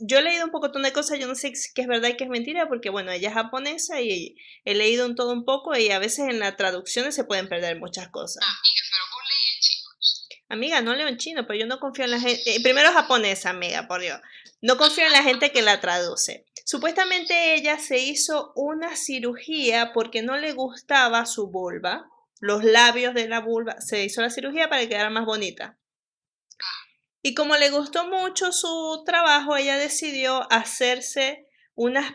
yo 0.00 0.18
he 0.18 0.22
leído 0.22 0.44
un 0.44 0.50
poco 0.50 0.68
de 0.68 0.92
cosas, 0.92 1.18
yo 1.18 1.26
no 1.26 1.34
sé 1.34 1.52
qué 1.74 1.82
es 1.82 1.88
verdad 1.88 2.08
y 2.08 2.16
qué 2.16 2.24
es 2.24 2.30
mentira, 2.30 2.68
porque 2.68 2.90
bueno, 2.90 3.12
ella 3.12 3.28
es 3.28 3.34
japonesa 3.34 4.00
y 4.00 4.36
he 4.64 4.74
leído 4.74 5.06
un 5.06 5.14
todo 5.14 5.32
un 5.32 5.44
poco 5.44 5.76
y 5.76 5.90
a 5.90 5.98
veces 5.98 6.28
en 6.28 6.40
las 6.40 6.56
traducciones 6.56 7.14
se 7.14 7.24
pueden 7.24 7.48
perder 7.48 7.78
muchas 7.78 8.08
cosas. 8.08 8.42
Amiga, 8.42 8.82
pero 8.90 9.04
vos 9.12 9.22
leí 9.28 9.54
en 9.54 9.60
chino. 9.60 10.48
Amiga, 10.50 10.80
no 10.80 10.94
leo 10.94 11.08
en 11.08 11.16
chino, 11.16 11.46
pero 11.46 11.60
yo 11.60 11.66
no 11.66 11.78
confío 11.78 12.04
en 12.04 12.10
la 12.12 12.20
gente. 12.20 12.56
eh, 12.56 12.60
primero 12.62 12.92
japonesa, 12.92 13.50
amiga, 13.50 13.86
por 13.86 14.00
Dios. 14.00 14.20
No 14.60 14.76
confío 14.76 15.06
en 15.06 15.12
la 15.12 15.22
gente 15.22 15.52
que 15.52 15.62
la 15.62 15.80
traduce. 15.80 16.46
Supuestamente 16.64 17.54
ella 17.54 17.78
se 17.78 17.98
hizo 17.98 18.52
una 18.56 18.96
cirugía 18.96 19.92
porque 19.94 20.22
no 20.22 20.36
le 20.36 20.52
gustaba 20.52 21.24
su 21.24 21.50
vulva, 21.50 22.10
los 22.40 22.64
labios 22.64 23.14
de 23.14 23.28
la 23.28 23.40
vulva. 23.40 23.80
Se 23.80 24.04
hizo 24.04 24.20
la 24.20 24.30
cirugía 24.30 24.68
para 24.68 24.82
que 24.82 24.88
quedara 24.88 25.10
más 25.10 25.24
bonita. 25.24 25.77
Y 27.28 27.34
como 27.34 27.58
le 27.58 27.68
gustó 27.68 28.06
mucho 28.06 28.52
su 28.52 29.02
trabajo, 29.04 29.54
ella 29.54 29.76
decidió 29.76 30.50
hacerse 30.50 31.46
unas... 31.74 32.14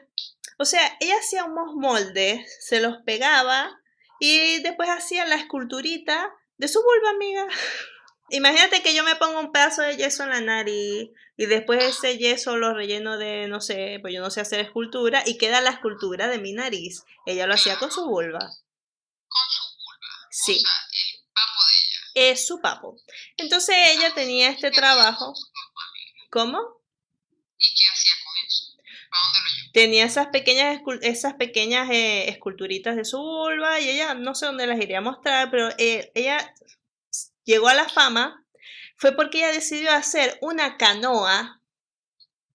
O 0.57 0.65
sea, 0.65 0.81
ella 0.99 1.13
hacía 1.19 1.45
unos 1.45 1.75
moldes, 1.75 2.57
se 2.65 2.81
los 2.81 2.97
pegaba 3.05 3.79
y 4.19 4.63
después 4.63 4.89
hacía 4.89 5.27
la 5.27 5.35
esculturita 5.35 6.33
de 6.57 6.67
su 6.67 6.81
vulva, 6.81 7.11
amiga. 7.11 7.45
Imagínate 8.29 8.81
que 8.81 8.95
yo 8.95 9.03
me 9.03 9.15
pongo 9.15 9.39
un 9.39 9.51
pedazo 9.51 9.83
de 9.83 9.97
yeso 9.97 10.23
en 10.23 10.29
la 10.31 10.41
nariz 10.41 11.11
y 11.37 11.45
después 11.45 11.83
ese 11.83 12.17
yeso 12.17 12.57
lo 12.57 12.73
relleno 12.73 13.19
de, 13.19 13.47
no 13.47 13.61
sé, 13.61 13.99
pues 14.01 14.15
yo 14.15 14.19
no 14.19 14.31
sé 14.31 14.41
hacer 14.41 14.61
escultura 14.61 15.21
y 15.27 15.37
queda 15.37 15.61
la 15.61 15.69
escultura 15.69 16.27
de 16.27 16.39
mi 16.39 16.53
nariz. 16.53 17.03
Ella 17.27 17.45
lo 17.45 17.53
hacía 17.53 17.77
con 17.77 17.91
su 17.91 18.07
vulva. 18.07 18.39
Con 18.39 19.45
su 19.51 19.63
vulva. 19.75 20.27
Sí. 20.31 20.53
O 20.53 20.59
sea, 20.59 20.71
Es 22.13 22.47
su 22.47 22.61
papo. 22.61 22.97
Entonces 23.37 23.75
ella 23.75 24.13
tenía 24.13 24.49
este 24.49 24.61
¿Qué 24.61 24.67
hacía 24.67 24.81
trabajo. 24.81 25.33
¿Cómo? 26.29 26.81
¿Y 27.57 27.67
qué 27.75 27.87
hacía 27.91 28.13
con 28.23 28.47
eso? 28.47 28.65
¿Para 29.09 29.23
dónde 29.23 29.39
lo 29.39 29.55
llevó? 29.55 29.71
Tenía 29.73 30.05
esas 30.05 30.27
pequeñas, 30.27 30.81
esas 31.01 31.33
pequeñas 31.35 31.89
eh, 31.89 32.29
esculturitas 32.29 32.95
de 32.95 33.05
su 33.05 33.19
vulva 33.19 33.79
y 33.79 33.89
ella 33.89 34.13
no 34.13 34.35
sé 34.35 34.45
dónde 34.45 34.67
las 34.67 34.79
iría 34.79 34.99
a 34.99 35.01
mostrar, 35.01 35.49
pero 35.49 35.69
eh, 35.77 36.11
ella 36.15 36.53
llegó 37.45 37.67
a 37.67 37.73
la 37.73 37.89
fama 37.89 38.43
fue 39.03 39.11
porque 39.11 39.39
ella 39.39 39.51
decidió 39.51 39.91
hacer 39.91 40.37
una 40.41 40.77
canoa 40.77 41.59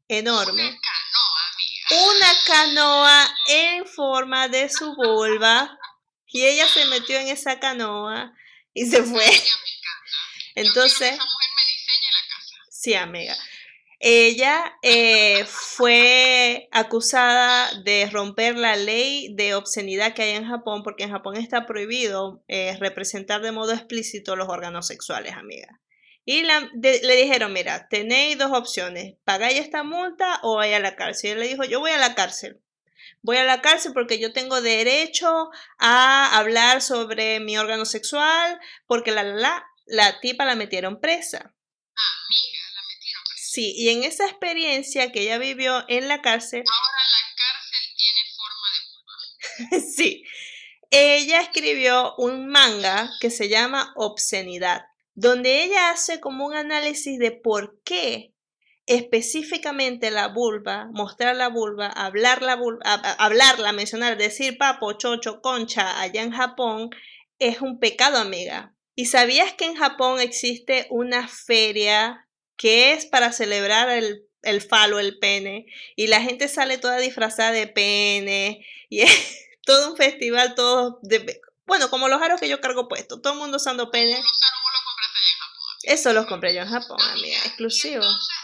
enorme. 0.08 0.62
Una 0.62 0.80
canoa, 0.80 1.42
amiga. 1.52 2.10
una 2.10 2.34
canoa 2.46 3.36
en 3.48 3.86
forma 3.86 4.48
de 4.48 4.70
su 4.70 4.94
vulva 4.94 5.78
y 6.26 6.46
ella 6.46 6.66
se 6.66 6.86
metió 6.86 7.18
en 7.18 7.28
esa 7.28 7.60
canoa 7.60 8.32
y 8.82 8.86
se 8.90 9.02
fue. 9.02 9.24
Entonces, 10.54 11.12
esa 11.12 11.24
mujer 11.24 11.50
me 11.56 11.64
diseñe 11.70 12.10
la 12.12 12.34
casa. 12.34 12.56
sí, 12.70 12.94
amiga. 12.94 13.36
Ella 14.00 14.74
eh, 14.82 15.44
fue 15.48 16.68
acusada 16.70 17.68
de 17.82 18.08
romper 18.12 18.56
la 18.56 18.76
ley 18.76 19.34
de 19.34 19.56
obscenidad 19.56 20.14
que 20.14 20.22
hay 20.22 20.30
en 20.36 20.46
Japón, 20.46 20.84
porque 20.84 21.02
en 21.02 21.10
Japón 21.10 21.36
está 21.36 21.66
prohibido 21.66 22.44
eh, 22.46 22.76
representar 22.78 23.40
de 23.42 23.50
modo 23.50 23.72
explícito 23.72 24.36
los 24.36 24.48
órganos 24.48 24.86
sexuales, 24.86 25.32
amiga. 25.34 25.80
Y 26.24 26.42
la- 26.42 26.68
de- 26.74 27.00
le 27.02 27.16
dijeron, 27.16 27.52
mira, 27.52 27.88
tenéis 27.88 28.38
dos 28.38 28.52
opciones, 28.52 29.14
pagáis 29.24 29.58
esta 29.58 29.82
multa 29.82 30.38
o 30.44 30.56
vais 30.56 30.74
a 30.76 30.78
la 30.78 30.94
cárcel. 30.94 31.30
Y 31.30 31.32
él 31.32 31.40
le 31.40 31.48
dijo, 31.48 31.64
yo 31.64 31.80
voy 31.80 31.90
a 31.90 31.98
la 31.98 32.14
cárcel. 32.14 32.60
Voy 33.22 33.36
a 33.36 33.44
la 33.44 33.60
cárcel 33.60 33.92
porque 33.92 34.18
yo 34.18 34.32
tengo 34.32 34.60
derecho 34.60 35.50
a 35.78 36.38
hablar 36.38 36.82
sobre 36.82 37.40
mi 37.40 37.58
órgano 37.58 37.84
sexual, 37.84 38.60
porque 38.86 39.10
la, 39.10 39.22
la, 39.22 39.32
la, 39.34 39.66
la 39.86 40.20
tipa 40.20 40.44
la 40.44 40.54
metieron 40.54 41.00
presa. 41.00 41.38
Amiga, 41.38 41.54
la 42.74 42.82
metieron 42.88 43.22
presa. 43.28 43.42
Sí, 43.50 43.74
y 43.76 43.88
en 43.90 44.04
esa 44.04 44.26
experiencia 44.26 45.10
que 45.12 45.22
ella 45.22 45.38
vivió 45.38 45.84
en 45.88 46.08
la 46.08 46.22
cárcel, 46.22 46.62
Ahora 46.66 46.98
la 47.10 47.26
cárcel 47.36 47.84
tiene 47.96 48.20
forma 48.36 48.68
de 48.74 49.78
vulva. 49.78 49.92
sí, 49.96 50.24
ella 50.90 51.40
escribió 51.40 52.14
un 52.16 52.46
manga 52.46 53.10
que 53.20 53.30
se 53.30 53.48
llama 53.48 53.92
Obscenidad, 53.96 54.86
donde 55.14 55.64
ella 55.64 55.90
hace 55.90 56.20
como 56.20 56.46
un 56.46 56.54
análisis 56.54 57.18
de 57.18 57.32
por 57.32 57.82
qué 57.82 58.32
específicamente 58.88 60.10
la 60.10 60.28
vulva, 60.28 60.88
mostrar 60.92 61.36
la 61.36 61.48
vulva, 61.48 61.88
hablar 61.88 62.40
la 62.40 62.56
vulva, 62.56 62.80
hablarla, 63.18 63.72
mencionar, 63.72 64.16
decir 64.16 64.56
papo, 64.56 64.94
chocho, 64.94 65.42
concha 65.42 66.00
allá 66.00 66.22
en 66.22 66.32
Japón 66.32 66.88
es 67.38 67.60
un 67.60 67.78
pecado, 67.78 68.16
amiga. 68.16 68.74
¿Y 68.94 69.06
sabías 69.06 69.52
que 69.52 69.66
en 69.66 69.76
Japón 69.76 70.20
existe 70.20 70.86
una 70.90 71.28
feria 71.28 72.26
que 72.56 72.94
es 72.94 73.04
para 73.04 73.30
celebrar 73.30 73.90
el, 73.90 74.24
el 74.40 74.62
falo, 74.62 74.98
el 74.98 75.18
pene? 75.18 75.66
Y 75.94 76.06
la 76.06 76.22
gente 76.22 76.48
sale 76.48 76.78
toda 76.78 76.96
disfrazada 76.96 77.52
de 77.52 77.66
pene 77.66 78.66
y 78.88 79.00
es 79.02 79.48
todo 79.64 79.90
un 79.90 79.96
festival, 79.98 80.54
todo 80.54 80.98
de... 81.02 81.42
Bueno, 81.66 81.90
como 81.90 82.08
los 82.08 82.22
aros 82.22 82.40
que 82.40 82.48
yo 82.48 82.62
cargo 82.62 82.88
puestos, 82.88 83.20
todo 83.20 83.34
el 83.34 83.38
mundo 83.38 83.58
usando 83.58 83.90
pene. 83.90 84.16
Los 84.16 84.42
aros 84.42 84.60
vos 84.62 84.72
lo 84.72 84.86
compraste 84.86 85.18
allá 85.18 85.32
en 85.32 85.38
Japón. 85.38 85.58
amiga. 85.60 85.94
Eso 85.94 86.12
los 86.12 86.26
compré 86.26 86.54
yo 86.54 86.62
en 86.62 86.68
Japón, 86.68 86.98
amiga, 87.00 87.38
exclusivo. 87.44 88.02
entonces 88.02 88.37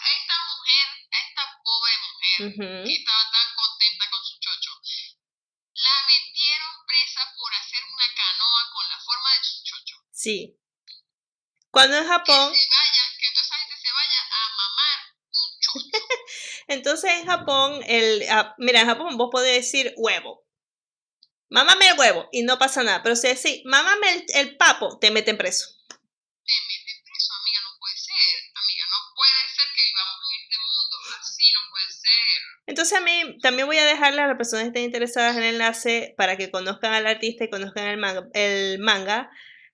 que 2.37 2.93
estaba 2.93 3.25
tan 3.31 3.49
contenta 3.55 4.05
con 4.11 4.25
su 4.25 4.39
chocho, 4.41 4.71
la 5.75 5.97
metieron 6.07 6.87
presa 6.87 7.21
por 7.37 7.53
hacer 7.55 7.81
una 7.85 8.09
canoa 8.15 8.63
con 8.73 8.89
la 8.91 8.99
forma 8.99 9.31
de 9.35 9.45
su 9.45 9.65
chocho. 9.65 9.97
Sí. 10.13 10.59
Cuando 11.71 11.97
en 11.97 12.03
Que 12.05 12.09
Japón, 12.09 12.55
se 12.55 12.69
vaya, 12.71 13.03
que 13.19 13.27
toda 13.35 13.47
esa 13.47 13.57
gente 13.57 13.77
se 13.83 13.93
vaya 13.93 14.21
a 14.31 14.43
mamar 14.57 14.99
un 15.11 15.61
chocho. 15.61 15.71
entonces 16.69 17.11
en 17.13 17.27
Japón, 17.27 17.83
el, 17.87 18.25
ah, 18.31 18.55
mira, 18.59 18.81
en 18.81 18.87
Japón 18.87 19.17
vos 19.17 19.29
podés 19.31 19.57
decir 19.57 19.95
huevo. 19.97 20.45
Mámame 21.51 21.89
el 21.89 21.99
huevo 21.99 22.29
y 22.33 22.43
no 22.43 22.59
pasa 22.59 22.83
nada. 22.83 23.03
Pero 23.03 23.17
si 23.17 23.29
decís, 23.29 23.63
mámame 23.65 24.13
el, 24.13 24.25
el 24.35 24.57
papo, 24.57 24.99
te 24.99 25.11
meten 25.11 25.37
preso. 25.37 25.67
Entonces 32.85 33.01
a 33.01 33.03
mí 33.03 33.39
también 33.39 33.67
voy 33.67 33.79
a 33.79 33.87
dejarle 33.87 34.21
a 34.21 34.27
las 34.27 34.37
personas 34.37 34.65
que 34.65 34.69
estén 34.69 34.85
interesadas 34.85 35.35
el 35.39 35.45
enlace 35.45 36.13
para 36.19 36.37
que 36.37 36.51
conozcan 36.51 36.93
al 36.93 37.07
artista 37.07 37.43
y 37.45 37.49
conozcan 37.49 37.87
el 37.87 37.97
manga, 37.97 38.29
el 38.35 38.79
manga, 38.79 39.31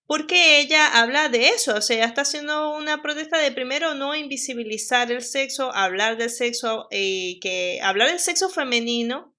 porque 0.06 0.60
ella 0.60 0.86
habla 0.86 1.28
de 1.28 1.48
eso, 1.48 1.74
o 1.74 1.80
sea, 1.80 1.96
ella 1.96 2.06
está 2.06 2.20
haciendo 2.20 2.72
una 2.76 3.02
protesta 3.02 3.36
de 3.38 3.50
primero 3.50 3.94
no 3.94 4.14
invisibilizar 4.14 5.10
el 5.10 5.22
sexo, 5.22 5.74
hablar 5.74 6.18
del 6.18 6.30
sexo 6.30 6.86
y 6.92 7.40
que 7.40 7.80
hablar 7.82 8.10
del 8.10 8.20
sexo 8.20 8.48
femenino, 8.48 9.34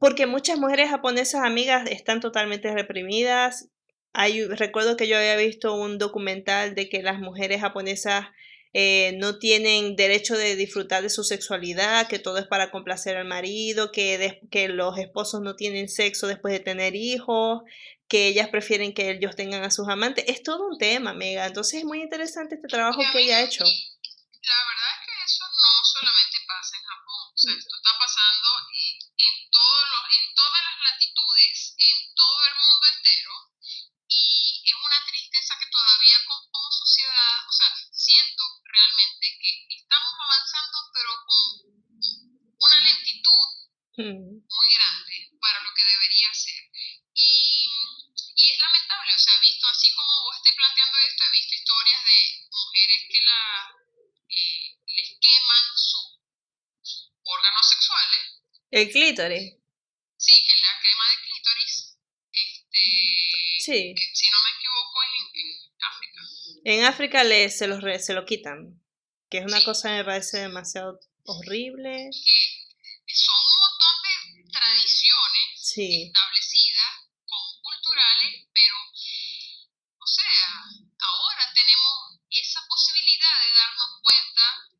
porque 0.00 0.26
muchas 0.26 0.58
mujeres 0.58 0.90
japonesas 0.90 1.44
amigas 1.44 1.88
están 1.88 2.18
totalmente 2.18 2.74
reprimidas. 2.74 3.68
Hay, 4.12 4.44
recuerdo 4.44 4.96
que 4.96 5.06
yo 5.06 5.16
había 5.16 5.36
visto 5.36 5.72
un 5.76 5.98
documental 5.98 6.74
de 6.74 6.88
que 6.88 7.00
las 7.00 7.20
mujeres 7.20 7.60
japonesas 7.60 8.26
eh, 8.72 9.14
no 9.18 9.38
tienen 9.38 9.96
derecho 9.96 10.36
de 10.36 10.56
disfrutar 10.56 11.02
de 11.02 11.10
su 11.10 11.24
sexualidad, 11.24 12.08
que 12.08 12.18
todo 12.18 12.38
es 12.38 12.46
para 12.46 12.70
complacer 12.70 13.16
al 13.16 13.26
marido, 13.26 13.92
que, 13.92 14.40
que 14.50 14.68
los 14.68 14.98
esposos 14.98 15.40
no 15.40 15.56
tienen 15.56 15.88
sexo 15.88 16.26
después 16.26 16.52
de 16.52 16.60
tener 16.60 16.94
hijos, 16.94 17.62
que 18.08 18.28
ellas 18.28 18.48
prefieren 18.48 18.94
que 18.94 19.10
ellos 19.10 19.34
tengan 19.34 19.64
a 19.64 19.70
sus 19.70 19.88
amantes. 19.88 20.24
Es 20.28 20.42
todo 20.42 20.66
un 20.66 20.78
tema, 20.78 21.10
amiga. 21.10 21.46
Entonces 21.46 21.80
es 21.80 21.84
muy 21.84 22.02
interesante 22.02 22.54
este 22.54 22.68
trabajo 22.68 23.02
que 23.12 23.20
ella 23.20 23.38
ha 23.38 23.42
hecho. 23.42 23.64
la 23.64 24.60
verdad 24.70 24.90
es 24.94 25.00
que 25.02 25.14
eso 25.26 25.44
no 25.44 25.72
solamente 25.82 26.38
pasa 26.46 26.76
en 26.78 26.84
Japón. 26.86 27.22
O 27.34 27.38
sea, 27.38 27.52
esto 27.58 27.74
está 27.76 27.92
pasando 27.98 28.48
en, 28.70 29.34
todos 29.50 29.82
los, 29.90 30.04
en 30.06 30.26
todas 30.34 30.60
las 30.62 30.76
latitudes, 30.86 31.58
en 31.78 31.96
todo 32.14 32.38
el 32.46 32.54
mundo 32.62 32.84
entero. 32.94 33.32
Y 34.06 34.62
es 34.70 34.76
una 34.78 35.00
tristeza 35.10 35.58
que 35.58 35.66
todavía 35.66 36.18
como, 36.30 36.46
como 36.46 36.70
sociedad, 36.70 37.36
o 37.42 37.52
sea, 37.52 37.70
siento 37.90 38.42
realmente 38.70 39.26
que 39.34 39.50
estamos 39.82 40.14
avanzando, 40.14 40.78
pero 40.94 41.10
con 41.26 41.42
una 42.54 42.78
lentitud 42.86 43.66
Mm. 43.85 43.85
Muy 43.96 44.68
grande 44.74 45.30
para 45.40 45.60
lo 45.60 45.70
que 45.74 45.82
debería 45.84 46.32
ser. 46.34 46.62
Y, 47.14 47.64
y 48.36 48.50
es 48.52 48.58
lamentable, 48.60 49.12
o 49.14 49.18
sea, 49.18 49.40
visto 49.40 49.66
así 49.68 49.88
como 49.94 50.12
vos 50.24 50.36
estés 50.36 50.54
planteando 50.56 50.98
esto, 50.98 51.24
he 51.24 51.32
visto 51.32 51.54
historias 51.54 52.00
de 52.04 52.18
mujeres 52.50 53.00
que 53.08 53.20
la, 53.24 53.42
eh, 54.28 54.76
les 54.86 55.08
queman 55.20 55.64
sus 55.76 57.10
órganos 57.24 57.68
sexuales, 57.68 58.22
El 58.70 58.90
clítoris. 58.90 59.54
sí, 60.18 60.34
que 60.44 60.54
la 60.60 60.80
quema 60.82 61.04
de 61.10 61.16
clítoris, 61.24 61.98
este, 62.32 62.82
Sí. 63.64 63.94
que, 63.96 64.14
si 64.14 64.26
no 64.30 64.36
me 64.44 64.50
equivoco, 64.58 65.02
es 65.02 65.10
en, 65.20 65.40
en 65.40 65.84
África. 65.84 66.20
En 66.64 66.84
África 66.84 67.24
le, 67.24 67.48
se, 67.50 67.66
los, 67.66 67.80
re- 67.82 67.98
se 67.98 68.12
lo 68.12 68.24
quitan, 68.26 68.82
que 69.30 69.38
es 69.38 69.44
una 69.44 69.58
Sí. 69.60 69.64
cosa 69.64 69.88
que 69.88 69.94
me 69.96 70.04
parece 70.04 70.38
demasiado 70.40 71.00
horrible 71.24 72.10
son 73.08 73.34
un 73.34 73.56
montón 73.58 74.34
de 74.44 74.50
tradiciones 74.52 75.65
Sí, 75.76 76.10
como 77.28 77.60
culturales, 77.60 78.48
pero, 78.48 78.76
o 78.80 80.06
sea, 80.08 80.48
ahora 81.04 81.52
tenemos 81.52 82.16
esa 82.30 82.64
posibilidad 82.66 83.36
de 83.44 83.52
darnos 83.52 84.00
cuenta, 84.00 84.72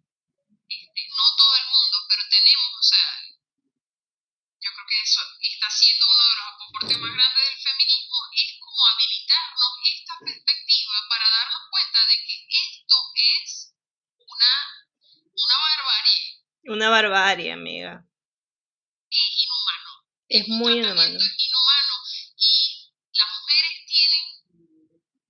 este, 0.73 1.01
no 1.13 1.37
todo 1.37 1.53
el 1.53 1.67
mundo, 1.69 1.97
pero 2.09 2.23
tenemos, 2.33 2.81
o 2.81 2.83
sea, 2.83 3.07
yo 4.57 4.71
creo 4.73 4.87
que 4.89 5.03
eso 5.05 5.21
está 5.37 5.69
siendo 5.69 6.07
uno 6.09 6.25
de 6.25 6.37
los 6.41 6.49
aportes 6.49 6.97
más 6.97 7.13
grandes 7.13 7.45
del 7.45 7.61
feminismo, 7.61 8.17
es 8.33 8.57
como 8.57 8.81
habilitarnos 8.89 9.73
esta 9.85 10.15
perspectiva 10.25 10.97
para 11.11 11.29
darnos 11.29 11.63
cuenta 11.69 12.01
de 12.09 12.17
que 12.25 12.37
esto 12.49 12.97
es 13.37 13.75
una, 14.17 14.53
una 15.29 15.57
barbarie, 15.61 16.41
una 16.73 16.89
barbarie, 16.89 17.53
amiga. 17.53 18.01
es 19.13 19.45
inhumano. 19.45 20.07
Es 20.29 20.49
un 20.49 20.59
muy 20.59 20.83
tratamiento 20.83 21.23
inhumano. 21.23 21.39
inhumano 21.39 21.95
y 22.37 22.91
las 23.15 23.29
mujeres 23.31 23.75
tienen, 23.87 24.27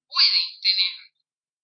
pueden 0.08 0.48
tener 0.64 0.94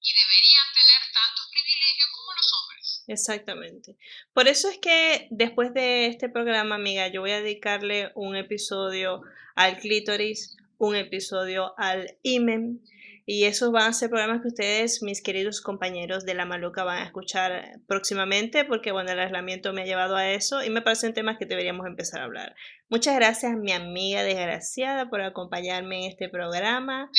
y 0.02 0.12
deberían 0.12 0.68
tener 0.74 1.00
tantos 1.14 1.46
privilegios 1.50 2.08
como 2.12 2.32
los 2.34 2.52
hombres. 2.52 3.04
Exactamente. 3.22 3.96
Por 4.34 4.48
eso 4.48 4.68
es 4.68 4.78
que 4.78 5.28
después 5.30 5.72
de 5.72 6.06
este 6.06 6.28
programa, 6.28 6.74
amiga, 6.74 7.06
yo 7.06 7.20
voy 7.20 7.30
a 7.30 7.40
dedicarle 7.40 8.10
un 8.16 8.34
episodio 8.34 9.22
al 9.54 9.78
clítoris, 9.78 10.56
un 10.78 10.96
episodio 10.96 11.72
al 11.78 12.16
imen, 12.22 12.80
y 13.24 13.44
esos 13.44 13.70
van 13.70 13.88
a 13.88 13.92
ser 13.92 14.10
programas 14.10 14.42
que 14.42 14.48
ustedes, 14.48 15.00
mis 15.02 15.22
queridos 15.22 15.60
compañeros 15.60 16.24
de 16.24 16.34
La 16.34 16.44
Maluca, 16.44 16.82
van 16.82 16.98
a 16.98 17.04
escuchar 17.04 17.78
próximamente, 17.86 18.64
porque 18.64 18.90
bueno, 18.90 19.12
el 19.12 19.20
aislamiento 19.20 19.72
me 19.72 19.82
ha 19.82 19.86
llevado 19.86 20.16
a 20.16 20.30
eso 20.30 20.64
y 20.64 20.70
me 20.70 20.82
parecen 20.82 21.14
temas 21.14 21.38
que 21.38 21.46
deberíamos 21.46 21.86
empezar 21.86 22.20
a 22.20 22.24
hablar. 22.24 22.56
Muchas 22.88 23.14
gracias, 23.14 23.56
mi 23.56 23.70
amiga 23.70 24.24
desgraciada, 24.24 25.08
por 25.08 25.20
acompañarme 25.20 26.04
en 26.04 26.10
este 26.10 26.28
programa. 26.28 27.10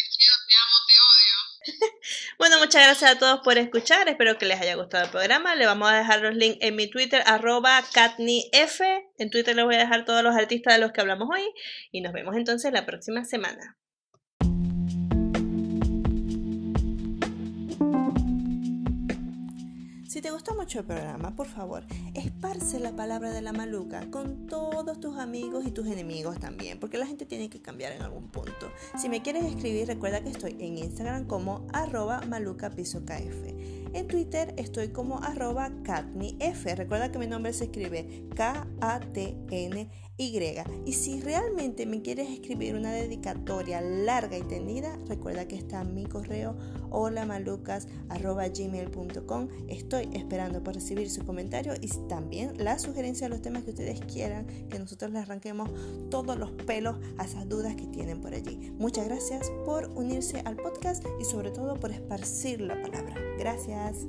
Bueno, 2.38 2.60
muchas 2.60 2.84
gracias 2.84 3.12
a 3.12 3.20
todos 3.20 3.40
por 3.42 3.58
escuchar. 3.58 4.08
Espero 4.10 4.38
que 4.38 4.46
les 4.46 4.60
haya 4.60 4.76
gustado 4.76 5.06
el 5.06 5.12
programa. 5.12 5.56
Le 5.56 5.66
vamos 5.66 5.90
a 5.90 5.96
dejar 5.96 6.22
los 6.22 6.36
links 6.36 6.58
en 6.62 6.76
mi 6.76 6.88
Twitter, 6.88 7.24
arroba 7.26 7.84
CatneyF. 7.94 8.82
En 9.18 9.30
Twitter 9.30 9.56
les 9.56 9.66
voy 9.66 9.76
a 9.76 9.80
dejar 9.80 10.06
todos 10.06 10.24
los 10.24 10.36
artistas 10.36 10.76
de 10.76 10.82
los 10.82 10.92
que 10.92 11.02
hablamos 11.02 11.30
hoy. 11.32 11.44
Y 11.92 12.02
nos 12.02 12.14
vemos 12.14 12.36
entonces 12.36 12.72
la 12.74 12.86
próxima 12.86 13.24
semana. 13.24 13.78
Si 20.14 20.22
te 20.22 20.30
gustó 20.30 20.54
mucho 20.54 20.78
el 20.78 20.86
programa, 20.86 21.36
por 21.36 21.48
favor, 21.48 21.88
esparce 22.14 22.80
la 22.80 22.96
palabra 22.96 23.32
de 23.32 23.42
la 23.42 23.52
maluca 23.52 24.12
con 24.12 24.46
todos 24.46 25.00
tus 25.00 25.18
amigos 25.18 25.66
y 25.66 25.72
tus 25.72 25.88
enemigos 25.88 26.40
también, 26.40 26.80
porque 26.80 27.00
la 27.00 27.08
gente 27.08 27.26
tiene 27.26 27.50
que 27.50 27.64
cambiar 27.64 27.94
en 27.94 28.04
algún 28.04 28.28
punto. 28.28 28.72
Si 28.96 29.10
me 29.10 29.24
quieres 29.24 29.44
escribir, 29.44 29.88
recuerda 29.88 30.24
que 30.24 30.30
estoy 30.30 30.56
en 30.60 30.78
Instagram 30.78 31.26
como 31.26 31.66
arroba 31.74 32.22
malucapisokf. 32.28 33.10
En 33.94 34.08
Twitter 34.08 34.54
estoy 34.58 34.90
como 34.90 35.18
arroba 35.18 35.72
katneyf. 35.84 36.64
Recuerda 36.64 37.12
que 37.12 37.18
mi 37.18 37.26
nombre 37.26 37.52
se 37.52 37.64
escribe 37.64 38.28
K-A-T-N-Y. 38.36 39.90
Y 40.16 40.94
si 40.94 41.22
realmente 41.22 41.88
me 41.88 42.04
quieres 42.04 42.30
escribir 42.30 42.76
una 42.76 42.92
dedicatoria 42.92 43.82
larga 43.82 44.38
y 44.38 44.44
tendida, 44.44 44.96
recuerda 45.08 45.48
que 45.48 45.56
está 45.56 45.84
mi 45.84 46.06
correo 46.06 46.56
holamalucas.gmail.com. 46.92 49.48
Estoy 49.68 50.08
esperando 50.14 50.64
por 50.64 50.76
recibir 50.76 51.10
su 51.10 51.26
comentario 51.26 51.74
y 51.82 51.88
también 52.08 52.64
la 52.64 52.78
sugerencia 52.78 53.28
de 53.28 53.32
los 53.32 53.42
temas 53.42 53.64
que 53.64 53.72
ustedes 53.72 54.02
quieran 54.02 54.46
que 54.70 54.78
nosotros 54.78 55.10
les 55.12 55.24
arranquemos 55.24 55.72
todos 56.12 56.38
los 56.38 56.52
pelos 56.52 56.98
a 57.18 57.26
esas 57.26 57.50
dudas 57.50 57.76
que 57.76 57.88
tienen 57.88 58.22
por 58.22 58.36
allí. 58.36 58.72
Muchas 58.78 59.08
gracias 59.08 59.50
por 59.66 59.88
unirse 59.96 60.44
al 60.46 60.58
podcast 60.58 61.04
y 61.20 61.26
sobre 61.26 61.50
todo 61.50 61.80
por 61.80 61.90
esparcir 61.92 62.62
la 62.62 62.80
palabra. 62.82 63.16
Gracias. 63.40 64.06